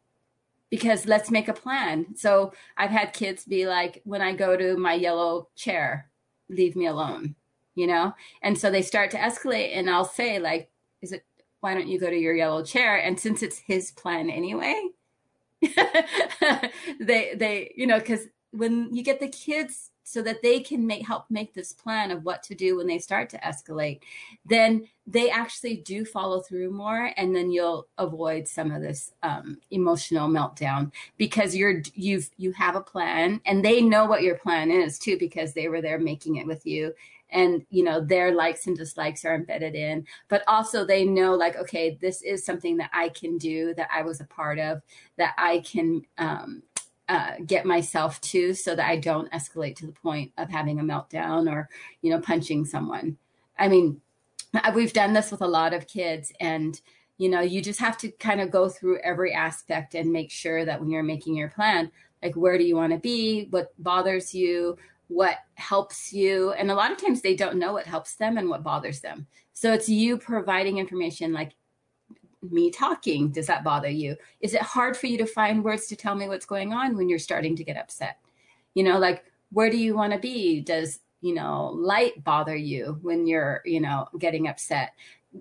Because 0.70 1.06
let's 1.06 1.30
make 1.30 1.50
a 1.50 1.54
plan. 1.54 2.16
So 2.16 2.54
I've 2.78 2.90
had 2.90 3.12
kids 3.12 3.44
be 3.44 3.68
like, 3.68 4.02
when 4.06 4.22
I 4.22 4.34
go 4.34 4.56
to 4.56 4.78
my 4.78 4.94
yellow 4.94 5.50
chair, 5.58 6.10
leave 6.48 6.78
me 6.78 6.88
alone, 6.88 7.36
you 7.76 7.86
know? 7.86 8.16
And 8.42 8.58
so 8.58 8.72
they 8.72 8.82
start 8.82 9.12
to 9.12 9.18
escalate 9.18 9.76
and 9.76 9.90
I'll 9.90 10.06
say 10.06 10.40
like, 10.40 10.72
is 11.04 11.12
it, 11.12 11.24
why 11.60 11.74
don't 11.76 11.88
you 11.88 12.00
go 12.00 12.10
to 12.10 12.18
your 12.18 12.36
yellow 12.36 12.64
chair? 12.64 12.98
And 12.98 13.20
since 13.20 13.44
it's 13.44 13.60
his 13.60 13.92
plan 13.92 14.30
anyway, 14.30 14.82
they, 15.62 17.34
they, 17.36 17.74
you 17.76 17.86
know, 17.86 18.00
cause 18.02 18.28
when 18.52 18.94
you 18.94 19.04
get 19.04 19.20
the 19.20 19.28
kids 19.28 19.92
so 20.04 20.22
that 20.22 20.42
they 20.42 20.60
can 20.60 20.86
make 20.86 21.06
help 21.06 21.26
make 21.30 21.54
this 21.54 21.74
plan 21.74 22.12
of 22.12 22.24
what 22.24 22.44
to 22.44 22.54
do 22.54 22.78
when 22.78 22.88
they 22.88 23.00
start 23.00 23.30
to 23.30 23.38
escalate 23.40 24.00
then 24.46 24.88
they 25.08 25.30
actually 25.30 25.78
do 25.78 26.06
follow 26.06 26.42
through 26.42 26.70
more 26.70 27.12
and 27.18 27.36
then 27.36 27.50
you'll 27.50 27.88
avoid 27.98 28.48
some 28.48 28.72
of 28.72 28.82
this 28.82 29.14
um, 29.24 29.58
emotional 29.72 30.30
meltdown 30.30 30.92
because 31.18 31.56
you're 31.56 31.82
you've 31.96 32.30
you 32.38 32.52
have 32.52 32.76
a 32.76 32.82
plan 32.82 33.42
and 33.46 33.64
they 33.64 33.82
know 33.82 34.06
what 34.06 34.24
your 34.24 34.36
plan 34.36 34.70
is 34.70 35.00
too 35.00 35.18
because 35.18 35.54
they 35.54 35.68
were 35.68 35.82
there 35.82 36.00
making 36.00 36.36
it 36.36 36.46
with 36.46 36.66
you 36.66 36.94
and 37.34 37.66
you 37.70 37.84
know 37.84 38.00
their 38.00 38.34
likes 38.34 38.68
and 38.68 38.78
dislikes 38.78 39.26
are 39.26 39.36
embedded 39.36 39.76
in 39.76 40.06
but 40.30 40.44
also 40.48 40.86
they 40.86 41.04
know 41.04 41.34
like 41.34 41.58
okay 41.58 41.98
this 42.02 42.22
is 42.22 42.46
something 42.46 42.78
that 42.78 42.90
i 42.94 43.10
can 43.10 43.38
do 43.38 43.74
that 43.74 43.90
i 43.94 44.02
was 44.02 44.22
a 44.22 44.26
part 44.26 44.60
of 44.60 44.82
that 45.18 45.34
i 45.38 45.60
can 45.60 46.02
um, 46.18 46.64
uh, 47.10 47.34
get 47.46 47.66
myself 47.66 48.20
to 48.22 48.54
so 48.54 48.76
that 48.76 48.90
I 48.90 48.96
don't 48.98 49.32
escalate 49.32 49.76
to 49.78 49.86
the 49.86 49.92
point 49.92 50.32
of 50.38 50.50
having 50.50 50.80
a 50.80 50.84
meltdown 50.84 51.52
or, 51.52 51.70
you 52.02 52.10
know, 52.10 52.20
punching 52.20 52.66
someone. 52.66 53.18
I 53.60 53.68
mean, 53.68 54.00
we've 54.74 54.94
done 54.94 55.14
this 55.14 55.32
with 55.32 55.42
a 55.42 55.48
lot 55.48 55.74
of 55.74 55.88
kids 55.88 56.32
and, 56.40 56.80
you 57.18 57.30
know, 57.30 57.42
you 57.42 57.62
just 57.62 57.80
have 57.80 57.98
to 58.00 58.10
kind 58.12 58.42
of 58.42 58.52
go 58.52 58.70
through 58.70 59.00
every 59.00 59.34
aspect 59.34 59.96
and 59.96 60.12
make 60.12 60.32
sure 60.32 60.66
that 60.66 60.80
when 60.80 60.90
you're 60.90 61.04
making 61.04 61.36
your 61.36 61.50
plan, 61.50 61.92
like 62.22 62.36
where 62.36 62.58
do 62.58 62.64
you 62.64 62.76
want 62.76 62.94
to 62.94 63.00
be? 63.00 63.48
What 63.50 63.74
bothers 63.78 64.34
you? 64.34 64.78
What 65.14 65.38
helps 65.54 66.12
you? 66.12 66.54
And 66.54 66.72
a 66.72 66.76
lot 66.76 66.92
of 66.92 66.98
times 66.98 67.22
they 67.22 67.36
don't 67.36 67.58
know 67.58 67.72
what 67.72 67.86
helps 67.86 68.16
them 68.16 68.38
and 68.38 68.50
what 68.50 68.64
bothers 68.64 69.00
them. 69.00 69.28
So 69.54 69.72
it's 69.72 69.88
you 69.88 70.18
providing 70.18 70.80
information 70.80 71.34
like 71.34 71.54
me 72.42 72.72
talking, 72.72 73.30
does 73.30 73.46
that 73.46 73.64
bother 73.64 73.90
you? 73.90 74.16
Is 74.42 74.56
it 74.56 74.62
hard 74.62 74.98
for 74.98 75.06
you 75.06 75.20
to 75.20 75.28
find 75.28 75.64
words 75.64 75.86
to 75.88 75.96
tell 75.96 76.16
me 76.16 76.28
what's 76.28 76.48
going 76.48 76.74
on 76.74 76.98
when 76.98 77.10
you're 77.10 77.20
starting 77.20 77.56
to 77.58 77.64
get 77.64 77.78
upset? 77.78 78.18
You 78.74 78.84
know, 78.84 78.98
like, 78.98 79.24
where 79.52 79.70
do 79.70 79.78
you 79.78 79.96
want 79.96 80.14
to 80.14 80.20
be? 80.20 80.62
Does, 80.62 81.00
you 81.22 81.36
know, 81.36 81.68
light 81.76 82.24
bother 82.24 82.56
you 82.56 82.98
when 83.04 83.28
you're, 83.28 83.62
you 83.66 83.82
know, 83.82 84.08
getting 84.18 84.48
upset? 84.48 84.94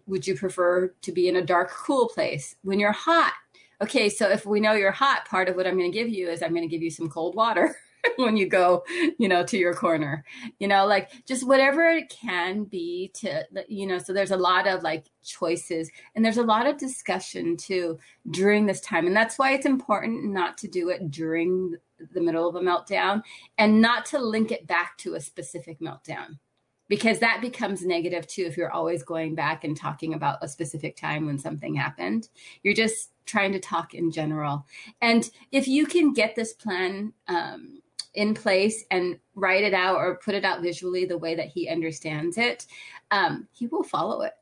Would 0.06 0.26
you 0.26 0.36
prefer 0.36 0.88
to 1.00 1.12
be 1.12 1.28
in 1.28 1.36
a 1.36 1.42
dark, 1.42 1.70
cool 1.70 2.08
place 2.08 2.56
when 2.62 2.78
you're 2.78 2.92
hot? 2.92 3.32
Okay, 3.80 4.10
so 4.10 4.28
if 4.28 4.44
we 4.44 4.60
know 4.60 4.74
you're 4.74 4.92
hot, 4.92 5.24
part 5.24 5.48
of 5.48 5.56
what 5.56 5.66
I'm 5.66 5.78
going 5.78 5.90
to 5.90 5.98
give 5.98 6.10
you 6.10 6.28
is 6.28 6.42
I'm 6.42 6.54
going 6.54 6.62
to 6.62 6.68
give 6.68 6.82
you 6.82 6.90
some 6.90 7.08
cold 7.08 7.34
water. 7.34 7.74
when 8.16 8.36
you 8.36 8.46
go, 8.46 8.84
you 9.18 9.28
know, 9.28 9.44
to 9.44 9.56
your 9.56 9.74
corner, 9.74 10.24
you 10.58 10.68
know, 10.68 10.86
like 10.86 11.10
just 11.26 11.46
whatever 11.46 11.84
it 11.84 12.08
can 12.08 12.64
be 12.64 13.10
to, 13.14 13.44
you 13.68 13.86
know, 13.86 13.98
so 13.98 14.12
there's 14.12 14.30
a 14.30 14.36
lot 14.36 14.66
of 14.66 14.82
like 14.82 15.06
choices 15.24 15.90
and 16.14 16.24
there's 16.24 16.36
a 16.36 16.42
lot 16.42 16.66
of 16.66 16.78
discussion 16.78 17.56
too 17.56 17.98
during 18.30 18.66
this 18.66 18.80
time. 18.80 19.06
And 19.06 19.16
that's 19.16 19.38
why 19.38 19.52
it's 19.52 19.66
important 19.66 20.24
not 20.24 20.58
to 20.58 20.68
do 20.68 20.88
it 20.88 21.10
during 21.10 21.76
the 22.12 22.20
middle 22.20 22.48
of 22.48 22.56
a 22.56 22.60
meltdown 22.60 23.22
and 23.58 23.80
not 23.80 24.06
to 24.06 24.18
link 24.18 24.50
it 24.50 24.66
back 24.66 24.98
to 24.98 25.14
a 25.14 25.20
specific 25.20 25.80
meltdown 25.80 26.38
because 26.88 27.20
that 27.20 27.40
becomes 27.40 27.86
negative 27.86 28.26
too 28.26 28.42
if 28.42 28.56
you're 28.56 28.72
always 28.72 29.02
going 29.02 29.34
back 29.34 29.64
and 29.64 29.76
talking 29.76 30.14
about 30.14 30.38
a 30.42 30.48
specific 30.48 30.96
time 30.96 31.26
when 31.26 31.38
something 31.38 31.74
happened. 31.74 32.28
You're 32.62 32.74
just 32.74 33.10
trying 33.24 33.52
to 33.52 33.60
talk 33.60 33.94
in 33.94 34.10
general. 34.10 34.66
And 35.00 35.30
if 35.52 35.68
you 35.68 35.86
can 35.86 36.12
get 36.12 36.34
this 36.34 36.52
plan 36.52 37.12
um, 37.28 37.81
in 38.14 38.34
place 38.34 38.84
and 38.90 39.18
write 39.34 39.64
it 39.64 39.74
out 39.74 39.96
or 39.96 40.16
put 40.16 40.34
it 40.34 40.44
out 40.44 40.62
visually 40.62 41.04
the 41.04 41.18
way 41.18 41.34
that 41.34 41.48
he 41.48 41.68
understands 41.68 42.36
it, 42.38 42.66
um, 43.10 43.48
he 43.52 43.66
will 43.66 43.82
follow 43.82 44.22
it. 44.22 44.34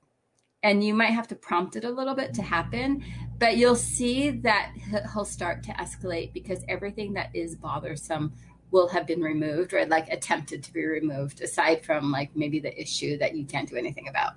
And 0.63 0.85
you 0.85 0.93
might 0.93 1.13
have 1.13 1.29
to 1.29 1.35
prompt 1.35 1.77
it 1.77 1.85
a 1.85 1.91
little 1.91 2.15
bit 2.15 2.35
to 2.35 2.43
happen, 2.43 3.03
but 3.39 3.57
you'll 3.57 3.77
see 3.77 4.31
that 4.31 4.73
he'll 5.13 5.25
start 5.25 5.63
to 5.65 5.73
escalate 5.73 6.35
because 6.35 6.65
everything 6.69 7.15
that 7.15 7.31
is 7.35 7.57
bothersome 7.57 8.35
will 8.71 8.89
have 8.89 9.07
been 9.07 9.23
removed 9.23 9.73
or 9.73 9.85
like 9.87 10.09
attempted 10.09 10.63
to 10.63 10.73
be 10.73 10.85
removed, 10.85 11.41
aside 11.41 11.85
from 11.85 12.13
like 12.13 12.31
maybe 12.37 12.61
the 12.61 12.79
issue 12.81 13.17
that 13.19 13.35
you 13.35 13.45
can't 13.45 13.69
do 13.69 13.77
anything 13.77 14.09
about. 14.09 14.35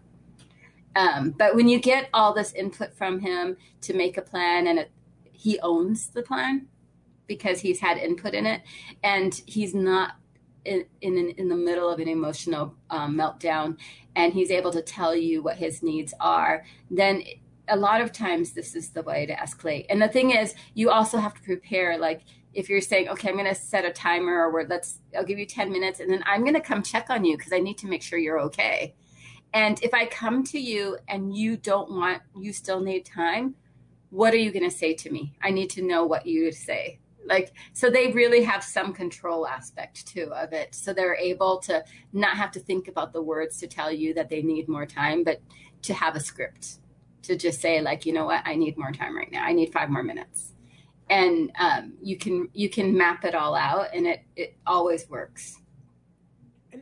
Um, 0.95 1.31
but 1.31 1.55
when 1.55 1.67
you 1.67 1.79
get 1.79 2.09
all 2.13 2.33
this 2.33 2.53
input 2.53 2.93
from 2.93 3.19
him 3.19 3.57
to 3.81 3.93
make 3.93 4.17
a 4.17 4.21
plan 4.21 4.67
and 4.67 4.79
it, 4.79 4.91
he 5.31 5.59
owns 5.59 6.07
the 6.07 6.21
plan, 6.21 6.67
because 7.27 7.59
he's 7.59 7.79
had 7.79 7.97
input 7.97 8.33
in 8.33 8.45
it 8.45 8.61
and 9.03 9.41
he's 9.45 9.73
not 9.73 10.15
in 10.65 10.85
in, 11.01 11.33
in 11.37 11.49
the 11.49 11.55
middle 11.55 11.89
of 11.89 11.99
an 11.99 12.07
emotional 12.07 12.75
um, 12.89 13.15
meltdown 13.15 13.77
and 14.15 14.33
he's 14.33 14.51
able 14.51 14.71
to 14.71 14.81
tell 14.81 15.15
you 15.15 15.41
what 15.41 15.57
his 15.57 15.83
needs 15.83 16.13
are 16.19 16.63
then 16.89 17.23
a 17.69 17.75
lot 17.75 18.01
of 18.01 18.11
times 18.11 18.51
this 18.51 18.75
is 18.75 18.89
the 18.89 19.01
way 19.01 19.25
to 19.25 19.33
escalate. 19.35 19.85
And 19.89 20.01
the 20.01 20.09
thing 20.09 20.31
is 20.31 20.53
you 20.73 20.89
also 20.89 21.17
have 21.17 21.33
to 21.33 21.41
prepare 21.41 21.97
like 21.97 22.21
if 22.53 22.69
you're 22.69 22.81
saying 22.81 23.09
okay 23.09 23.29
i'm 23.29 23.35
going 23.35 23.47
to 23.47 23.55
set 23.55 23.83
a 23.83 23.91
timer 23.91 24.45
or 24.51 24.65
let's 24.69 24.99
i'll 25.17 25.23
give 25.23 25.39
you 25.39 25.45
10 25.45 25.71
minutes 25.71 25.99
and 25.99 26.11
then 26.11 26.23
i'm 26.25 26.41
going 26.41 26.53
to 26.53 26.61
come 26.61 26.83
check 26.83 27.09
on 27.09 27.25
you 27.25 27.35
because 27.35 27.53
i 27.53 27.59
need 27.59 27.77
to 27.79 27.87
make 27.87 28.01
sure 28.01 28.19
you're 28.19 28.39
okay. 28.39 28.93
And 29.53 29.81
if 29.81 29.93
i 29.93 30.05
come 30.05 30.43
to 30.45 30.59
you 30.59 30.97
and 31.07 31.35
you 31.35 31.57
don't 31.57 31.89
want 31.89 32.21
you 32.37 32.53
still 32.53 32.79
need 32.79 33.05
time 33.05 33.55
what 34.09 34.31
are 34.31 34.37
you 34.37 34.51
going 34.51 34.69
to 34.69 34.75
say 34.75 34.93
to 34.93 35.09
me? 35.09 35.35
I 35.41 35.49
need 35.49 35.71
to 35.71 35.81
know 35.81 36.05
what 36.05 36.27
you 36.27 36.51
say 36.51 36.99
like 37.25 37.53
so 37.73 37.89
they 37.89 38.11
really 38.11 38.43
have 38.43 38.63
some 38.63 38.93
control 38.93 39.47
aspect 39.47 40.07
too 40.07 40.31
of 40.33 40.53
it. 40.53 40.73
So 40.75 40.93
they're 40.93 41.15
able 41.15 41.59
to 41.61 41.83
not 42.11 42.37
have 42.37 42.51
to 42.51 42.59
think 42.59 42.87
about 42.87 43.13
the 43.13 43.21
words 43.21 43.57
to 43.59 43.67
tell 43.67 43.91
you 43.91 44.13
that 44.15 44.29
they 44.29 44.41
need 44.41 44.67
more 44.67 44.85
time 44.85 45.23
but 45.23 45.41
to 45.83 45.93
have 45.93 46.15
a 46.15 46.19
script 46.19 46.79
to 47.23 47.35
just 47.35 47.61
say 47.61 47.81
like 47.81 48.05
you 48.05 48.13
know 48.13 48.25
what? 48.25 48.43
I 48.45 48.55
need 48.55 48.77
more 48.77 48.91
time 48.91 49.15
right 49.15 49.31
now. 49.31 49.43
I 49.43 49.53
need 49.53 49.71
five 49.71 49.89
more 49.89 50.03
minutes. 50.03 50.53
And 51.09 51.51
um, 51.59 51.93
you 52.01 52.17
can 52.17 52.49
you 52.53 52.69
can 52.69 52.97
map 52.97 53.25
it 53.25 53.35
all 53.35 53.55
out 53.55 53.93
and 53.93 54.07
it 54.07 54.23
it 54.35 54.57
always 54.65 55.09
works 55.09 55.57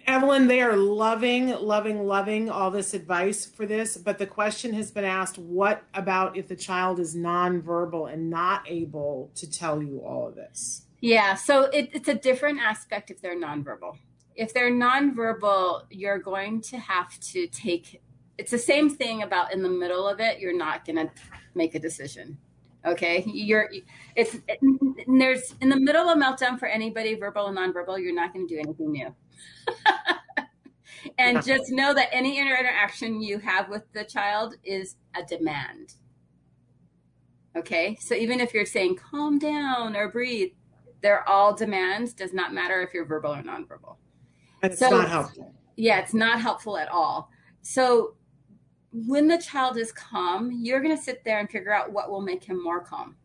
Evelyn, 0.07 0.47
they 0.47 0.61
are 0.61 0.75
loving, 0.75 1.49
loving, 1.49 2.05
loving 2.05 2.49
all 2.49 2.71
this 2.71 2.93
advice 2.93 3.45
for 3.45 3.65
this. 3.65 3.97
But 3.97 4.17
the 4.17 4.25
question 4.25 4.73
has 4.73 4.91
been 4.91 5.05
asked 5.05 5.37
what 5.37 5.83
about 5.93 6.37
if 6.37 6.47
the 6.47 6.55
child 6.55 6.99
is 6.99 7.15
nonverbal 7.15 8.11
and 8.11 8.29
not 8.29 8.63
able 8.67 9.31
to 9.35 9.49
tell 9.49 9.81
you 9.81 9.99
all 9.99 10.27
of 10.27 10.35
this? 10.35 10.83
Yeah, 11.01 11.35
so 11.35 11.63
it, 11.63 11.89
it's 11.93 12.07
a 12.07 12.13
different 12.13 12.59
aspect 12.59 13.09
if 13.09 13.21
they're 13.21 13.39
nonverbal. 13.39 13.97
If 14.35 14.53
they're 14.53 14.71
nonverbal, 14.71 15.83
you're 15.89 16.19
going 16.19 16.61
to 16.61 16.77
have 16.77 17.19
to 17.19 17.47
take 17.47 18.01
it's 18.37 18.49
the 18.49 18.57
same 18.57 18.89
thing 18.89 19.21
about 19.21 19.53
in 19.53 19.61
the 19.61 19.69
middle 19.69 20.07
of 20.07 20.19
it, 20.19 20.39
you're 20.39 20.57
not 20.57 20.83
going 20.83 20.95
to 20.95 21.11
make 21.53 21.75
a 21.75 21.79
decision. 21.79 22.39
Okay, 22.83 23.23
you're 23.27 23.69
it's 24.15 24.37
it, 24.47 24.59
there's 25.07 25.53
in 25.61 25.69
the 25.69 25.79
middle 25.79 26.09
of 26.09 26.17
meltdown 26.17 26.57
for 26.57 26.67
anybody, 26.67 27.13
verbal 27.13 27.45
and 27.47 27.57
nonverbal, 27.57 28.01
you're 28.01 28.15
not 28.15 28.33
going 28.33 28.47
to 28.47 28.55
do 28.55 28.59
anything 28.59 28.91
new. 28.91 29.13
and 31.17 31.43
just 31.43 31.71
know 31.71 31.93
that 31.93 32.09
any 32.11 32.39
interaction 32.39 33.21
you 33.21 33.39
have 33.39 33.69
with 33.69 33.83
the 33.93 34.03
child 34.03 34.55
is 34.63 34.95
a 35.15 35.23
demand. 35.23 35.95
Okay, 37.55 37.97
so 37.99 38.15
even 38.15 38.39
if 38.39 38.53
you're 38.53 38.65
saying 38.65 38.95
calm 38.95 39.37
down 39.37 39.95
or 39.95 40.09
breathe, 40.09 40.51
they're 41.01 41.27
all 41.27 41.53
demands. 41.53 42.13
Does 42.13 42.33
not 42.33 42.53
matter 42.53 42.81
if 42.81 42.93
you're 42.93 43.05
verbal 43.05 43.33
or 43.33 43.43
nonverbal. 43.43 43.97
It's 44.63 44.79
so, 44.79 44.89
not 44.89 45.09
helpful. 45.09 45.53
Yeah, 45.75 45.99
it's 45.99 46.13
not 46.13 46.39
helpful 46.39 46.77
at 46.77 46.89
all. 46.89 47.29
So 47.61 48.15
when 48.93 49.27
the 49.27 49.37
child 49.37 49.77
is 49.77 49.91
calm, 49.91 50.51
you're 50.51 50.81
going 50.81 50.95
to 50.95 51.01
sit 51.01 51.23
there 51.23 51.39
and 51.39 51.49
figure 51.49 51.73
out 51.73 51.91
what 51.91 52.09
will 52.09 52.21
make 52.21 52.43
him 52.43 52.61
more 52.61 52.81
calm. 52.81 53.15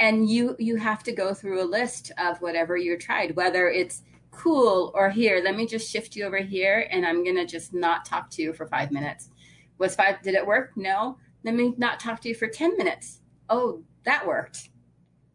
And 0.00 0.28
you 0.28 0.56
you 0.58 0.76
have 0.76 1.04
to 1.04 1.12
go 1.12 1.32
through 1.32 1.62
a 1.62 1.64
list 1.64 2.10
of 2.18 2.40
whatever 2.40 2.76
you 2.76 2.98
tried, 2.98 3.36
whether 3.36 3.68
it's 3.68 4.02
cool, 4.32 4.90
or 4.94 5.10
here, 5.10 5.40
let 5.44 5.54
me 5.54 5.66
just 5.66 5.88
shift 5.88 6.16
you 6.16 6.24
over 6.24 6.38
here 6.38 6.88
and 6.90 7.06
I'm 7.06 7.22
going 7.22 7.36
to 7.36 7.46
just 7.46 7.72
not 7.72 8.04
talk 8.04 8.28
to 8.30 8.42
you 8.42 8.52
for 8.52 8.66
five 8.66 8.90
minutes. 8.90 9.30
Was 9.78 9.94
five, 9.94 10.20
did 10.22 10.34
it 10.34 10.44
work? 10.44 10.72
No. 10.74 11.18
Let 11.44 11.54
me 11.54 11.74
not 11.76 12.00
talk 12.00 12.20
to 12.22 12.28
you 12.28 12.34
for 12.34 12.48
10 12.48 12.76
minutes. 12.76 13.20
Oh, 13.48 13.82
that 14.04 14.26
worked. 14.26 14.70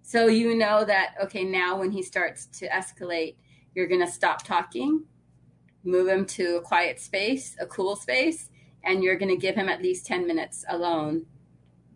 So 0.01 0.27
you 0.27 0.55
know 0.55 0.83
that, 0.83 1.15
okay, 1.23 1.43
now 1.43 1.77
when 1.77 1.91
he 1.91 2.01
starts 2.01 2.47
to 2.59 2.67
escalate, 2.69 3.35
you're 3.75 3.87
going 3.87 4.05
to 4.05 4.11
stop 4.11 4.43
talking, 4.43 5.03
move 5.83 6.07
him 6.07 6.25
to 6.25 6.57
a 6.57 6.61
quiet 6.61 6.99
space, 6.99 7.55
a 7.59 7.65
cool 7.65 7.95
space, 7.95 8.49
and 8.83 9.03
you're 9.03 9.17
going 9.17 9.33
to 9.33 9.41
give 9.41 9.55
him 9.55 9.69
at 9.69 9.81
least 9.81 10.05
10 10.05 10.25
minutes 10.25 10.65
alone 10.69 11.25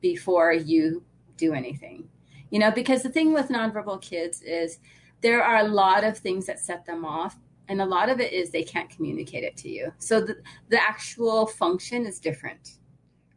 before 0.01 0.53
you 0.53 1.03
do 1.37 1.53
anything. 1.53 2.09
You 2.49 2.59
know, 2.59 2.69
because 2.69 3.01
the 3.01 3.09
thing 3.09 3.33
with 3.33 3.47
nonverbal 3.47 4.01
kids 4.01 4.41
is 4.41 4.79
there 5.21 5.43
are 5.43 5.57
a 5.57 5.67
lot 5.67 6.03
of 6.03 6.17
things 6.17 6.45
that 6.47 6.59
set 6.59 6.85
them 6.85 7.05
off 7.05 7.37
and 7.67 7.81
a 7.81 7.85
lot 7.85 8.09
of 8.09 8.19
it 8.19 8.33
is 8.33 8.49
they 8.49 8.63
can't 8.63 8.89
communicate 8.89 9.45
it 9.45 9.55
to 9.57 9.69
you. 9.69 9.93
So 9.97 10.19
the, 10.19 10.35
the 10.69 10.81
actual 10.81 11.45
function 11.45 12.05
is 12.05 12.19
different 12.19 12.79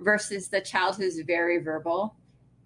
versus 0.00 0.48
the 0.48 0.60
child 0.60 0.96
who's 0.96 1.20
very 1.20 1.58
verbal 1.58 2.16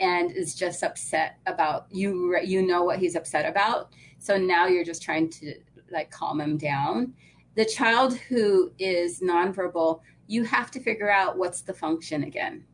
and 0.00 0.30
is 0.30 0.54
just 0.54 0.82
upset 0.82 1.36
about 1.46 1.86
you 1.90 2.38
you 2.42 2.62
know 2.62 2.84
what 2.84 2.98
he's 2.98 3.16
upset 3.16 3.44
about. 3.44 3.92
So 4.18 4.38
now 4.38 4.66
you're 4.66 4.84
just 4.84 5.02
trying 5.02 5.28
to 5.30 5.56
like 5.90 6.10
calm 6.10 6.40
him 6.40 6.56
down. 6.56 7.12
The 7.54 7.64
child 7.64 8.16
who 8.16 8.72
is 8.78 9.20
nonverbal 9.20 10.00
you 10.26 10.44
have 10.44 10.70
to 10.70 10.80
figure 10.80 11.10
out 11.10 11.36
what's 11.36 11.62
the 11.62 11.74
function 11.74 12.24
again 12.24 12.64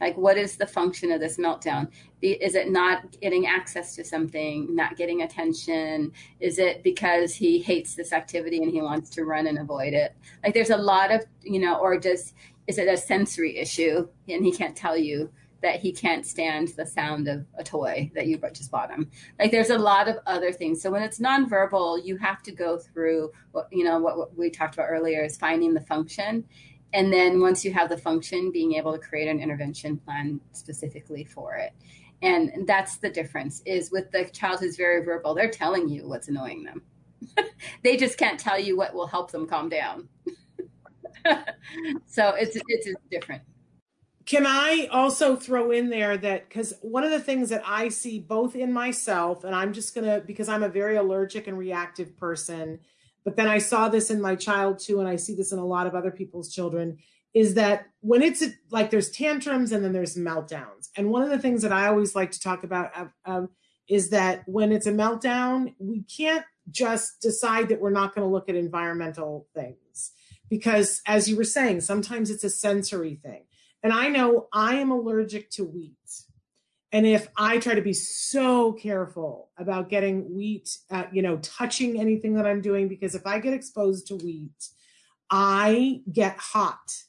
like, 0.00 0.16
what 0.16 0.36
is 0.36 0.56
the 0.56 0.66
function 0.66 1.10
of 1.10 1.20
this 1.20 1.38
meltdown? 1.38 1.88
Is 2.20 2.54
it 2.54 2.70
not 2.70 3.18
getting 3.20 3.46
access 3.46 3.94
to 3.96 4.04
something, 4.04 4.74
not 4.74 4.96
getting 4.96 5.22
attention? 5.22 6.12
Is 6.40 6.58
it 6.58 6.82
because 6.82 7.34
he 7.34 7.60
hates 7.60 7.94
this 7.94 8.12
activity 8.12 8.62
and 8.62 8.70
he 8.70 8.82
wants 8.82 9.10
to 9.10 9.24
run 9.24 9.46
and 9.46 9.58
avoid 9.58 9.94
it? 9.94 10.14
Like, 10.44 10.54
there's 10.54 10.70
a 10.70 10.76
lot 10.76 11.10
of, 11.10 11.24
you 11.42 11.60
know, 11.60 11.78
or 11.78 11.98
just 11.98 12.34
is 12.66 12.78
it 12.78 12.88
a 12.88 12.96
sensory 12.96 13.56
issue 13.58 14.08
and 14.28 14.44
he 14.44 14.52
can't 14.52 14.76
tell 14.76 14.96
you 14.96 15.30
that 15.62 15.80
he 15.80 15.90
can't 15.90 16.26
stand 16.26 16.68
the 16.76 16.84
sound 16.84 17.28
of 17.28 17.46
a 17.58 17.64
toy 17.64 18.10
that 18.14 18.26
you 18.26 18.38
just 18.52 18.70
bought 18.70 18.90
him? 18.90 19.10
Like, 19.38 19.50
there's 19.50 19.70
a 19.70 19.78
lot 19.78 20.08
of 20.08 20.18
other 20.26 20.52
things. 20.52 20.82
So, 20.82 20.90
when 20.90 21.02
it's 21.02 21.20
nonverbal, 21.20 22.04
you 22.04 22.18
have 22.18 22.42
to 22.42 22.52
go 22.52 22.76
through 22.78 23.30
what, 23.52 23.68
you 23.72 23.84
know, 23.84 23.98
what, 23.98 24.18
what 24.18 24.36
we 24.36 24.50
talked 24.50 24.74
about 24.74 24.88
earlier 24.90 25.24
is 25.24 25.36
finding 25.38 25.72
the 25.72 25.80
function 25.80 26.44
and 26.92 27.12
then 27.12 27.40
once 27.40 27.64
you 27.64 27.72
have 27.72 27.88
the 27.88 27.96
function, 27.96 28.50
being 28.50 28.74
able 28.74 28.92
to 28.92 28.98
create 28.98 29.28
an 29.28 29.40
intervention 29.40 29.96
plan 29.98 30.40
specifically 30.52 31.24
for 31.24 31.54
it. 31.56 31.72
And 32.22 32.66
that's 32.66 32.96
the 32.96 33.10
difference 33.10 33.62
is 33.66 33.90
with 33.90 34.10
the 34.10 34.24
child 34.26 34.60
who's 34.60 34.76
very 34.76 35.04
verbal, 35.04 35.34
they're 35.34 35.50
telling 35.50 35.88
you 35.88 36.08
what's 36.08 36.28
annoying 36.28 36.64
them. 36.64 36.82
they 37.82 37.96
just 37.96 38.18
can't 38.18 38.40
tell 38.40 38.58
you 38.58 38.76
what 38.76 38.94
will 38.94 39.06
help 39.06 39.30
them 39.30 39.46
calm 39.46 39.68
down. 39.68 40.08
so 42.06 42.30
it's 42.30 42.56
it's 42.68 42.88
different. 43.10 43.42
Can 44.24 44.44
I 44.44 44.88
also 44.90 45.36
throw 45.36 45.70
in 45.70 45.88
there 45.88 46.16
that 46.16 46.48
because 46.48 46.74
one 46.80 47.04
of 47.04 47.10
the 47.10 47.20
things 47.20 47.50
that 47.50 47.62
I 47.64 47.88
see 47.88 48.18
both 48.18 48.56
in 48.56 48.72
myself, 48.72 49.44
and 49.44 49.54
I'm 49.54 49.72
just 49.72 49.94
gonna 49.94 50.20
because 50.20 50.48
I'm 50.48 50.62
a 50.62 50.68
very 50.68 50.96
allergic 50.96 51.46
and 51.46 51.58
reactive 51.58 52.16
person, 52.16 52.80
but 53.26 53.34
then 53.34 53.48
I 53.48 53.58
saw 53.58 53.88
this 53.88 54.08
in 54.08 54.20
my 54.20 54.36
child 54.36 54.78
too, 54.78 55.00
and 55.00 55.08
I 55.08 55.16
see 55.16 55.34
this 55.34 55.50
in 55.50 55.58
a 55.58 55.66
lot 55.66 55.88
of 55.88 55.96
other 55.96 56.12
people's 56.12 56.48
children, 56.48 56.98
is 57.34 57.54
that 57.54 57.88
when 58.00 58.22
it's 58.22 58.44
like 58.70 58.90
there's 58.90 59.10
tantrums 59.10 59.72
and 59.72 59.84
then 59.84 59.92
there's 59.92 60.16
meltdowns. 60.16 60.90
And 60.96 61.10
one 61.10 61.22
of 61.22 61.30
the 61.30 61.38
things 61.40 61.62
that 61.62 61.72
I 61.72 61.88
always 61.88 62.14
like 62.14 62.30
to 62.30 62.40
talk 62.40 62.62
about 62.62 62.92
um, 63.24 63.48
is 63.88 64.10
that 64.10 64.44
when 64.46 64.70
it's 64.70 64.86
a 64.86 64.92
meltdown, 64.92 65.74
we 65.80 66.04
can't 66.04 66.44
just 66.70 67.20
decide 67.20 67.68
that 67.68 67.80
we're 67.80 67.90
not 67.90 68.14
going 68.14 68.24
to 68.24 68.32
look 68.32 68.48
at 68.48 68.54
environmental 68.54 69.48
things. 69.52 70.12
Because 70.48 71.02
as 71.04 71.28
you 71.28 71.36
were 71.36 71.42
saying, 71.42 71.80
sometimes 71.80 72.30
it's 72.30 72.44
a 72.44 72.48
sensory 72.48 73.16
thing. 73.16 73.42
And 73.82 73.92
I 73.92 74.08
know 74.08 74.46
I 74.52 74.76
am 74.76 74.92
allergic 74.92 75.50
to 75.50 75.64
wheat. 75.64 75.96
And 76.96 77.04
if 77.04 77.28
I 77.36 77.58
try 77.58 77.74
to 77.74 77.82
be 77.82 77.92
so 77.92 78.72
careful 78.72 79.50
about 79.58 79.90
getting 79.90 80.34
wheat, 80.34 80.78
you 81.12 81.20
know, 81.20 81.36
touching 81.42 82.00
anything 82.00 82.32
that 82.36 82.46
I'm 82.46 82.62
doing, 82.62 82.88
because 82.88 83.14
if 83.14 83.26
I 83.26 83.38
get 83.38 83.52
exposed 83.52 84.06
to 84.06 84.16
wheat, 84.16 84.70
I 85.30 86.00
get 86.10 86.38
hot. 86.38 87.02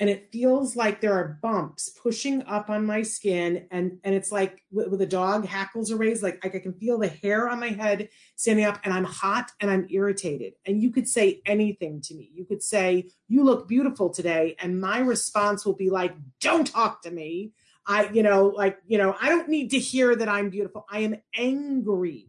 And 0.00 0.10
it 0.10 0.32
feels 0.32 0.74
like 0.74 1.00
there 1.00 1.12
are 1.12 1.38
bumps 1.40 1.90
pushing 1.90 2.42
up 2.42 2.70
on 2.70 2.84
my 2.84 3.02
skin 3.02 3.68
and 3.70 3.98
and 4.02 4.16
it's 4.16 4.32
like 4.32 4.64
with, 4.72 5.00
a 5.00 5.06
dog 5.06 5.46
hackles 5.46 5.92
are 5.92 5.96
raised 5.96 6.22
like 6.22 6.44
i 6.44 6.48
can 6.48 6.72
feel 6.72 6.98
the 6.98 7.06
hair 7.06 7.50
on 7.50 7.60
my 7.60 7.68
head 7.68 8.08
standing 8.34 8.64
up 8.64 8.80
and 8.82 8.94
i'm 8.94 9.04
hot 9.04 9.52
and 9.60 9.70
i'm 9.70 9.86
irritated. 9.90 10.54
And 10.66 10.82
you 10.82 10.90
could 10.90 11.06
say 11.06 11.42
anything 11.46 12.00
to 12.00 12.14
me. 12.14 12.30
You 12.34 12.46
could 12.46 12.62
say 12.62 13.10
you 13.28 13.44
look 13.44 13.68
beautiful 13.68 14.10
today 14.10 14.56
and 14.58 14.80
my 14.80 14.98
response 14.98 15.64
will 15.64 15.76
be 15.76 15.90
like 15.90 16.14
don't 16.40 16.66
talk 16.66 17.02
to 17.02 17.12
me 17.12 17.52
I, 17.90 18.08
you 18.12 18.22
know, 18.22 18.46
like, 18.46 18.78
you 18.86 18.98
know, 18.98 19.16
I 19.20 19.28
don't 19.28 19.48
need 19.48 19.70
to 19.70 19.78
hear 19.80 20.14
that 20.14 20.28
I'm 20.28 20.48
beautiful. 20.48 20.86
I 20.88 21.00
am 21.00 21.16
angry. 21.34 22.28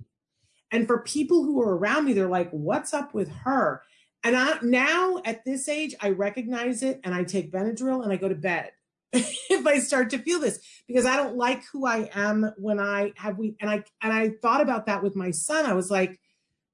And 0.71 0.87
for 0.87 1.03
people 1.03 1.43
who 1.43 1.61
are 1.61 1.77
around 1.77 2.05
me, 2.05 2.13
they're 2.13 2.27
like, 2.27 2.49
what's 2.49 2.95
up 2.95 3.13
with 3.13 3.29
her? 3.29 3.83
And 4.23 4.35
I, 4.35 4.57
now 4.63 5.21
at 5.23 5.45
this 5.45 5.69
age, 5.69 5.93
I 6.01 6.09
recognize 6.09 6.81
it 6.81 6.99
and 7.03 7.13
I 7.13 7.23
take 7.23 7.51
Benadryl 7.51 8.01
and 8.03 8.11
I 8.11 8.15
go 8.15 8.27
to 8.27 8.33
bed 8.33 8.71
if 9.13 9.67
I 9.67 9.77
start 9.77 10.09
to 10.11 10.17
feel 10.17 10.39
this 10.39 10.59
because 10.87 11.05
I 11.05 11.15
don't 11.15 11.37
like 11.37 11.63
who 11.65 11.85
I 11.85 12.09
am 12.15 12.51
when 12.57 12.79
I 12.79 13.13
have 13.17 13.37
we 13.37 13.55
and 13.61 13.69
I 13.69 13.83
and 14.01 14.11
I 14.11 14.29
thought 14.41 14.61
about 14.61 14.87
that 14.87 15.03
with 15.03 15.15
my 15.15 15.29
son. 15.29 15.67
I 15.67 15.73
was 15.73 15.91
like, 15.91 16.19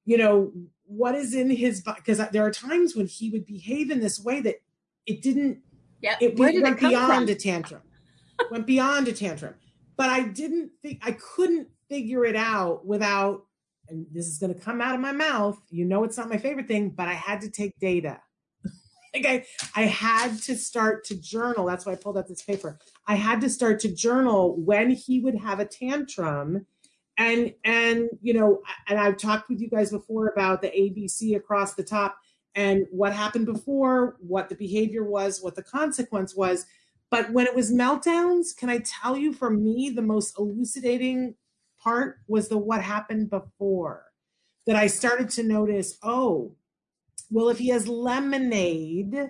you 0.06 0.18
know, 0.18 0.54
what 0.86 1.14
is 1.14 1.34
in 1.34 1.50
his 1.50 1.82
because 1.82 2.20
there 2.30 2.46
are 2.46 2.52
times 2.52 2.96
when 2.96 3.08
he 3.08 3.32
would 3.32 3.46
behave 3.46 3.92
in 3.92 4.00
this 4.00 4.18
way 4.18 4.40
that 4.42 4.62
it 5.06 5.22
didn't. 5.22 5.60
Yeah, 6.00 6.16
it 6.22 6.38
went 6.38 6.80
beyond 6.80 7.28
from? 7.28 7.30
a 7.30 7.36
tantrum 7.36 7.82
went 8.52 8.68
beyond 8.68 9.08
a 9.08 9.14
tantrum. 9.14 9.56
But 9.96 10.10
I 10.10 10.24
didn't 10.24 10.72
think 10.82 11.02
I 11.04 11.12
couldn't 11.12 11.70
figure 11.90 12.26
it 12.26 12.36
out 12.36 12.86
without, 12.86 13.46
and 13.90 14.06
this 14.12 14.28
is 14.28 14.38
going 14.38 14.54
to 14.54 14.60
come 14.60 14.82
out 14.82 14.96
of 14.96 15.02
my 15.02 15.12
mouth. 15.12 15.60
You 15.70 15.86
know, 15.86 16.04
it's 16.04 16.18
not 16.18 16.30
my 16.30 16.38
favorite 16.38 16.68
thing, 16.68 16.92
but 16.92 17.08
I 17.08 17.14
had 17.14 17.42
to 17.42 17.50
take 17.50 17.80
data. 17.80 18.20
like 19.14 19.26
I, 19.26 19.46
I 19.76 19.86
had 19.86 20.38
to 20.44 20.56
start 20.56 21.04
to 21.06 21.16
journal. 21.16 21.66
That's 21.66 21.86
why 21.86 21.94
I 21.94 21.96
pulled 21.96 22.18
out 22.18 22.28
this 22.28 22.44
paper. 22.44 22.78
I 23.08 23.16
had 23.16 23.42
to 23.42 23.50
start 23.50 23.80
to 23.82 23.94
journal 23.94 24.56
when 24.60 24.92
he 24.92 25.20
would 25.20 25.36
have 25.36 25.60
a 25.60 25.66
tantrum 25.66 26.66
and 27.18 27.54
and 27.64 28.10
you 28.22 28.34
know 28.34 28.62
and 28.88 29.00
i've 29.00 29.18
talked 29.18 29.50
with 29.50 29.60
you 29.60 29.70
guys 29.70 29.92
before 29.92 30.28
about 30.28 30.62
the 30.62 30.70
abc 30.70 31.36
across 31.36 31.74
the 31.74 31.84
top 31.84 32.18
and 32.56 32.86
what 32.92 33.14
happened 33.14 33.46
before 33.46 34.18
what 34.20 34.50
the 34.50 34.56
behavior 34.56 35.04
was 35.04 35.42
what 35.42 35.56
the 35.56 35.64
consequence 35.64 36.36
was 36.36 36.66
but 37.10 37.32
when 37.32 37.48
it 37.48 37.56
was 37.56 37.72
meltdowns, 37.72 38.56
can 38.56 38.70
I 38.70 38.80
tell 38.80 39.16
you 39.16 39.34
for 39.34 39.50
me, 39.50 39.90
the 39.90 40.02
most 40.02 40.38
elucidating 40.38 41.36
part 41.82 42.20
was 42.28 42.50
the 42.50 42.58
what 42.58 42.82
happened 42.82 43.30
before 43.30 44.06
that 44.66 44.76
I 44.76 44.88
started 44.88 45.30
to 45.32 45.44
notice, 45.44 45.98
oh, 46.04 46.56
well, 47.30 47.50
if 47.50 47.58
he 47.58 47.70
has 47.70 47.88
lemonade, 47.88 49.30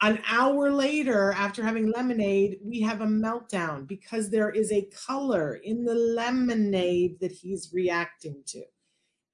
an 0.00 0.20
hour 0.28 0.70
later, 0.70 1.32
after 1.32 1.62
having 1.62 1.90
lemonade, 1.90 2.58
we 2.64 2.80
have 2.80 3.00
a 3.00 3.06
meltdown 3.06 3.86
because 3.86 4.30
there 4.30 4.50
is 4.50 4.72
a 4.72 4.88
color 5.06 5.54
in 5.54 5.84
the 5.84 5.94
lemonade 5.94 7.20
that 7.20 7.30
he's 7.30 7.70
reacting 7.72 8.42
to. 8.46 8.62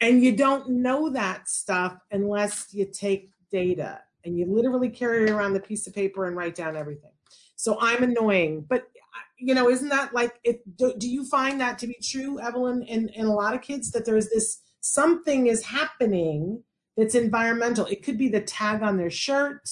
And 0.00 0.22
you 0.22 0.36
don't 0.36 0.68
know 0.68 1.10
that 1.10 1.48
stuff 1.48 1.98
unless 2.10 2.68
you 2.72 2.86
take 2.86 3.32
data 3.50 4.00
and 4.24 4.38
you 4.38 4.46
literally 4.46 4.90
carry 4.90 5.30
around 5.30 5.54
the 5.54 5.60
piece 5.60 5.86
of 5.86 5.94
paper 5.94 6.26
and 6.26 6.36
write 6.36 6.54
down 6.54 6.76
everything. 6.76 7.10
So 7.58 7.76
I'm 7.80 8.04
annoying. 8.04 8.64
But 8.68 8.82
uh, 8.82 9.26
you 9.36 9.52
know, 9.52 9.68
isn't 9.68 9.88
that 9.88 10.14
like 10.14 10.38
it 10.44 10.62
do, 10.76 10.94
do 10.96 11.08
you 11.08 11.24
find 11.24 11.60
that 11.60 11.78
to 11.80 11.86
be 11.88 11.96
true, 12.02 12.40
Evelyn, 12.40 12.82
in, 12.84 13.08
in 13.10 13.26
a 13.26 13.34
lot 13.34 13.54
of 13.54 13.60
kids 13.60 13.90
that 13.90 14.06
there's 14.06 14.30
this 14.30 14.60
something 14.80 15.48
is 15.48 15.64
happening 15.64 16.62
that's 16.96 17.16
environmental. 17.16 17.84
It 17.86 18.04
could 18.04 18.16
be 18.16 18.28
the 18.28 18.40
tag 18.40 18.82
on 18.82 18.96
their 18.96 19.10
shirt, 19.10 19.68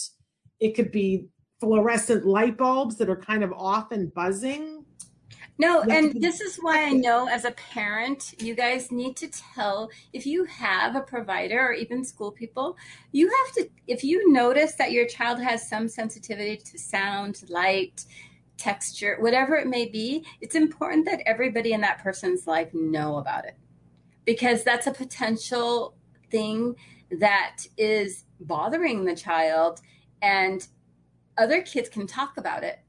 it 0.61 0.75
could 0.75 0.91
be 0.91 1.29
fluorescent 1.61 2.27
light 2.27 2.59
bulbs 2.59 2.97
that 2.97 3.09
are 3.09 3.17
kind 3.17 3.43
of 3.43 3.53
off 3.53 3.93
and 3.93 4.13
buzzing. 4.13 4.76
No, 5.59 5.83
and 5.83 6.21
this 6.21 6.41
is 6.43 6.57
why 6.57 6.85
I 6.85 6.93
know 6.93 7.29
as 7.29 7.47
a 7.47 7.53
parent, 7.53 8.35
you 8.43 8.55
guys 8.55 8.93
need 8.93 9.17
to 9.17 9.29
tell 9.29 9.91
if 10.13 10.27
you 10.27 10.45
have 10.45 10.97
a 10.97 11.01
provider 11.01 11.59
or 11.59 11.73
even 11.73 12.05
school 12.05 12.31
people, 12.31 12.77
you 13.13 13.29
have 13.29 13.55
to, 13.55 13.71
if 13.87 14.05
you 14.05 14.31
notice 14.31 14.75
that 14.75 14.93
your 14.93 15.07
child 15.07 15.41
has 15.41 15.67
some 15.67 15.89
sensitivity 15.89 16.59
to 16.59 16.79
sound, 16.79 17.43
light, 17.49 18.05
texture, 18.59 19.17
whatever 19.21 19.57
it 19.57 19.67
may 19.67 19.87
be, 19.87 20.25
it's 20.43 20.55
important 20.55 21.07
that 21.07 21.23
everybody 21.25 21.73
in 21.73 21.81
that 21.81 22.01
person's 22.01 22.47
life 22.47 22.73
know 22.75 23.17
about 23.17 23.47
it. 23.47 23.57
Because 24.27 24.63
that's 24.63 24.87
a 24.87 24.93
potential 24.93 25.95
thing 26.31 26.77
that 27.19 27.63
is 27.79 28.25
bothering 28.41 29.05
the 29.05 29.17
child 29.17 29.81
and 30.21 30.67
other 31.39 31.63
kids 31.63 31.89
can 31.89 32.07
talk 32.07 32.37
about 32.37 32.63
it 32.63 32.81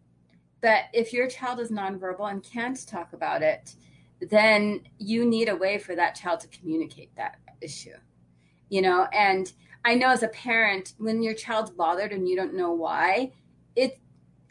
but 0.62 0.86
if 0.94 1.14
your 1.14 1.28
child 1.28 1.60
is 1.60 1.72
nonverbal 1.72 2.32
and 2.32 2.44
can't 2.44 2.88
talk 2.88 3.14
about 3.14 3.42
it, 3.42 3.76
then 4.30 4.82
you 4.98 5.26
need 5.26 5.50
a 5.50 5.56
way 5.56 5.78
for 5.78 5.96
that 5.96 6.16
child 6.16 6.40
to 6.40 6.48
communicate 6.48 7.16
that 7.16 7.38
issue. 7.62 7.96
you 8.70 8.82
know, 8.82 9.08
and 9.14 9.54
I 9.86 9.96
know 9.96 10.10
as 10.10 10.24
a 10.24 10.28
parent, 10.30 10.94
when 10.98 11.22
your 11.22 11.34
child's 11.34 11.72
bothered 11.72 12.12
and 12.12 12.28
you 12.28 12.36
don't 12.36 12.54
know 12.54 12.72
why, 12.74 13.32
it 13.76 14.00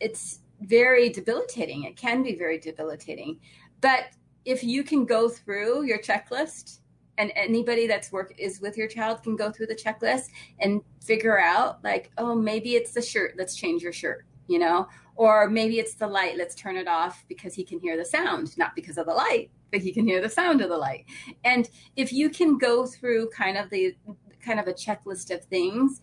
it's 0.00 0.40
very 0.62 1.10
debilitating. 1.10 1.84
It 1.84 1.96
can 1.96 2.22
be 2.22 2.34
very 2.34 2.58
debilitating. 2.58 3.38
But 3.80 4.04
if 4.44 4.62
you 4.64 4.82
can 4.82 5.04
go 5.04 5.28
through 5.28 5.84
your 5.84 5.98
checklist 5.98 6.78
and 7.18 7.32
anybody 7.34 7.86
that's 7.86 8.12
work 8.12 8.34
is 8.38 8.60
with 8.60 8.76
your 8.76 8.88
child 8.88 9.22
can 9.22 9.36
go 9.36 9.50
through 9.50 9.66
the 9.66 9.74
checklist 9.74 10.28
and 10.60 10.82
figure 11.02 11.38
out 11.38 11.82
like, 11.84 12.10
oh, 12.18 12.34
maybe 12.34 12.74
it's 12.74 12.92
the 12.92 13.02
shirt, 13.02 13.34
let's 13.36 13.56
change 13.56 13.82
your 13.82 13.92
shirt, 13.92 14.24
you 14.48 14.58
know, 14.58 14.88
or 15.16 15.48
maybe 15.48 15.78
it's 15.78 15.94
the 15.94 16.06
light, 16.06 16.36
let's 16.36 16.54
turn 16.54 16.76
it 16.76 16.86
off 16.86 17.24
because 17.28 17.54
he 17.54 17.64
can 17.64 17.80
hear 17.80 17.96
the 17.96 18.04
sound, 18.04 18.56
not 18.58 18.74
because 18.74 18.98
of 18.98 19.06
the 19.06 19.14
light, 19.14 19.50
but 19.72 19.80
he 19.80 19.92
can 19.92 20.06
hear 20.06 20.20
the 20.20 20.28
sound 20.28 20.60
of 20.60 20.68
the 20.68 20.76
light. 20.76 21.06
And 21.44 21.68
if 21.96 22.12
you 22.12 22.28
can 22.28 22.58
go 22.58 22.86
through 22.86 23.30
kind 23.30 23.56
of 23.56 23.70
the 23.70 23.96
kind 24.40 24.60
of 24.60 24.68
a 24.68 24.72
checklist 24.72 25.34
of 25.34 25.44
things, 25.44 26.00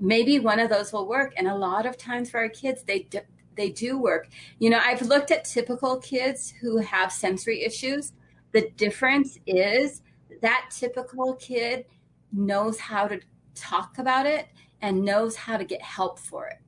maybe 0.00 0.38
one 0.38 0.60
of 0.60 0.70
those 0.70 0.92
will 0.92 1.08
work. 1.08 1.34
And 1.36 1.48
a 1.48 1.54
lot 1.54 1.86
of 1.86 1.98
times 1.98 2.30
for 2.30 2.38
our 2.38 2.48
kids, 2.48 2.82
they 2.84 3.00
do, 3.00 3.20
they 3.56 3.70
do 3.70 3.98
work. 3.98 4.28
You 4.58 4.70
know, 4.70 4.80
I've 4.82 5.02
looked 5.02 5.30
at 5.30 5.44
typical 5.44 5.98
kids 5.98 6.52
who 6.60 6.78
have 6.78 7.12
sensory 7.12 7.62
issues. 7.62 8.12
The 8.52 8.70
difference 8.76 9.38
is 9.46 10.02
that 10.42 10.70
typical 10.70 11.34
kid 11.34 11.86
knows 12.32 12.78
how 12.78 13.06
to 13.08 13.20
talk 13.54 13.98
about 13.98 14.26
it 14.26 14.48
and 14.80 15.04
knows 15.04 15.36
how 15.36 15.56
to 15.56 15.64
get 15.64 15.82
help 15.82 16.18
for 16.18 16.46
it. 16.46 16.58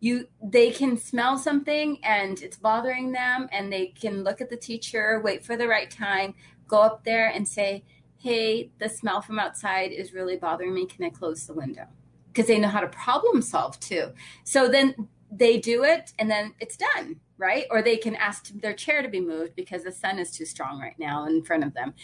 You 0.00 0.28
they 0.42 0.70
can 0.70 0.96
smell 0.96 1.36
something 1.38 1.98
and 2.04 2.40
it's 2.40 2.56
bothering 2.56 3.12
them 3.12 3.48
and 3.52 3.72
they 3.72 3.88
can 3.88 4.22
look 4.22 4.40
at 4.40 4.50
the 4.50 4.56
teacher, 4.56 5.20
wait 5.24 5.44
for 5.44 5.56
the 5.56 5.66
right 5.66 5.90
time, 5.90 6.34
go 6.66 6.80
up 6.80 7.04
there 7.04 7.28
and 7.28 7.46
say, 7.46 7.84
hey, 8.18 8.70
the 8.78 8.88
smell 8.88 9.22
from 9.22 9.38
outside 9.38 9.92
is 9.92 10.12
really 10.12 10.36
bothering 10.36 10.74
me. 10.74 10.86
Can 10.86 11.04
I 11.04 11.10
close 11.10 11.46
the 11.46 11.54
window? 11.54 11.86
Because 12.28 12.46
they 12.46 12.58
know 12.58 12.68
how 12.68 12.80
to 12.80 12.88
problem 12.88 13.42
solve 13.42 13.78
too. 13.80 14.12
So 14.44 14.68
then 14.68 14.94
they 15.30 15.58
do 15.58 15.84
it 15.84 16.12
and 16.18 16.30
then 16.30 16.54
it's 16.60 16.76
done, 16.76 17.16
right? 17.36 17.66
Or 17.70 17.82
they 17.82 17.96
can 17.96 18.16
ask 18.16 18.48
their 18.60 18.72
chair 18.72 19.02
to 19.02 19.08
be 19.08 19.20
moved 19.20 19.54
because 19.54 19.84
the 19.84 19.92
sun 19.92 20.18
is 20.18 20.30
too 20.30 20.44
strong 20.44 20.80
right 20.80 20.98
now 20.98 21.26
in 21.26 21.42
front 21.42 21.64
of 21.64 21.74
them. 21.74 21.94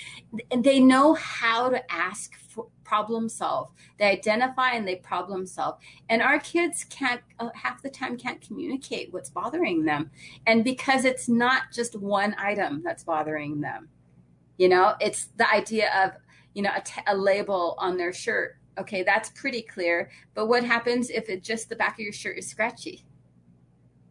And 0.51 0.63
they 0.63 0.81
know 0.81 1.15
how 1.15 1.71
to 1.71 1.93
ask 1.93 2.35
for 2.49 2.69
problem 2.85 3.29
solve. 3.29 3.71
They 3.99 4.07
identify 4.07 4.73
and 4.73 4.87
they 4.87 4.97
problem 4.97 5.47
solve. 5.47 5.79
And 6.09 6.23
our 6.23 6.39
kids 6.39 6.85
can't, 6.85 7.21
uh, 7.39 7.51
half 7.55 7.83
the 7.83 7.91
time, 7.91 8.17
can't 8.17 8.41
communicate 8.41 9.13
what's 9.13 9.31
bothering 9.31 9.85
them. 9.85 10.11
And 10.47 10.63
because 10.63 11.05
it's 11.05 11.29
not 11.29 11.65
just 11.73 11.99
one 11.99 12.37
item 12.39 12.83
that's 12.85 13.05
bothering 13.05 13.61
them 13.61 13.89
you 14.57 14.69
know, 14.69 14.95
it's 15.01 15.27
the 15.37 15.51
idea 15.51 15.91
of, 16.05 16.13
you 16.55 16.63
know, 16.63 16.71
a, 16.77 16.81
t- 16.81 17.01
a 17.07 17.17
label 17.17 17.75
on 17.79 17.97
their 17.97 18.13
shirt. 18.13 18.57
Okay, 18.79 19.03
that's 19.03 19.31
pretty 19.31 19.63
clear. 19.63 20.11
But 20.35 20.47
what 20.47 20.65
happens 20.65 21.11
if 21.11 21.29
it 21.29 21.43
just 21.43 21.69
the 21.69 21.77
back 21.77 21.95
of 21.95 22.01
your 22.01 22.13
shirt 22.13 22.39
is 22.39 22.49
scratchy? 22.49 23.05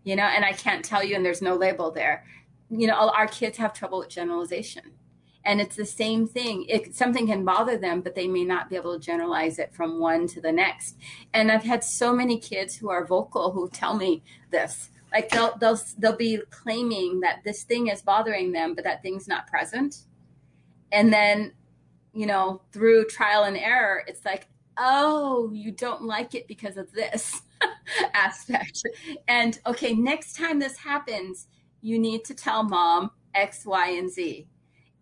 You 0.03 0.15
know, 0.15 0.23
and 0.23 0.43
I 0.43 0.51
can't 0.51 0.83
tell 0.83 1.03
you, 1.03 1.15
and 1.15 1.25
there's 1.25 1.41
no 1.41 1.55
label 1.55 1.91
there. 1.91 2.25
You 2.69 2.87
know, 2.87 3.09
our 3.09 3.27
kids 3.27 3.57
have 3.57 3.73
trouble 3.73 3.99
with 3.99 4.09
generalization. 4.09 4.83
And 5.45 5.59
it's 5.59 5.75
the 5.75 5.85
same 5.85 6.27
thing. 6.27 6.65
It, 6.69 6.95
something 6.95 7.27
can 7.27 7.43
bother 7.43 7.77
them, 7.77 8.01
but 8.01 8.15
they 8.15 8.27
may 8.27 8.45
not 8.45 8.69
be 8.69 8.77
able 8.77 8.97
to 8.97 9.05
generalize 9.05 9.59
it 9.59 9.73
from 9.73 9.99
one 9.99 10.25
to 10.27 10.41
the 10.41 10.51
next. 10.51 10.97
And 11.33 11.51
I've 11.51 11.63
had 11.63 11.83
so 11.83 12.13
many 12.13 12.39
kids 12.39 12.75
who 12.75 12.89
are 12.89 13.05
vocal 13.05 13.51
who 13.51 13.69
tell 13.69 13.95
me 13.95 14.23
this. 14.51 14.89
Like 15.11 15.29
they'll 15.29 15.55
they'll 15.57 15.79
they'll 15.99 16.15
be 16.15 16.41
claiming 16.49 17.19
that 17.19 17.43
this 17.43 17.63
thing 17.63 17.87
is 17.87 18.01
bothering 18.01 18.51
them, 18.51 18.73
but 18.73 18.83
that 18.85 19.03
thing's 19.03 19.27
not 19.27 19.45
present 19.47 20.05
and 20.93 21.11
then 21.11 21.51
you 22.13 22.25
know 22.25 22.61
through 22.71 23.05
trial 23.05 23.43
and 23.43 23.57
error 23.57 24.03
it's 24.07 24.23
like 24.23 24.47
oh 24.77 25.51
you 25.53 25.71
don't 25.71 26.03
like 26.03 26.33
it 26.35 26.47
because 26.47 26.77
of 26.77 26.89
this 26.93 27.41
aspect 28.13 28.83
and 29.27 29.59
okay 29.65 29.93
next 29.93 30.37
time 30.37 30.59
this 30.59 30.77
happens 30.77 31.47
you 31.81 31.99
need 31.99 32.23
to 32.23 32.33
tell 32.33 32.63
mom 32.63 33.11
x 33.35 33.65
y 33.65 33.89
and 33.89 34.09
z 34.09 34.47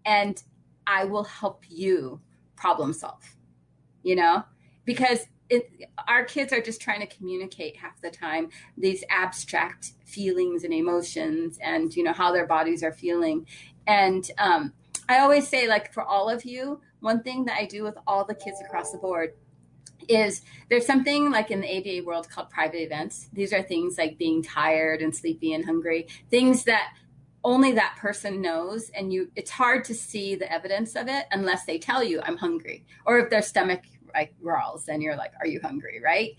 and 0.06 0.44
i 0.88 1.04
will 1.04 1.24
help 1.24 1.64
you 1.70 2.20
problem 2.56 2.94
solve 2.94 3.36
you 4.04 4.16
know 4.16 4.44
because 4.86 5.28
it, 5.50 5.70
our 6.08 6.24
kids 6.24 6.54
are 6.54 6.62
just 6.62 6.80
trying 6.80 7.02
to 7.02 7.08
communicate 7.08 7.76
half 7.76 8.00
the 8.02 8.10
time 8.10 8.50
these 8.78 9.04
abstract 9.10 9.92
feelings 10.06 10.64
and 10.64 10.74
emotions 10.74 11.60
and 11.62 11.96
you 11.96 12.04
know 12.04 12.14
how 12.14 12.32
their 12.32 12.48
bodies 12.48 12.84
are 12.84 12.94
feeling 12.94 13.46
and 13.88 14.30
um, 14.38 14.74
I 15.10 15.20
always 15.20 15.48
say, 15.48 15.68
like, 15.68 15.92
for 15.94 16.04
all 16.04 16.30
of 16.30 16.46
you, 16.46 16.80
one 17.00 17.22
thing 17.24 17.46
that 17.46 17.58
I 17.58 17.66
do 17.66 17.84
with 17.84 17.98
all 18.08 18.24
the 18.24 18.36
kids 18.36 18.62
across 18.66 18.92
the 18.92 18.98
board 18.98 19.34
is 20.08 20.42
there's 20.70 20.86
something 20.86 21.32
like 21.32 21.52
in 21.52 21.62
the 21.62 21.78
ABA 21.78 22.06
world 22.06 22.30
called 22.30 22.50
private 22.50 22.82
events. 22.82 23.28
These 23.34 23.54
are 23.54 23.62
things 23.62 23.98
like 23.98 24.18
being 24.18 24.42
tired 24.42 25.02
and 25.02 25.16
sleepy 25.16 25.54
and 25.54 25.66
hungry, 25.66 26.08
things 26.30 26.64
that 26.64 26.94
only 27.44 27.72
that 27.72 27.96
person 27.98 28.42
knows 28.42 28.90
and 28.96 29.12
you 29.12 29.32
it's 29.36 29.52
hard 29.52 29.84
to 29.84 29.94
see 29.94 30.36
the 30.36 30.52
evidence 30.52 30.96
of 30.96 31.08
it 31.08 31.26
unless 31.32 31.66
they 31.66 31.78
tell 31.78 32.04
you 32.04 32.22
I'm 32.24 32.38
hungry 32.38 32.86
or 33.06 33.20
if 33.20 33.30
their 33.30 33.42
stomach 33.42 33.82
like 34.14 34.34
growls 34.42 34.86
then 34.86 35.02
you're 35.02 35.16
like 35.16 35.34
are 35.40 35.48
you 35.48 35.60
hungry 35.62 36.02
right 36.04 36.32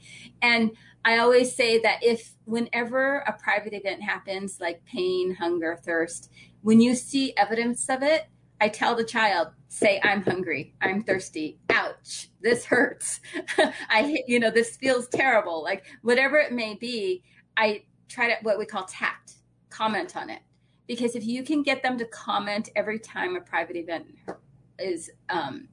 and 0.42 0.70
I 1.04 1.18
always 1.18 1.54
say 1.54 1.80
that 1.80 1.98
if 2.02 2.34
whenever 2.44 3.18
a 3.26 3.32
private 3.32 3.72
event 3.72 4.02
happens 4.02 4.58
like 4.60 4.84
pain 4.84 5.34
hunger 5.34 5.80
thirst 5.82 6.30
when 6.60 6.80
you 6.80 6.94
see 6.94 7.34
evidence 7.36 7.88
of 7.88 8.02
it 8.02 8.28
I 8.62 8.68
tell 8.68 8.94
the 8.94 9.02
child, 9.02 9.48
say, 9.66 10.00
I'm 10.04 10.22
hungry, 10.22 10.72
I'm 10.80 11.02
thirsty, 11.02 11.58
ouch, 11.68 12.28
this 12.42 12.64
hurts. 12.64 13.18
I, 13.90 14.22
you 14.28 14.38
know, 14.38 14.52
this 14.52 14.76
feels 14.76 15.08
terrible. 15.08 15.64
Like 15.64 15.84
whatever 16.02 16.38
it 16.38 16.52
may 16.52 16.74
be, 16.74 17.24
I 17.56 17.82
try 18.08 18.28
to, 18.28 18.36
what 18.42 18.60
we 18.60 18.66
call 18.66 18.84
tact, 18.84 19.32
comment 19.68 20.16
on 20.16 20.30
it. 20.30 20.42
Because 20.86 21.14
if 21.14 21.24
you 21.24 21.42
can 21.42 21.62
get 21.62 21.82
them 21.82 21.98
to 21.98 22.04
comment 22.06 22.68
every 22.76 22.98
time 22.98 23.36
a 23.36 23.40
private 23.40 23.76
event 23.76 24.06
is 24.78 25.10
um, 25.28 25.68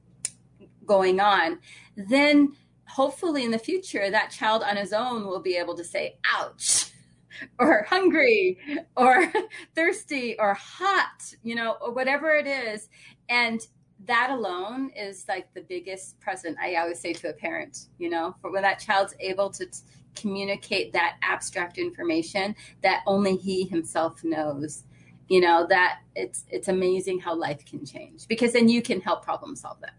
going 0.86 1.20
on, 1.20 1.58
then 1.96 2.52
hopefully 2.86 3.44
in 3.44 3.50
the 3.50 3.58
future, 3.58 4.10
that 4.10 4.30
child 4.30 4.62
on 4.62 4.76
his 4.76 4.92
own 4.92 5.26
will 5.26 5.40
be 5.40 5.56
able 5.56 5.76
to 5.76 5.84
say, 5.84 6.18
ouch 6.24 6.92
or 7.58 7.86
hungry 7.88 8.58
or 8.96 9.32
thirsty 9.74 10.36
or 10.38 10.54
hot, 10.54 11.34
you 11.42 11.54
know, 11.54 11.76
or 11.80 11.92
whatever 11.92 12.30
it 12.34 12.46
is. 12.46 12.88
And 13.28 13.60
that 14.06 14.30
alone 14.30 14.90
is 14.96 15.26
like 15.28 15.52
the 15.54 15.62
biggest 15.62 16.18
present 16.20 16.56
I 16.60 16.76
always 16.76 17.00
say 17.00 17.12
to 17.14 17.30
a 17.30 17.32
parent, 17.32 17.88
you 17.98 18.08
know, 18.08 18.34
for 18.40 18.50
when 18.50 18.62
that 18.62 18.78
child's 18.78 19.14
able 19.20 19.50
to 19.50 19.66
t- 19.66 19.78
communicate 20.14 20.92
that 20.92 21.16
abstract 21.22 21.78
information 21.78 22.56
that 22.82 23.02
only 23.06 23.36
he 23.36 23.64
himself 23.64 24.24
knows 24.24 24.84
you 25.30 25.40
know 25.40 25.66
that 25.66 26.00
it's 26.14 26.44
it's 26.50 26.68
amazing 26.68 27.18
how 27.18 27.34
life 27.34 27.64
can 27.64 27.86
change 27.86 28.28
because 28.28 28.52
then 28.52 28.68
you 28.68 28.82
can 28.82 29.00
help 29.00 29.24
problem 29.24 29.56
solve 29.56 29.80
that 29.80 29.94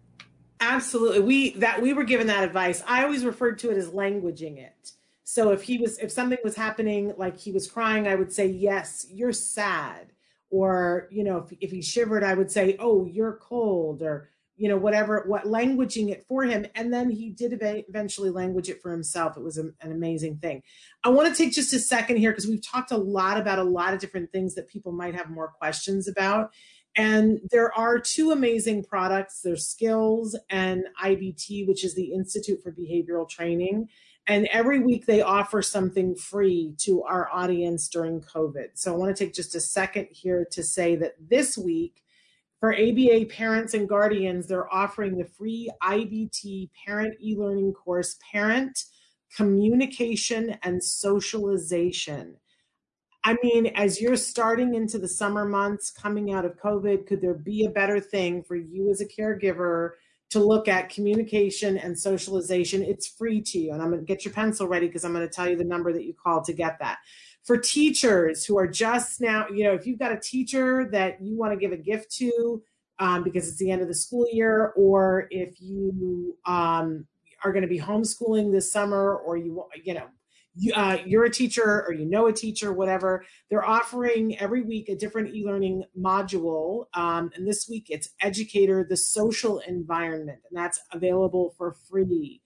absolutely. 0.61 1.19
We 1.19 1.51
that 1.55 1.81
we 1.81 1.91
were 1.91 2.03
given 2.03 2.27
that 2.27 2.43
advice. 2.43 2.81
I 2.87 3.03
always 3.03 3.25
referred 3.25 3.59
to 3.59 3.71
it 3.71 3.77
as 3.77 3.89
languaging 3.89 4.59
it. 4.59 4.91
So 5.23 5.51
if 5.51 5.63
he 5.63 5.77
was, 5.77 5.97
if 5.99 6.11
something 6.11 6.37
was 6.43 6.55
happening, 6.55 7.13
like 7.17 7.37
he 7.37 7.51
was 7.51 7.69
crying, 7.69 8.07
I 8.07 8.15
would 8.15 8.31
say, 8.31 8.47
yes, 8.47 9.07
you're 9.09 9.33
sad. 9.33 10.07
Or, 10.49 11.07
you 11.09 11.23
know, 11.23 11.37
if, 11.37 11.57
if 11.61 11.71
he 11.71 11.81
shivered, 11.81 12.23
I 12.23 12.33
would 12.33 12.51
say, 12.51 12.75
oh, 12.79 13.05
you're 13.05 13.39
cold 13.41 14.01
or, 14.01 14.29
you 14.61 14.69
know, 14.69 14.77
whatever, 14.77 15.23
what 15.25 15.45
languaging 15.45 16.11
it 16.11 16.23
for 16.27 16.43
him. 16.43 16.67
And 16.75 16.93
then 16.93 17.09
he 17.09 17.31
did 17.31 17.59
eventually 17.59 18.29
language 18.29 18.69
it 18.69 18.79
for 18.79 18.91
himself. 18.91 19.35
It 19.35 19.41
was 19.41 19.57
a, 19.57 19.63
an 19.81 19.91
amazing 19.91 20.37
thing. 20.37 20.61
I 21.03 21.09
want 21.09 21.27
to 21.27 21.43
take 21.43 21.51
just 21.51 21.73
a 21.73 21.79
second 21.79 22.17
here 22.17 22.29
because 22.29 22.45
we've 22.45 22.63
talked 22.63 22.91
a 22.91 22.97
lot 22.97 23.39
about 23.39 23.57
a 23.57 23.63
lot 23.63 23.95
of 23.95 23.99
different 23.99 24.31
things 24.31 24.53
that 24.53 24.67
people 24.67 24.91
might 24.91 25.15
have 25.15 25.31
more 25.31 25.47
questions 25.47 26.07
about. 26.07 26.53
And 26.95 27.39
there 27.49 27.75
are 27.75 27.97
two 27.97 28.29
amazing 28.29 28.83
products. 28.83 29.41
There's 29.41 29.65
Skills 29.65 30.37
and 30.51 30.85
IBT, 31.03 31.67
which 31.67 31.83
is 31.83 31.95
the 31.95 32.13
Institute 32.13 32.61
for 32.61 32.71
Behavioral 32.71 33.27
Training. 33.27 33.89
And 34.27 34.45
every 34.51 34.77
week 34.77 35.07
they 35.07 35.23
offer 35.23 35.63
something 35.63 36.13
free 36.13 36.75
to 36.81 37.01
our 37.01 37.27
audience 37.33 37.87
during 37.87 38.21
COVID. 38.21 38.67
So 38.75 38.93
I 38.93 38.95
want 38.95 39.17
to 39.17 39.25
take 39.25 39.33
just 39.33 39.55
a 39.55 39.59
second 39.59 40.09
here 40.11 40.45
to 40.51 40.63
say 40.63 40.95
that 40.97 41.13
this 41.19 41.57
week, 41.57 42.03
for 42.61 42.75
ABA 42.75 43.25
parents 43.25 43.73
and 43.73 43.89
guardians, 43.89 44.45
they're 44.45 44.71
offering 44.71 45.17
the 45.17 45.25
free 45.25 45.69
IBT 45.83 46.69
parent 46.85 47.15
e 47.19 47.35
learning 47.35 47.73
course, 47.73 48.17
Parent 48.31 48.85
Communication 49.35 50.57
and 50.61 50.81
Socialization. 50.81 52.35
I 53.23 53.35
mean, 53.41 53.67
as 53.75 53.99
you're 53.99 54.15
starting 54.15 54.75
into 54.75 54.99
the 54.99 55.07
summer 55.07 55.43
months 55.43 55.89
coming 55.89 56.31
out 56.31 56.45
of 56.45 56.59
COVID, 56.59 57.07
could 57.07 57.19
there 57.19 57.33
be 57.33 57.65
a 57.65 57.69
better 57.69 57.99
thing 57.99 58.43
for 58.43 58.55
you 58.55 58.91
as 58.91 59.01
a 59.01 59.07
caregiver 59.07 59.93
to 60.31 60.39
look 60.39 60.69
at 60.69 60.89
communication 60.89 61.77
and 61.77 61.97
socialization. 61.97 62.81
It's 62.81 63.05
free 63.05 63.41
to 63.41 63.59
you. 63.59 63.73
And 63.73 63.81
I'm 63.81 63.89
going 63.89 63.99
to 63.99 64.05
get 64.05 64.23
your 64.23 64.33
pencil 64.33 64.65
ready 64.65 64.87
because 64.87 65.03
I'm 65.03 65.13
going 65.13 65.27
to 65.27 65.33
tell 65.33 65.47
you 65.47 65.57
the 65.57 65.65
number 65.65 65.91
that 65.91 66.05
you 66.05 66.13
call 66.13 66.41
to 66.43 66.53
get 66.53 66.79
that. 66.79 66.99
For 67.45 67.57
teachers 67.57 68.45
who 68.45 68.57
are 68.57 68.67
just 68.67 69.19
now, 69.19 69.47
you 69.49 69.63
know, 69.63 69.73
if 69.73 69.87
you've 69.87 69.99
got 69.99 70.11
a 70.11 70.19
teacher 70.19 70.87
that 70.91 71.21
you 71.21 71.37
want 71.37 71.53
to 71.53 71.57
give 71.57 71.71
a 71.71 71.77
gift 71.77 72.11
to, 72.17 72.61
um, 72.99 73.23
because 73.23 73.47
it's 73.47 73.57
the 73.57 73.71
end 73.71 73.81
of 73.81 73.87
the 73.87 73.95
school 73.95 74.27
year, 74.31 74.73
or 74.75 75.27
if 75.31 75.55
you 75.59 76.37
um, 76.45 77.07
are 77.43 77.51
going 77.51 77.63
to 77.63 77.67
be 77.67 77.79
homeschooling 77.79 78.51
this 78.51 78.71
summer, 78.71 79.15
or 79.15 79.37
you 79.37 79.65
you 79.83 79.95
know 79.95 80.07
you, 80.55 80.73
uh, 80.73 80.97
you're 81.05 81.25
a 81.25 81.31
teacher 81.31 81.83
or 81.87 81.93
you 81.93 82.05
know 82.05 82.27
a 82.27 82.33
teacher, 82.33 82.71
whatever. 82.73 83.25
They're 83.49 83.65
offering 83.65 84.37
every 84.39 84.61
week 84.61 84.87
a 84.89 84.95
different 84.95 85.33
e-learning 85.33 85.85
module, 85.99 86.85
um, 86.93 87.31
and 87.35 87.47
this 87.47 87.67
week 87.67 87.87
it's 87.89 88.09
Educator: 88.21 88.85
The 88.87 88.97
Social 88.97 89.59
Environment, 89.59 90.39
and 90.49 90.57
that's 90.57 90.79
available 90.91 91.55
for 91.57 91.73
free. 91.89 92.41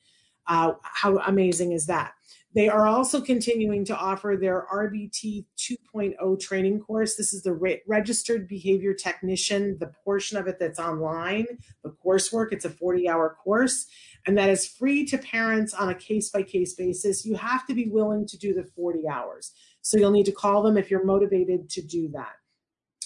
Uh, 0.47 0.73
how 0.83 1.17
amazing 1.19 1.71
is 1.71 1.87
that? 1.87 2.13
They 2.55 2.69
are 2.69 2.87
also 2.87 3.19
continuing 3.19 3.83
to 3.83 3.97
offer 3.97 4.37
their 4.39 4.65
RBT 4.71 5.45
2.0 5.57 6.39
training 6.39 6.79
course. 6.79 7.17
This 7.17 7.33
is 7.33 7.43
the 7.43 7.53
re- 7.53 7.81
registered 7.85 8.47
behavior 8.47 8.93
technician, 8.93 9.77
the 9.77 9.91
portion 10.05 10.37
of 10.37 10.47
it 10.47 10.57
that's 10.57 10.79
online, 10.79 11.45
the 11.83 11.93
coursework. 12.03 12.53
It's 12.53 12.63
a 12.63 12.69
40 12.69 13.09
hour 13.09 13.35
course, 13.43 13.87
and 14.25 14.37
that 14.37 14.49
is 14.49 14.65
free 14.65 15.05
to 15.07 15.17
parents 15.17 15.73
on 15.73 15.89
a 15.89 15.95
case 15.95 16.29
by 16.29 16.43
case 16.43 16.73
basis. 16.75 17.25
You 17.25 17.35
have 17.35 17.67
to 17.67 17.73
be 17.73 17.89
willing 17.89 18.25
to 18.27 18.37
do 18.37 18.53
the 18.53 18.63
40 18.63 19.05
hours. 19.05 19.51
So 19.81 19.97
you'll 19.97 20.11
need 20.11 20.25
to 20.27 20.31
call 20.31 20.63
them 20.63 20.77
if 20.77 20.89
you're 20.89 21.03
motivated 21.03 21.69
to 21.71 21.81
do 21.81 22.07
that. 22.13 22.35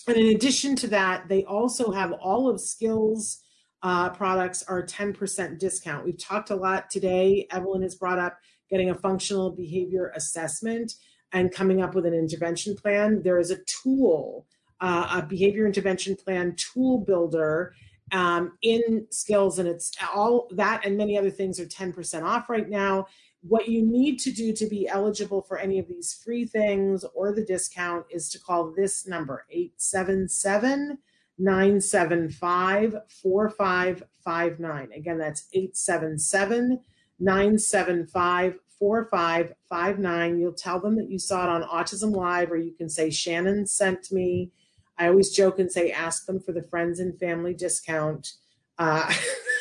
And 0.07 0.15
in 0.15 0.27
addition 0.35 0.75
to 0.77 0.87
that, 0.89 1.27
they 1.27 1.43
also 1.43 1.91
have 1.91 2.11
all 2.13 2.47
of 2.47 2.61
skills 2.61 3.41
uh, 3.81 4.09
products 4.09 4.63
are 4.63 4.85
10% 4.85 5.57
discount. 5.57 6.05
We've 6.05 6.17
talked 6.17 6.49
a 6.49 6.55
lot 6.55 6.89
today. 6.89 7.47
Evelyn 7.49 7.81
has 7.83 7.95
brought 7.95 8.19
up 8.19 8.37
getting 8.69 8.89
a 8.89 8.95
functional 8.95 9.51
behavior 9.51 10.11
assessment 10.15 10.93
and 11.31 11.51
coming 11.51 11.81
up 11.81 11.95
with 11.95 12.05
an 12.05 12.13
intervention 12.13 12.75
plan. 12.75 13.21
There 13.23 13.39
is 13.39 13.51
a 13.51 13.59
tool, 13.65 14.47
uh, 14.81 15.21
a 15.21 15.25
behavior 15.25 15.65
intervention 15.65 16.15
plan 16.15 16.55
tool 16.55 16.99
builder 16.99 17.73
um, 18.11 18.57
in 18.61 19.05
skills, 19.11 19.59
and 19.59 19.67
it's 19.67 19.91
all 20.13 20.47
that 20.55 20.85
and 20.85 20.97
many 20.97 21.17
other 21.17 21.29
things 21.29 21.59
are 21.59 21.65
10% 21.65 22.23
off 22.23 22.49
right 22.49 22.69
now. 22.69 23.07
What 23.41 23.69
you 23.69 23.85
need 23.85 24.19
to 24.19 24.31
do 24.31 24.51
to 24.53 24.65
be 24.65 24.87
eligible 24.87 25.41
for 25.41 25.57
any 25.57 25.79
of 25.79 25.87
these 25.87 26.13
free 26.13 26.45
things 26.45 27.05
or 27.13 27.31
the 27.31 27.45
discount 27.45 28.05
is 28.09 28.29
to 28.31 28.39
call 28.39 28.73
this 28.75 29.07
number 29.07 29.45
877 29.49 30.97
975 31.37 32.95
4559. 33.07 34.89
Again, 34.93 35.17
that's 35.17 35.47
877 35.53 36.81
975 37.19 38.59
4559. 38.79 40.39
You'll 40.39 40.53
tell 40.53 40.79
them 40.79 40.95
that 40.95 41.09
you 41.09 41.19
saw 41.19 41.43
it 41.43 41.49
on 41.49 41.63
Autism 41.63 42.15
Live, 42.15 42.51
or 42.51 42.57
you 42.57 42.71
can 42.71 42.89
say, 42.89 43.09
Shannon 43.09 43.67
sent 43.67 44.11
me. 44.11 44.51
I 44.97 45.07
always 45.07 45.31
joke 45.31 45.59
and 45.59 45.71
say, 45.71 45.91
ask 45.91 46.25
them 46.25 46.39
for 46.39 46.51
the 46.51 46.63
friends 46.63 46.99
and 46.99 47.17
family 47.19 47.53
discount. 47.53 48.33
Uh, 48.77 49.13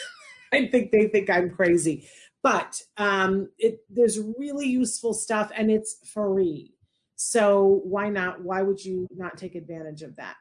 I 0.53 0.67
think 0.67 0.93
they 0.93 1.09
think 1.09 1.29
I'm 1.29 1.51
crazy. 1.51 2.09
But 2.43 2.81
um, 2.97 3.49
it, 3.59 3.81
there's 3.91 4.21
really 4.39 4.67
useful 4.67 5.13
stuff 5.13 5.51
and 5.55 5.71
it's 5.71 5.97
free. 6.13 6.75
So 7.17 7.81
why 7.85 8.11
not? 8.11 8.43
Why 8.43 8.63
would 8.63 8.85
you 8.85 9.09
not 9.15 9.37
take 9.37 9.57
advantage 9.57 10.03
of 10.03 10.17
that? 10.17 10.37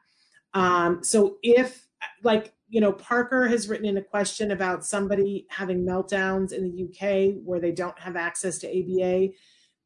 Um, 0.54 1.02
so 1.02 1.38
if 1.42 1.87
like 2.22 2.52
you 2.68 2.80
know 2.80 2.92
parker 2.92 3.48
has 3.48 3.68
written 3.68 3.86
in 3.86 3.96
a 3.96 4.02
question 4.02 4.50
about 4.50 4.84
somebody 4.84 5.46
having 5.50 5.84
meltdowns 5.84 6.52
in 6.52 6.62
the 6.62 6.84
uk 6.84 7.34
where 7.44 7.60
they 7.60 7.72
don't 7.72 7.98
have 7.98 8.16
access 8.16 8.58
to 8.58 8.68
aba 8.68 9.32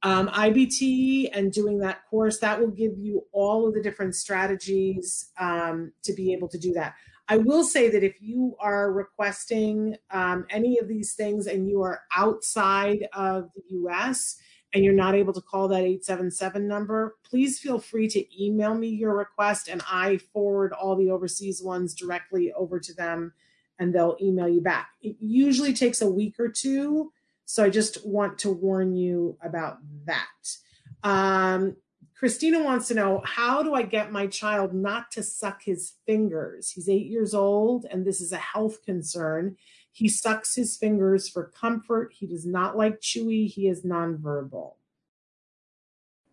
um, 0.02 0.28
ibt 0.28 1.30
and 1.32 1.52
doing 1.52 1.78
that 1.78 2.04
course 2.10 2.38
that 2.38 2.60
will 2.60 2.70
give 2.70 2.98
you 2.98 3.24
all 3.32 3.68
of 3.68 3.74
the 3.74 3.82
different 3.82 4.14
strategies 4.14 5.30
um, 5.38 5.92
to 6.02 6.12
be 6.12 6.32
able 6.32 6.48
to 6.48 6.58
do 6.58 6.72
that. 6.72 6.94
I 7.28 7.36
will 7.36 7.64
say 7.64 7.88
that 7.88 8.02
if 8.02 8.20
you 8.20 8.56
are 8.60 8.92
requesting 8.92 9.96
um, 10.10 10.44
any 10.50 10.78
of 10.78 10.88
these 10.88 11.14
things 11.14 11.46
and 11.46 11.68
you 11.68 11.82
are 11.82 12.00
outside 12.14 13.06
of 13.12 13.50
the 13.54 13.76
us 13.88 14.36
and 14.74 14.84
you're 14.84 14.94
not 14.94 15.14
able 15.14 15.32
to 15.32 15.40
call 15.40 15.68
that 15.68 15.82
877 15.82 16.66
number, 16.66 17.16
please 17.28 17.58
feel 17.58 17.78
free 17.78 18.08
to 18.08 18.44
email 18.44 18.74
me 18.74 18.88
your 18.88 19.16
request 19.16 19.68
and 19.68 19.82
I 19.90 20.18
forward 20.32 20.72
all 20.72 20.96
the 20.96 21.10
overseas 21.10 21.62
ones 21.62 21.94
directly 21.94 22.52
over 22.52 22.80
to 22.80 22.94
them 22.94 23.32
and 23.78 23.94
they'll 23.94 24.16
email 24.20 24.48
you 24.48 24.60
back. 24.60 24.90
It 25.02 25.16
usually 25.20 25.74
takes 25.74 26.00
a 26.00 26.10
week 26.10 26.38
or 26.38 26.48
two. 26.48 27.12
So 27.44 27.64
I 27.64 27.70
just 27.70 28.06
want 28.06 28.38
to 28.38 28.50
warn 28.50 28.94
you 28.94 29.36
about 29.42 29.78
that. 30.06 30.56
Um, 31.02 31.76
Christina 32.16 32.62
wants 32.62 32.86
to 32.88 32.94
know 32.94 33.20
how 33.24 33.64
do 33.64 33.74
I 33.74 33.82
get 33.82 34.12
my 34.12 34.28
child 34.28 34.72
not 34.72 35.10
to 35.10 35.22
suck 35.22 35.64
his 35.64 35.94
fingers? 36.06 36.70
He's 36.70 36.88
eight 36.88 37.06
years 37.06 37.34
old 37.34 37.84
and 37.90 38.06
this 38.06 38.20
is 38.20 38.32
a 38.32 38.36
health 38.36 38.84
concern. 38.84 39.56
He 39.92 40.08
sucks 40.08 40.54
his 40.54 40.76
fingers 40.76 41.28
for 41.28 41.52
comfort. 41.58 42.12
He 42.14 42.26
does 42.26 42.46
not 42.46 42.76
like 42.76 43.00
chewy. 43.00 43.46
He 43.46 43.68
is 43.68 43.82
nonverbal. 43.82 44.74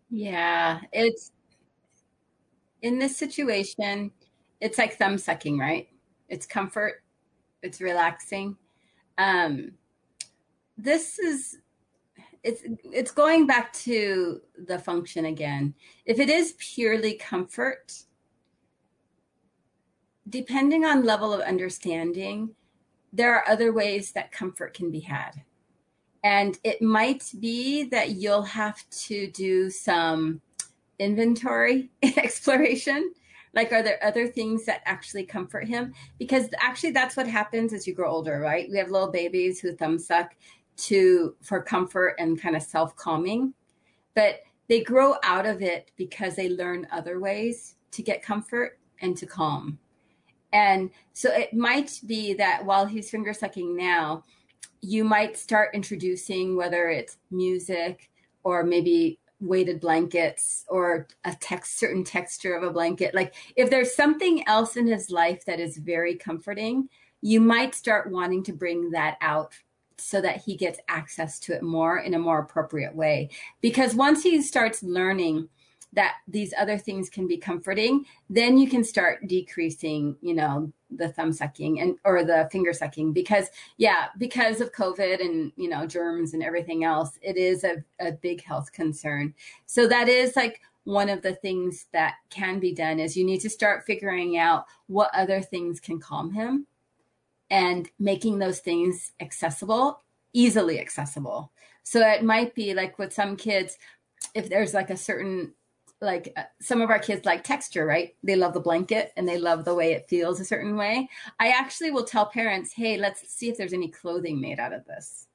Yeah, 0.10 0.80
it's 0.92 1.32
in 2.82 2.98
this 2.98 3.18
situation, 3.18 4.12
it's 4.62 4.78
like 4.78 4.98
thumb 4.98 5.18
sucking, 5.18 5.58
right? 5.58 5.88
It's 6.30 6.46
comfort, 6.46 7.04
it's 7.62 7.82
relaxing. 7.82 8.56
Um, 9.18 9.74
this 10.78 11.20
is 11.20 11.58
it's 12.42 12.64
it's 12.84 13.12
going 13.12 13.46
back 13.46 13.74
to 13.74 14.42
the 14.68 14.80
function 14.80 15.26
again. 15.26 15.74
If 16.06 16.20
it 16.20 16.30
is 16.30 16.54
purely 16.58 17.16
comfort, 17.16 17.94
depending 20.30 20.86
on 20.86 21.04
level 21.04 21.34
of 21.34 21.42
understanding, 21.42 22.56
there 23.14 23.36
are 23.36 23.48
other 23.48 23.74
ways 23.74 24.12
that 24.12 24.32
comfort 24.32 24.74
can 24.74 24.92
be 24.92 25.00
had. 25.00 25.42
And 26.24 26.58
it 26.64 26.82
might 26.82 27.32
be 27.40 27.84
that 27.86 28.12
you'll 28.12 28.44
have 28.44 28.88
to 28.90 29.28
do 29.32 29.70
some 29.70 30.42
inventory 31.00 31.90
exploration. 32.04 33.14
Like, 33.54 33.72
are 33.72 33.82
there 33.82 34.04
other 34.04 34.28
things 34.28 34.66
that 34.66 34.82
actually 34.86 35.26
comfort 35.26 35.68
him? 35.68 35.94
Because 36.20 36.48
actually, 36.60 36.92
that's 36.92 37.18
what 37.18 37.28
happens 37.28 37.74
as 37.74 37.88
you 37.88 37.94
grow 37.94 38.12
older, 38.12 38.40
right? 38.40 38.70
We 38.70 38.78
have 38.78 38.92
little 38.92 39.12
babies 39.12 39.60
who 39.60 39.76
thumb 39.76 39.98
suck 39.98 40.36
to 40.78 41.36
for 41.42 41.62
comfort 41.62 42.16
and 42.20 42.40
kind 42.40 42.56
of 42.56 42.62
self 42.62 42.96
calming, 42.96 43.54
but 44.14 44.42
they 44.68 44.82
grow 44.82 45.16
out 45.24 45.46
of 45.46 45.62
it 45.62 45.92
because 45.96 46.36
they 46.36 46.50
learn 46.50 46.88
other 46.92 47.20
ways 47.20 47.76
to 47.92 48.04
get 48.04 48.22
comfort 48.22 48.80
and 49.02 49.18
to 49.18 49.26
calm. 49.26 49.80
And 50.54 50.90
so 51.14 51.32
it 51.32 51.54
might 51.54 52.00
be 52.06 52.34
that 52.36 52.66
while 52.66 52.86
he's 52.86 53.10
finger 53.10 53.34
sucking 53.34 53.76
now, 53.76 54.24
you 54.82 55.04
might 55.04 55.38
start 55.38 55.76
introducing 55.76 56.56
whether 56.56 56.90
it's 56.90 57.18
music 57.32 58.10
or 58.44 58.64
maybe 58.64 59.20
weighted 59.42 59.80
blankets 59.80 60.66
or 60.68 61.08
a 61.26 61.34
text 61.40 61.80
certain 61.80 62.04
texture 62.04 62.56
of 62.56 62.64
a 62.64 62.72
blanket. 62.72 63.14
Like 63.14 63.36
if 63.56 63.70
there's 63.70 63.96
something 63.96 64.48
else 64.48 64.76
in 64.76 64.88
his 64.88 65.10
life 65.10 65.46
that 65.46 65.60
is 65.60 65.78
very 65.78 66.16
comforting 66.16 66.90
you 67.22 67.42
might 67.42 67.76
start 67.76 68.12
wanting 68.12 68.44
to 68.44 68.54
bring 68.54 68.92
that 68.92 69.18
out 69.22 69.54
so 69.98 70.22
that 70.22 70.38
he 70.38 70.56
gets 70.56 70.80
access 70.88 71.40
to 71.40 71.54
it 71.54 71.62
more 71.62 72.00
in 72.00 72.14
a 72.14 72.20
more 72.20 72.40
appropriate 72.40 72.96
way. 72.96 73.30
Because 73.62 73.94
once 73.94 74.24
he 74.24 74.42
starts 74.42 74.82
learning 74.82 75.50
that 75.94 76.18
these 76.28 76.54
other 76.58 76.78
things 76.78 77.10
can 77.10 77.28
be 77.28 77.38
comforting, 77.38 78.06
then 78.30 78.58
you 78.58 78.70
can 78.70 78.84
start 78.84 79.28
decreasing, 79.28 80.16
you 80.22 80.36
know, 80.36 80.72
the 80.92 81.10
thumb 81.10 81.32
sucking 81.32 81.80
and 81.80 81.98
or 82.04 82.24
the 82.24 82.48
finger 82.52 82.74
sucking 82.74 83.14
because 83.14 83.48
yeah, 83.78 84.08
because 84.18 84.60
of 84.60 84.72
COVID 84.72 85.22
and 85.22 85.52
you 85.56 85.70
know 85.70 85.86
germs 85.86 86.34
and 86.34 86.44
everything 86.44 86.84
else, 86.84 87.18
it 87.22 87.38
is 87.38 87.64
a, 87.64 87.84
a 88.00 88.12
big 88.12 88.44
health 88.44 88.72
concern. 88.72 89.34
So 89.66 89.88
that 89.88 90.10
is 90.10 90.36
like 90.36 90.62
one 90.84 91.10
of 91.10 91.22
the 91.22 91.36
things 91.36 91.86
that 91.94 92.16
can 92.30 92.60
be 92.60 92.74
done 92.74 93.00
is 93.00 93.16
you 93.16 93.26
need 93.26 93.42
to 93.42 93.50
start 93.50 93.86
figuring 93.86 94.38
out 94.38 94.66
what 94.88 95.12
other 95.14 95.42
things 95.42 95.80
can 95.80 96.00
calm 96.00 96.32
him 96.32 96.66
and 97.52 97.90
making 98.00 98.40
those 98.40 98.60
things 98.60 99.12
accessible, 99.20 100.02
easily 100.34 100.80
accessible. 100.80 101.52
So 101.84 102.00
it 102.00 102.24
might 102.24 102.56
be 102.56 102.74
like 102.74 102.98
with 102.98 103.14
some 103.14 103.36
kids, 103.36 103.78
if 104.34 104.50
there's 104.50 104.74
like 104.74 104.90
a 104.90 104.98
certain 104.98 105.54
like 106.02 106.32
uh, 106.38 106.44
some 106.62 106.82
of 106.82 106.90
our 106.90 107.00
kids 107.00 107.26
like 107.26 107.44
texture, 107.44 107.86
right? 107.86 108.16
They 108.24 108.36
love 108.36 108.54
the 108.54 108.60
blanket 108.60 109.12
and 109.18 109.28
they 109.28 109.38
love 109.38 109.66
the 109.66 109.76
way 109.76 109.92
it 109.92 110.08
feels 110.08 110.40
a 110.40 110.46
certain 110.46 110.76
way. 110.76 111.10
I 111.40 111.50
actually 111.50 111.92
will 111.92 112.06
tell 112.06 112.26
parents, 112.26 112.72
hey, 112.74 112.98
let's 112.98 113.28
see 113.34 113.50
if 113.50 113.58
there's 113.58 113.74
any 113.74 113.90
clothing 113.90 114.40
made 114.40 114.60
out 114.60 114.74
of 114.74 114.86
this. 114.86 115.28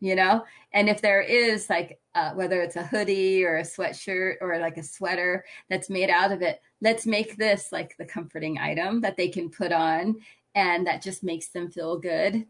You 0.00 0.14
know, 0.14 0.44
and 0.74 0.90
if 0.90 1.00
there 1.00 1.22
is, 1.22 1.70
like, 1.70 1.98
uh, 2.14 2.32
whether 2.32 2.60
it's 2.60 2.76
a 2.76 2.84
hoodie 2.84 3.42
or 3.46 3.56
a 3.56 3.62
sweatshirt 3.62 4.34
or 4.42 4.58
like 4.58 4.76
a 4.76 4.82
sweater 4.82 5.42
that's 5.70 5.88
made 5.88 6.10
out 6.10 6.32
of 6.32 6.42
it, 6.42 6.60
let's 6.82 7.06
make 7.06 7.38
this 7.38 7.72
like 7.72 7.96
the 7.96 8.04
comforting 8.04 8.58
item 8.58 9.00
that 9.00 9.16
they 9.16 9.28
can 9.28 9.48
put 9.48 9.72
on 9.72 10.16
and 10.54 10.86
that 10.86 11.00
just 11.00 11.24
makes 11.24 11.48
them 11.48 11.70
feel 11.70 11.98
good. 11.98 12.46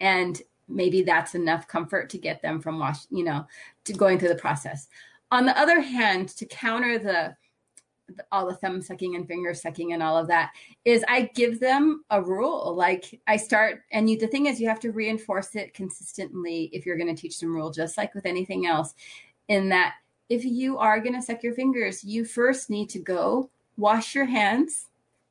And 0.00 0.42
maybe 0.68 1.02
that's 1.02 1.34
enough 1.36 1.68
comfort 1.68 2.10
to 2.10 2.18
get 2.18 2.42
them 2.42 2.60
from 2.60 2.78
wash, 2.78 3.04
you 3.10 3.24
know, 3.24 3.46
to 3.84 3.92
going 3.92 4.18
through 4.18 4.30
the 4.30 4.34
process. 4.34 4.88
On 5.32 5.46
the 5.46 5.58
other 5.58 5.80
hand, 5.80 6.28
to 6.36 6.44
counter 6.44 6.98
the 6.98 7.34
all 8.30 8.46
the 8.46 8.56
thumb 8.56 8.82
sucking 8.82 9.16
and 9.16 9.26
finger 9.26 9.54
sucking 9.54 9.94
and 9.94 10.02
all 10.02 10.18
of 10.18 10.28
that 10.28 10.50
is 10.84 11.02
I 11.08 11.30
give 11.34 11.58
them 11.58 12.04
a 12.10 12.20
rule. 12.20 12.74
Like 12.76 13.18
I 13.26 13.38
start, 13.38 13.80
and 13.90 14.10
you, 14.10 14.18
the 14.18 14.26
thing 14.26 14.46
is, 14.46 14.60
you 14.60 14.68
have 14.68 14.80
to 14.80 14.92
reinforce 14.92 15.56
it 15.56 15.72
consistently 15.72 16.68
if 16.74 16.84
you're 16.84 16.98
going 16.98 17.14
to 17.14 17.20
teach 17.20 17.38
them 17.38 17.54
rule, 17.54 17.70
just 17.70 17.96
like 17.96 18.14
with 18.14 18.26
anything 18.26 18.66
else. 18.66 18.92
In 19.48 19.70
that, 19.70 19.94
if 20.28 20.44
you 20.44 20.76
are 20.76 21.00
going 21.00 21.14
to 21.14 21.22
suck 21.22 21.42
your 21.42 21.54
fingers, 21.54 22.04
you 22.04 22.26
first 22.26 22.68
need 22.68 22.90
to 22.90 22.98
go 22.98 23.50
wash 23.78 24.14
your 24.14 24.26
hands 24.26 24.88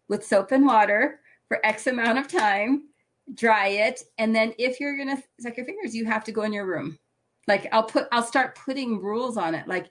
with 0.08 0.26
soap 0.26 0.52
and 0.52 0.66
water 0.66 1.20
for 1.48 1.64
X 1.64 1.86
amount 1.86 2.18
of 2.18 2.28
time, 2.28 2.88
dry 3.36 3.68
it, 3.68 4.02
and 4.18 4.36
then 4.36 4.54
if 4.58 4.80
you're 4.80 4.98
going 4.98 5.16
to 5.16 5.24
suck 5.40 5.58
your 5.58 5.68
fingers, 5.68 5.96
you 5.96 6.06
have 6.06 6.24
to 6.24 6.32
go 6.32 6.42
in 6.42 6.54
your 6.54 6.66
room. 6.66 6.98
Like 7.48 7.68
I'll 7.72 7.84
put, 7.84 8.08
I'll 8.12 8.24
start 8.24 8.56
putting 8.56 9.02
rules 9.02 9.38
on 9.38 9.56
it. 9.56 9.68
Like 9.68 9.90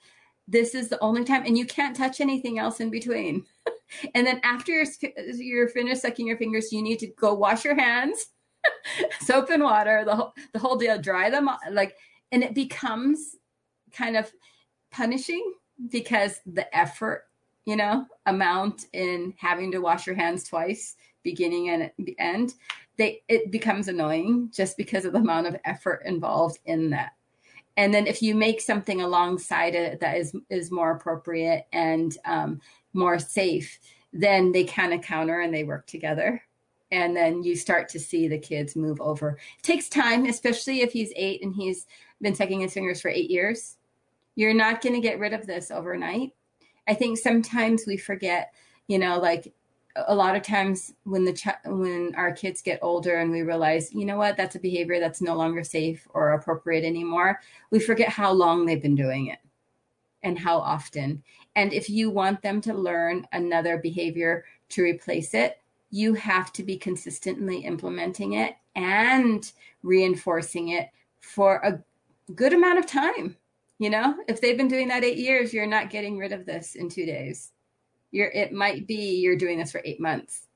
this 0.51 0.75
is 0.75 0.89
the 0.89 1.01
only 1.01 1.25
time 1.25 1.45
and 1.47 1.57
you 1.57 1.65
can't 1.65 1.97
touch 1.97 2.21
anything 2.21 2.59
else 2.59 2.81
in 2.81 2.91
between 2.91 3.45
and 4.15 4.27
then 4.27 4.41
after 4.43 4.73
you're, 4.73 4.87
you're 5.37 5.69
finished 5.69 6.03
sucking 6.03 6.27
your 6.27 6.37
fingers 6.37 6.73
you 6.73 6.83
need 6.83 6.99
to 6.99 7.07
go 7.19 7.33
wash 7.33 7.65
your 7.65 7.79
hands 7.79 8.27
soap 9.21 9.49
and 9.51 9.63
water 9.63 10.03
the 10.05 10.15
whole 10.15 10.35
the 10.53 10.59
whole 10.59 10.77
deal 10.77 11.01
dry 11.01 11.31
them 11.31 11.49
like 11.71 11.95
and 12.33 12.43
it 12.43 12.55
becomes 12.55 13.37
kind 13.93 14.17
of 14.17 14.31
punishing 14.91 15.55
because 15.91 16.41
the 16.47 16.77
effort 16.77 17.25
you 17.65 17.77
know 17.77 18.05
amount 18.27 18.87
in 18.93 19.33
having 19.39 19.71
to 19.71 19.79
wash 19.79 20.07
your 20.07 20.17
hands 20.17 20.45
twice 20.45 20.97
beginning 21.23 21.69
and 21.71 21.91
end 22.19 22.55
they 22.99 23.23
it 23.29 23.51
becomes 23.51 23.89
annoying 23.89 24.51
just 24.53 24.77
because 24.77 25.05
of 25.05 25.13
the 25.13 25.19
amount 25.19 25.47
of 25.47 25.57
effort 25.65 26.03
involved 26.05 26.59
in 26.67 26.91
that 26.91 27.13
and 27.81 27.95
then 27.95 28.07
if 28.07 28.21
you 28.21 28.35
make 28.35 28.61
something 28.61 29.01
alongside 29.01 29.75
it 29.75 30.01
that 30.01 30.19
is 30.19 30.37
is 30.51 30.71
more 30.71 30.91
appropriate 30.91 31.67
and 31.73 32.19
um, 32.27 32.61
more 32.93 33.19
safe 33.19 33.81
then 34.13 34.53
they 34.53 34.65
kind 34.65 34.93
of 34.93 35.01
counter 35.01 35.41
and 35.41 35.55
they 35.55 35.65
work 35.65 35.87
together. 35.87 36.43
And 36.91 37.17
then 37.17 37.45
you 37.45 37.55
start 37.55 37.89
to 37.91 38.01
see 38.01 38.27
the 38.27 38.39
kids 38.39 38.75
move 38.75 39.01
over. 39.01 39.39
It 39.59 39.63
takes 39.63 39.89
time 39.89 40.27
especially 40.27 40.83
if 40.83 40.93
he's 40.93 41.13
eight 41.17 41.43
and 41.43 41.55
he's 41.55 41.87
been 42.21 42.35
sucking 42.35 42.61
his 42.61 42.75
fingers 42.75 43.01
for 43.01 43.09
eight 43.09 43.31
years. 43.31 43.77
You're 44.35 44.53
not 44.53 44.83
going 44.83 44.95
to 44.95 45.01
get 45.01 45.19
rid 45.19 45.33
of 45.33 45.47
this 45.47 45.71
overnight. 45.71 46.33
I 46.87 46.95
think 46.95 47.19
sometimes 47.19 47.85
we 47.87 47.97
forget 47.97 48.53
you 48.89 48.99
know 48.99 49.19
like 49.19 49.55
a 49.97 50.15
lot 50.15 50.37
of 50.37 50.43
times 50.43 50.93
when 51.05 51.25
the 51.25 51.33
ch- 51.33 51.49
when 51.65 52.15
our 52.17 52.33
kids 52.33 52.63
get 52.63 52.79
older 52.83 53.17
and 53.17 53.31
we 53.31 53.43
realize 53.43 53.93
you 53.93 54.05
know 54.05 54.17
what 54.17 54.37
that's 54.37 54.55
a 54.55 54.61
behavior 54.61 55.01
that's 55.01 55.21
no 55.21 55.35
longer 55.35 55.65
safe 55.65 56.07
or 56.11 56.33
appropriate 56.33 56.85
anymore 56.85 57.41
we 57.71 57.81
forget 57.81 58.09
how 58.09 58.31
long 58.31 58.65
they've 58.65 58.83
been 58.83 58.95
doing 58.95 59.27
it 59.27 59.39
and 60.23 60.39
how 60.39 60.59
often. 60.59 61.23
And 61.57 61.73
if 61.73 61.89
you 61.89 62.11
want 62.11 62.43
them 62.43 62.61
to 62.63 62.75
learn 62.75 63.27
another 63.33 63.79
behavior 63.79 64.45
to 64.71 64.83
replace 64.83 65.35
it 65.35 65.59
you 65.93 66.15
have 66.15 66.53
to 66.53 66.63
be 66.63 66.77
consistently 66.77 67.59
implementing 67.59 68.35
it 68.35 68.55
and 68.77 69.51
reinforcing 69.83 70.69
it 70.69 70.89
for 71.19 71.57
a 71.57 71.83
good 72.35 72.53
amount 72.53 72.79
of 72.79 72.87
time. 72.87 73.37
You 73.79 73.91
know 73.91 74.15
if 74.29 74.41
they've 74.41 74.57
been 74.57 74.69
doing 74.69 74.89
that 74.89 75.05
8 75.05 75.17
years 75.17 75.53
you're 75.53 75.67
not 75.67 75.91
getting 75.91 76.17
rid 76.17 76.33
of 76.33 76.47
this 76.47 76.77
in 76.77 76.89
2 76.89 77.07
days 77.07 77.53
you're 78.11 78.31
it 78.31 78.53
might 78.53 78.87
be 78.87 79.21
you're 79.21 79.37
doing 79.37 79.59
this 79.59 79.73
for 79.73 79.83
eight 79.85 80.01
months 80.01 80.49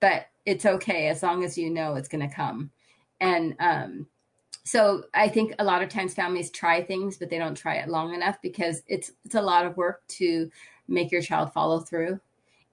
but 0.00 0.26
it's 0.44 0.66
okay 0.66 1.08
as 1.08 1.22
long 1.22 1.44
as 1.44 1.58
you 1.58 1.70
know 1.70 1.94
it's 1.94 2.08
going 2.08 2.26
to 2.26 2.34
come. 2.34 2.70
And 3.20 3.56
um, 3.60 4.06
so 4.64 5.04
i 5.14 5.28
think 5.28 5.54
a 5.60 5.64
lot 5.64 5.80
of 5.80 5.88
times 5.88 6.12
families 6.12 6.50
try 6.50 6.82
things 6.82 7.16
but 7.16 7.30
they 7.30 7.38
don't 7.38 7.54
try 7.54 7.76
it 7.76 7.88
long 7.88 8.12
enough 8.14 8.36
because 8.42 8.82
it's 8.88 9.12
it's 9.24 9.36
a 9.36 9.40
lot 9.40 9.64
of 9.64 9.76
work 9.76 10.02
to 10.08 10.50
make 10.88 11.12
your 11.12 11.22
child 11.22 11.52
follow 11.52 11.78
through. 11.78 12.18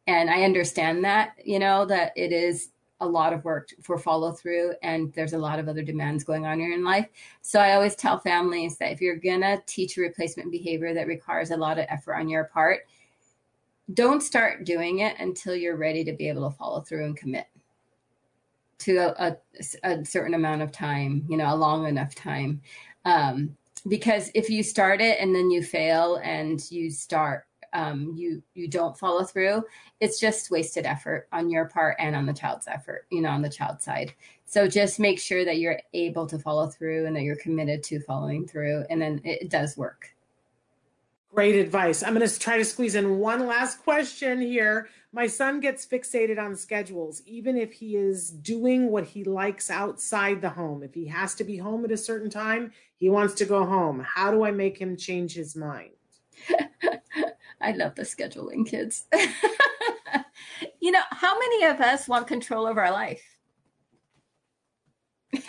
And 0.07 0.29
i 0.29 0.43
understand 0.43 1.03
that 1.05 1.35
you 1.45 1.59
know 1.59 1.85
that 1.85 2.11
it 2.15 2.31
is 2.31 2.69
a 2.99 3.07
lot 3.07 3.33
of 3.33 3.43
work 3.43 3.69
for 3.81 3.97
follow 3.97 4.31
through 4.31 4.73
and 4.81 5.13
there's 5.13 5.33
a 5.33 5.37
lot 5.37 5.59
of 5.59 5.67
other 5.67 5.83
demands 5.83 6.23
going 6.23 6.45
on 6.45 6.59
here 6.59 6.73
in 6.73 6.83
life. 6.83 7.07
So 7.41 7.59
i 7.59 7.73
always 7.73 7.95
tell 7.95 8.19
families 8.19 8.77
that 8.77 8.91
if 8.91 8.99
you're 8.99 9.17
going 9.17 9.41
to 9.41 9.61
teach 9.67 9.97
a 9.97 10.01
replacement 10.01 10.51
behavior 10.51 10.93
that 10.95 11.07
requires 11.07 11.51
a 11.51 11.57
lot 11.57 11.77
of 11.77 11.85
effort 11.89 12.15
on 12.15 12.27
your 12.27 12.45
part 12.45 12.81
don't 13.93 14.21
start 14.21 14.65
doing 14.65 14.99
it 14.99 15.15
until 15.19 15.55
you're 15.55 15.77
ready 15.77 16.03
to 16.03 16.13
be 16.13 16.29
able 16.29 16.49
to 16.49 16.55
follow 16.55 16.81
through 16.81 17.05
and 17.05 17.17
commit 17.17 17.47
to 18.79 18.97
a, 18.97 19.27
a, 19.27 19.37
a 19.83 20.05
certain 20.05 20.33
amount 20.33 20.61
of 20.61 20.71
time, 20.71 21.25
you 21.29 21.37
know, 21.37 21.53
a 21.53 21.55
long 21.55 21.87
enough 21.87 22.15
time. 22.15 22.61
Um, 23.05 23.55
because 23.87 24.31
if 24.33 24.49
you 24.49 24.63
start 24.63 25.01
it 25.01 25.19
and 25.19 25.35
then 25.35 25.51
you 25.51 25.63
fail 25.63 26.19
and 26.23 26.59
you 26.71 26.89
start, 26.89 27.45
um, 27.73 28.13
you 28.15 28.41
you 28.53 28.67
don't 28.67 28.97
follow 28.97 29.23
through, 29.23 29.63
it's 29.99 30.19
just 30.19 30.51
wasted 30.51 30.85
effort 30.85 31.27
on 31.31 31.49
your 31.49 31.65
part 31.65 31.95
and 31.99 32.15
on 32.15 32.25
the 32.25 32.33
child's 32.33 32.67
effort, 32.67 33.07
you 33.09 33.21
know, 33.21 33.29
on 33.29 33.41
the 33.41 33.49
child's 33.49 33.83
side. 33.83 34.13
So 34.45 34.67
just 34.67 34.99
make 34.99 35.19
sure 35.19 35.43
that 35.43 35.57
you're 35.57 35.79
able 35.93 36.27
to 36.27 36.37
follow 36.37 36.67
through 36.67 37.07
and 37.07 37.15
that 37.15 37.23
you're 37.23 37.35
committed 37.37 37.83
to 37.85 37.99
following 38.01 38.47
through, 38.47 38.85
and 38.89 39.01
then 39.01 39.21
it 39.23 39.49
does 39.49 39.75
work. 39.75 40.12
Great 41.33 41.55
advice. 41.55 42.03
I'm 42.03 42.13
going 42.13 42.27
to 42.27 42.39
try 42.39 42.57
to 42.57 42.65
squeeze 42.65 42.93
in 42.93 43.17
one 43.17 43.47
last 43.47 43.81
question 43.83 44.39
here. 44.39 44.89
My 45.11 45.25
son 45.25 45.59
gets 45.59 45.83
fixated 45.83 46.37
on 46.37 46.55
schedules, 46.55 47.23
even 47.25 47.57
if 47.57 47.73
he 47.73 47.95
is 47.95 48.29
doing 48.29 48.91
what 48.91 49.05
he 49.05 49.23
likes 49.23 49.71
outside 49.71 50.41
the 50.41 50.51
home. 50.51 50.83
If 50.83 50.93
he 50.93 51.07
has 51.07 51.33
to 51.35 51.43
be 51.43 51.57
home 51.57 51.85
at 51.85 51.91
a 51.91 51.97
certain 51.97 52.29
time, 52.29 52.71
he 52.97 53.09
wants 53.09 53.33
to 53.35 53.45
go 53.45 53.65
home. 53.65 54.05
How 54.07 54.29
do 54.29 54.43
I 54.43 54.51
make 54.51 54.77
him 54.77 54.95
change 54.95 55.33
his 55.33 55.55
mind? 55.55 55.93
I 57.61 57.71
love 57.71 57.95
the 57.95 58.03
scheduling 58.03 58.67
kids. 58.67 59.05
you 60.79 60.91
know, 60.91 61.01
how 61.09 61.39
many 61.39 61.63
of 61.63 61.81
us 61.81 62.07
want 62.07 62.27
control 62.27 62.67
over 62.67 62.79
our 62.79 62.91
life? 62.91 63.23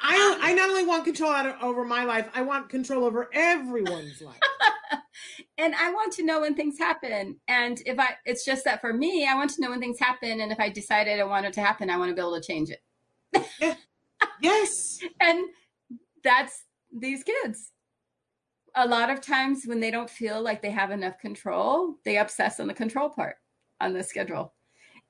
I, 0.00 0.38
I 0.40 0.54
not 0.54 0.70
only 0.70 0.84
want 0.86 1.04
control 1.04 1.32
over 1.62 1.84
my 1.84 2.02
life, 2.02 2.28
I 2.34 2.42
want 2.42 2.68
control 2.68 3.04
over 3.04 3.30
everyone's 3.32 4.20
life. 4.20 4.40
And 5.56 5.74
I 5.74 5.90
want 5.90 6.12
to 6.14 6.24
know 6.24 6.40
when 6.40 6.54
things 6.54 6.78
happen. 6.78 7.36
And 7.48 7.82
if 7.86 7.98
I, 7.98 8.10
it's 8.24 8.44
just 8.44 8.64
that 8.64 8.80
for 8.80 8.92
me, 8.92 9.26
I 9.28 9.34
want 9.34 9.50
to 9.52 9.60
know 9.60 9.70
when 9.70 9.80
things 9.80 9.98
happen. 9.98 10.40
And 10.40 10.52
if 10.52 10.60
I 10.60 10.68
decided 10.68 11.20
I 11.20 11.24
want 11.24 11.46
it 11.46 11.52
to 11.54 11.60
happen, 11.60 11.90
I 11.90 11.96
want 11.96 12.10
to 12.10 12.14
be 12.14 12.20
able 12.20 12.40
to 12.40 12.46
change 12.46 12.70
it. 12.70 13.76
yes. 14.40 14.98
And 15.20 15.48
that's 16.24 16.64
these 16.96 17.22
kids. 17.22 17.72
A 18.74 18.86
lot 18.86 19.10
of 19.10 19.20
times 19.20 19.64
when 19.64 19.80
they 19.80 19.90
don't 19.90 20.10
feel 20.10 20.42
like 20.42 20.62
they 20.62 20.70
have 20.70 20.90
enough 20.90 21.18
control, 21.18 21.96
they 22.04 22.18
obsess 22.18 22.60
on 22.60 22.66
the 22.66 22.74
control 22.74 23.08
part 23.08 23.36
on 23.80 23.92
the 23.92 24.02
schedule. 24.02 24.52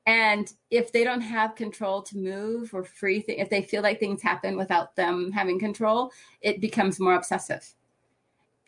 And 0.06 0.50
if 0.70 0.90
they 0.90 1.04
don't 1.04 1.20
have 1.20 1.54
control 1.54 2.00
to 2.04 2.16
move 2.16 2.72
or 2.72 2.82
free, 2.82 3.20
th- 3.20 3.38
if 3.38 3.50
they 3.50 3.60
feel 3.60 3.82
like 3.82 4.00
things 4.00 4.22
happen 4.22 4.56
without 4.56 4.96
them 4.96 5.30
having 5.32 5.58
control, 5.58 6.12
it 6.40 6.62
becomes 6.62 6.98
more 6.98 7.14
obsessive. 7.14 7.74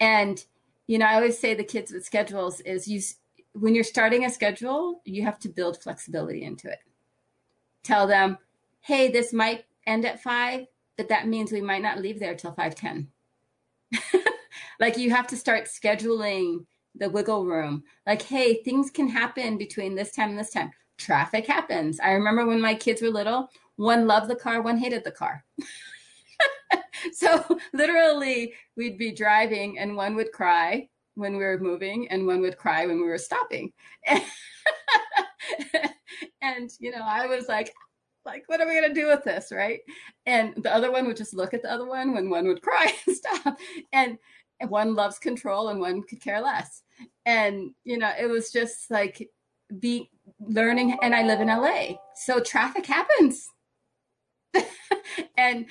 And 0.00 0.44
you 0.90 0.98
know, 0.98 1.06
I 1.06 1.14
always 1.14 1.38
say 1.38 1.54
the 1.54 1.62
kids 1.62 1.92
with 1.92 2.04
schedules 2.04 2.58
is 2.62 2.88
you 2.88 3.00
when 3.52 3.76
you're 3.76 3.84
starting 3.84 4.24
a 4.24 4.30
schedule, 4.30 5.02
you 5.04 5.22
have 5.22 5.38
to 5.38 5.48
build 5.48 5.80
flexibility 5.80 6.42
into 6.42 6.68
it. 6.68 6.80
Tell 7.84 8.08
them, 8.08 8.38
hey, 8.80 9.08
this 9.08 9.32
might 9.32 9.66
end 9.86 10.04
at 10.04 10.20
five, 10.20 10.66
but 10.96 11.08
that 11.08 11.28
means 11.28 11.52
we 11.52 11.60
might 11.60 11.82
not 11.82 12.00
leave 12.00 12.18
there 12.18 12.34
till 12.34 12.50
five 12.50 12.74
ten. 12.74 13.06
like 14.80 14.98
you 14.98 15.10
have 15.10 15.28
to 15.28 15.36
start 15.36 15.68
scheduling 15.68 16.66
the 16.96 17.08
wiggle 17.08 17.46
room. 17.46 17.84
Like, 18.04 18.22
hey, 18.22 18.54
things 18.64 18.90
can 18.90 19.08
happen 19.08 19.58
between 19.58 19.94
this 19.94 20.10
time 20.10 20.30
and 20.30 20.38
this 20.40 20.50
time. 20.50 20.72
Traffic 20.98 21.46
happens. 21.46 22.00
I 22.00 22.10
remember 22.10 22.46
when 22.46 22.60
my 22.60 22.74
kids 22.74 23.00
were 23.00 23.10
little, 23.10 23.48
one 23.76 24.08
loved 24.08 24.28
the 24.28 24.34
car, 24.34 24.60
one 24.60 24.76
hated 24.76 25.04
the 25.04 25.12
car. 25.12 25.44
so 27.12 27.58
literally 27.72 28.52
we'd 28.76 28.98
be 28.98 29.12
driving 29.12 29.78
and 29.78 29.96
one 29.96 30.14
would 30.14 30.32
cry 30.32 30.88
when 31.14 31.36
we 31.36 31.44
were 31.44 31.58
moving 31.58 32.08
and 32.08 32.26
one 32.26 32.40
would 32.40 32.56
cry 32.56 32.86
when 32.86 33.00
we 33.00 33.06
were 33.06 33.18
stopping. 33.18 33.72
And 36.42 36.70
you 36.78 36.90
know 36.90 37.02
i 37.02 37.26
was 37.26 37.48
like 37.48 37.72
like 38.24 38.44
what 38.46 38.60
are 38.60 38.66
we 38.66 38.74
going 38.78 38.92
to 38.92 39.00
do 39.00 39.06
with 39.06 39.24
this 39.24 39.50
right? 39.50 39.80
And 40.26 40.54
the 40.62 40.72
other 40.72 40.92
one 40.92 41.06
would 41.06 41.16
just 41.16 41.34
look 41.34 41.54
at 41.54 41.62
the 41.62 41.72
other 41.72 41.86
one 41.86 42.12
when 42.14 42.28
one 42.28 42.46
would 42.48 42.62
cry 42.62 42.92
and 43.06 43.16
stop. 43.16 43.58
And 43.92 44.18
one 44.68 44.94
loves 44.94 45.18
control 45.18 45.68
and 45.68 45.80
one 45.80 46.02
could 46.02 46.20
care 46.20 46.40
less. 46.40 46.82
And 47.24 47.70
you 47.84 47.98
know 47.98 48.12
it 48.18 48.26
was 48.26 48.52
just 48.52 48.90
like 48.90 49.30
be 49.78 50.10
learning 50.40 50.98
and 51.00 51.14
i 51.14 51.22
live 51.22 51.40
in 51.40 51.46
la 51.46 51.94
so 52.14 52.40
traffic 52.40 52.86
happens. 52.86 53.48
And 55.36 55.66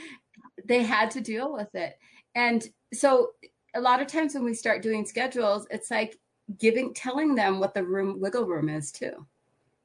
they 0.69 0.83
had 0.83 1.11
to 1.11 1.19
deal 1.19 1.51
with 1.51 1.73
it. 1.75 1.99
And 2.35 2.65
so 2.93 3.31
a 3.75 3.81
lot 3.81 4.01
of 4.01 4.07
times 4.07 4.33
when 4.35 4.45
we 4.45 4.53
start 4.53 4.81
doing 4.81 5.05
schedules, 5.05 5.67
it's 5.69 5.91
like 5.91 6.17
giving 6.57 6.93
telling 6.93 7.35
them 7.35 7.59
what 7.59 7.73
the 7.73 7.83
room 7.83 8.21
wiggle 8.21 8.45
room 8.45 8.69
is 8.69 8.91
too. 8.91 9.25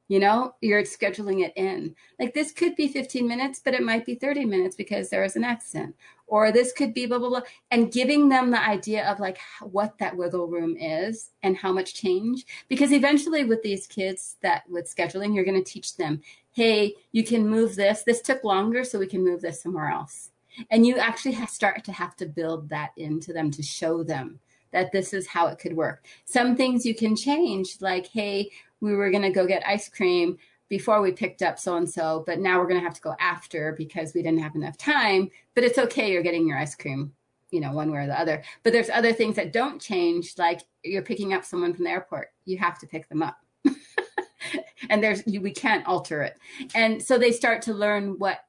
You 0.08 0.20
know, 0.20 0.54
you're 0.60 0.82
scheduling 0.82 1.42
it 1.42 1.54
in. 1.56 1.96
Like 2.20 2.34
this 2.34 2.52
could 2.52 2.76
be 2.76 2.88
15 2.88 3.26
minutes, 3.26 3.62
but 3.64 3.72
it 3.72 3.82
might 3.82 4.04
be 4.04 4.14
30 4.14 4.44
minutes 4.44 4.76
because 4.76 5.08
there 5.08 5.24
is 5.24 5.34
an 5.34 5.44
accident. 5.44 5.96
Or 6.26 6.52
this 6.52 6.72
could 6.72 6.92
be 6.92 7.06
blah, 7.06 7.18
blah, 7.18 7.30
blah. 7.30 7.40
And 7.70 7.90
giving 7.90 8.28
them 8.28 8.50
the 8.50 8.62
idea 8.62 9.10
of 9.10 9.18
like 9.18 9.38
what 9.62 9.96
that 9.98 10.14
wiggle 10.14 10.46
room 10.46 10.76
is 10.76 11.30
and 11.42 11.56
how 11.56 11.72
much 11.72 11.94
change. 11.94 12.44
Because 12.68 12.92
eventually 12.92 13.44
with 13.44 13.62
these 13.62 13.86
kids 13.86 14.36
that 14.42 14.68
with 14.68 14.94
scheduling, 14.94 15.34
you're 15.34 15.44
going 15.44 15.62
to 15.62 15.72
teach 15.72 15.96
them, 15.96 16.20
hey, 16.52 16.94
you 17.12 17.24
can 17.24 17.48
move 17.48 17.74
this. 17.74 18.02
This 18.02 18.20
took 18.20 18.44
longer, 18.44 18.84
so 18.84 18.98
we 18.98 19.06
can 19.06 19.24
move 19.24 19.40
this 19.40 19.62
somewhere 19.62 19.88
else. 19.88 20.30
And 20.70 20.86
you 20.86 20.98
actually 20.98 21.34
start 21.46 21.84
to 21.84 21.92
have 21.92 22.16
to 22.16 22.26
build 22.26 22.68
that 22.70 22.92
into 22.96 23.32
them 23.32 23.50
to 23.52 23.62
show 23.62 24.02
them 24.02 24.40
that 24.72 24.92
this 24.92 25.14
is 25.14 25.26
how 25.26 25.46
it 25.46 25.58
could 25.58 25.74
work. 25.74 26.04
Some 26.24 26.56
things 26.56 26.84
you 26.84 26.94
can 26.94 27.16
change, 27.16 27.76
like, 27.80 28.06
hey, 28.08 28.50
we 28.80 28.94
were 28.94 29.10
going 29.10 29.22
to 29.22 29.30
go 29.30 29.46
get 29.46 29.66
ice 29.66 29.88
cream 29.88 30.36
before 30.68 31.00
we 31.00 31.12
picked 31.12 31.42
up 31.42 31.58
so 31.58 31.76
and 31.76 31.88
so, 31.88 32.24
but 32.26 32.40
now 32.40 32.58
we're 32.58 32.66
going 32.66 32.80
to 32.80 32.84
have 32.84 32.94
to 32.94 33.00
go 33.00 33.14
after 33.20 33.72
because 33.78 34.12
we 34.14 34.22
didn't 34.22 34.40
have 34.40 34.56
enough 34.56 34.76
time. 34.76 35.30
But 35.54 35.64
it's 35.64 35.78
okay, 35.78 36.10
you're 36.10 36.22
getting 36.22 36.48
your 36.48 36.58
ice 36.58 36.74
cream, 36.74 37.12
you 37.50 37.60
know, 37.60 37.72
one 37.72 37.92
way 37.92 37.98
or 37.98 38.06
the 38.06 38.18
other. 38.18 38.42
But 38.62 38.72
there's 38.72 38.90
other 38.90 39.12
things 39.12 39.36
that 39.36 39.52
don't 39.52 39.80
change, 39.80 40.34
like 40.38 40.62
you're 40.82 41.02
picking 41.02 41.32
up 41.32 41.44
someone 41.44 41.74
from 41.74 41.84
the 41.84 41.90
airport. 41.90 42.32
You 42.44 42.58
have 42.58 42.78
to 42.80 42.86
pick 42.86 43.08
them 43.08 43.22
up. 43.22 43.36
and 44.90 45.02
there's 45.02 45.24
we 45.24 45.52
can't 45.52 45.86
alter 45.86 46.22
it. 46.22 46.38
And 46.74 47.02
so 47.02 47.18
they 47.18 47.30
start 47.32 47.62
to 47.62 47.74
learn 47.74 48.18
what 48.18 48.40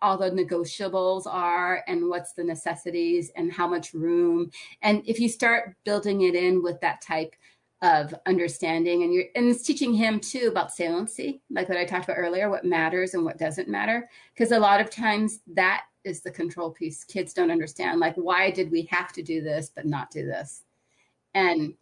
all 0.00 0.16
the 0.16 0.30
negotiables 0.30 1.26
are 1.26 1.82
and 1.86 2.08
what's 2.08 2.32
the 2.32 2.44
necessities 2.44 3.30
and 3.36 3.52
how 3.52 3.66
much 3.66 3.94
room. 3.94 4.50
And 4.82 5.02
if 5.06 5.18
you 5.18 5.28
start 5.28 5.76
building 5.84 6.22
it 6.22 6.34
in 6.34 6.62
with 6.62 6.80
that 6.80 7.00
type 7.00 7.34
of 7.82 8.12
understanding 8.26 9.04
and 9.04 9.14
you're 9.14 9.26
and 9.36 9.46
it's 9.46 9.62
teaching 9.62 9.94
him 9.94 10.18
too 10.18 10.48
about 10.50 10.72
saliency 10.72 11.40
like 11.48 11.68
what 11.68 11.78
i 11.78 11.84
talked 11.84 12.06
about 12.06 12.18
earlier 12.18 12.50
what 12.50 12.64
matters 12.64 13.14
and 13.14 13.24
what 13.24 13.38
doesn't 13.38 13.68
matter. 13.68 14.08
Because 14.34 14.50
a 14.50 14.58
lot 14.58 14.80
of 14.80 14.90
times 14.90 15.40
that 15.54 15.84
is 16.02 16.20
the 16.20 16.30
control 16.30 16.70
piece 16.70 17.04
kids 17.04 17.32
don't 17.32 17.52
understand 17.52 18.00
like 18.00 18.16
why 18.16 18.50
did 18.50 18.70
we 18.70 18.82
have 18.90 19.12
to 19.12 19.22
do 19.22 19.40
this 19.40 19.70
but 19.74 19.86
not 19.86 20.10
do 20.10 20.26
this? 20.26 20.64
And 21.34 21.74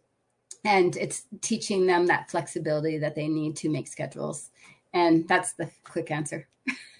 and 0.63 0.95
it's 0.97 1.23
teaching 1.41 1.87
them 1.87 2.05
that 2.07 2.29
flexibility 2.29 2.97
that 2.99 3.15
they 3.15 3.27
need 3.27 3.55
to 3.57 3.69
make 3.69 3.87
schedules. 3.87 4.51
And 4.93 5.27
that's 5.27 5.53
the 5.53 5.69
quick 5.83 6.11
answer 6.11 6.47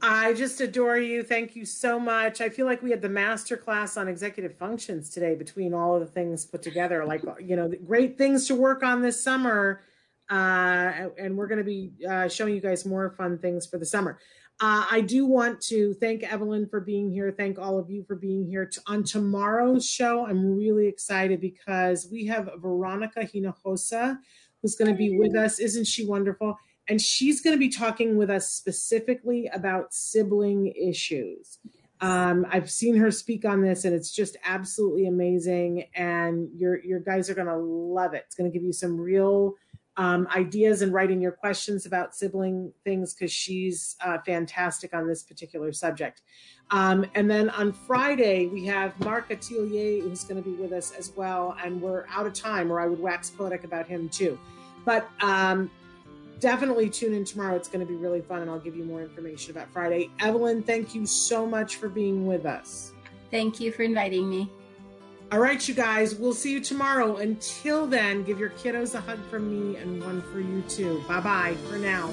I 0.00 0.32
just 0.34 0.60
adore 0.60 0.98
you. 0.98 1.22
Thank 1.22 1.56
you 1.56 1.64
so 1.64 1.98
much. 1.98 2.40
I 2.40 2.48
feel 2.48 2.66
like 2.66 2.82
we 2.82 2.90
had 2.90 3.02
the 3.02 3.08
master 3.08 3.56
class 3.56 3.96
on 3.96 4.08
executive 4.08 4.56
functions 4.56 5.10
today 5.10 5.34
between 5.34 5.74
all 5.74 5.94
of 5.94 6.00
the 6.00 6.06
things 6.06 6.44
put 6.44 6.62
together. 6.62 7.04
Like, 7.04 7.22
you 7.40 7.56
know, 7.56 7.72
great 7.86 8.16
things 8.16 8.46
to 8.48 8.54
work 8.54 8.82
on 8.82 9.02
this 9.02 9.22
summer. 9.22 9.82
Uh, 10.30 11.08
and 11.18 11.36
we're 11.36 11.48
going 11.48 11.58
to 11.58 11.64
be 11.64 11.92
uh, 12.08 12.28
showing 12.28 12.54
you 12.54 12.60
guys 12.60 12.86
more 12.86 13.10
fun 13.16 13.38
things 13.38 13.66
for 13.66 13.78
the 13.78 13.86
summer. 13.86 14.18
Uh, 14.60 14.84
I 14.90 15.00
do 15.00 15.24
want 15.24 15.60
to 15.62 15.94
thank 15.94 16.22
Evelyn 16.22 16.68
for 16.68 16.80
being 16.80 17.10
here. 17.10 17.32
Thank 17.36 17.58
all 17.58 17.78
of 17.78 17.90
you 17.90 18.04
for 18.04 18.16
being 18.16 18.46
here. 18.46 18.70
on 18.86 19.04
tomorrow's 19.04 19.88
show, 19.88 20.26
I'm 20.26 20.56
really 20.56 20.86
excited 20.86 21.40
because 21.40 22.08
we 22.10 22.26
have 22.26 22.50
Veronica 22.58 23.20
Hinojosa 23.20 24.18
who's 24.62 24.74
going 24.74 24.90
to 24.90 24.96
be 24.96 25.18
with 25.18 25.36
us. 25.36 25.58
Isn't 25.58 25.86
she 25.86 26.06
wonderful? 26.06 26.58
And 26.88 27.00
she's 27.00 27.40
going 27.40 27.54
to 27.54 27.58
be 27.58 27.68
talking 27.68 28.16
with 28.16 28.30
us 28.30 28.50
specifically 28.50 29.48
about 29.52 29.92
sibling 29.92 30.68
issues. 30.68 31.58
Um, 32.00 32.46
I've 32.50 32.70
seen 32.70 32.96
her 32.96 33.10
speak 33.10 33.44
on 33.44 33.60
this, 33.60 33.84
and 33.84 33.94
it's 33.94 34.10
just 34.10 34.36
absolutely 34.44 35.06
amazing. 35.06 35.84
And 35.94 36.48
your 36.56 36.82
your 36.84 37.00
guys 37.00 37.28
are 37.28 37.34
going 37.34 37.48
to 37.48 37.56
love 37.56 38.14
it. 38.14 38.24
It's 38.26 38.36
going 38.36 38.50
to 38.50 38.56
give 38.56 38.64
you 38.64 38.72
some 38.72 38.98
real 38.98 39.54
um, 39.98 40.28
ideas 40.34 40.80
and 40.80 40.92
writing 40.92 41.20
your 41.20 41.32
questions 41.32 41.84
about 41.84 42.14
sibling 42.14 42.72
things 42.84 43.14
because 43.14 43.32
she's 43.32 43.96
uh, 44.00 44.18
fantastic 44.24 44.94
on 44.94 45.08
this 45.08 45.24
particular 45.24 45.72
subject. 45.72 46.22
Um, 46.70 47.04
and 47.16 47.28
then 47.28 47.50
on 47.50 47.72
Friday, 47.72 48.46
we 48.46 48.64
have 48.66 48.98
Marc 49.00 49.32
Atelier 49.32 50.00
who's 50.02 50.22
going 50.22 50.40
to 50.40 50.48
be 50.48 50.54
with 50.54 50.72
us 50.72 50.92
as 50.92 51.10
well. 51.16 51.56
And 51.64 51.82
we're 51.82 52.06
out 52.08 52.26
of 52.26 52.32
time, 52.32 52.70
or 52.70 52.78
I 52.78 52.86
would 52.86 53.00
wax 53.00 53.28
poetic 53.28 53.64
about 53.64 53.88
him 53.88 54.08
too. 54.08 54.38
But 54.84 55.08
um, 55.20 55.68
definitely 56.40 56.90
tune 56.90 57.14
in 57.14 57.24
tomorrow. 57.24 57.56
It's 57.56 57.68
going 57.68 57.84
to 57.84 57.86
be 57.86 57.96
really 57.96 58.20
fun, 58.20 58.42
and 58.42 58.50
I'll 58.50 58.58
give 58.58 58.76
you 58.76 58.84
more 58.84 59.02
information 59.02 59.50
about 59.50 59.70
Friday. 59.72 60.10
Evelyn, 60.20 60.62
thank 60.62 60.94
you 60.94 61.06
so 61.06 61.46
much 61.46 61.76
for 61.76 61.88
being 61.88 62.26
with 62.26 62.46
us. 62.46 62.92
Thank 63.30 63.60
you 63.60 63.72
for 63.72 63.82
inviting 63.82 64.28
me. 64.28 64.50
All 65.30 65.40
right, 65.40 65.66
you 65.68 65.74
guys, 65.74 66.14
we'll 66.14 66.32
see 66.32 66.52
you 66.52 66.60
tomorrow. 66.60 67.16
Until 67.16 67.86
then, 67.86 68.24
give 68.24 68.38
your 68.38 68.50
kiddos 68.50 68.94
a 68.94 69.00
hug 69.00 69.18
from 69.28 69.50
me 69.50 69.76
and 69.76 70.02
one 70.02 70.22
for 70.22 70.40
you 70.40 70.62
too. 70.62 71.04
Bye 71.06 71.20
bye 71.20 71.56
for 71.68 71.76
now. 71.76 72.10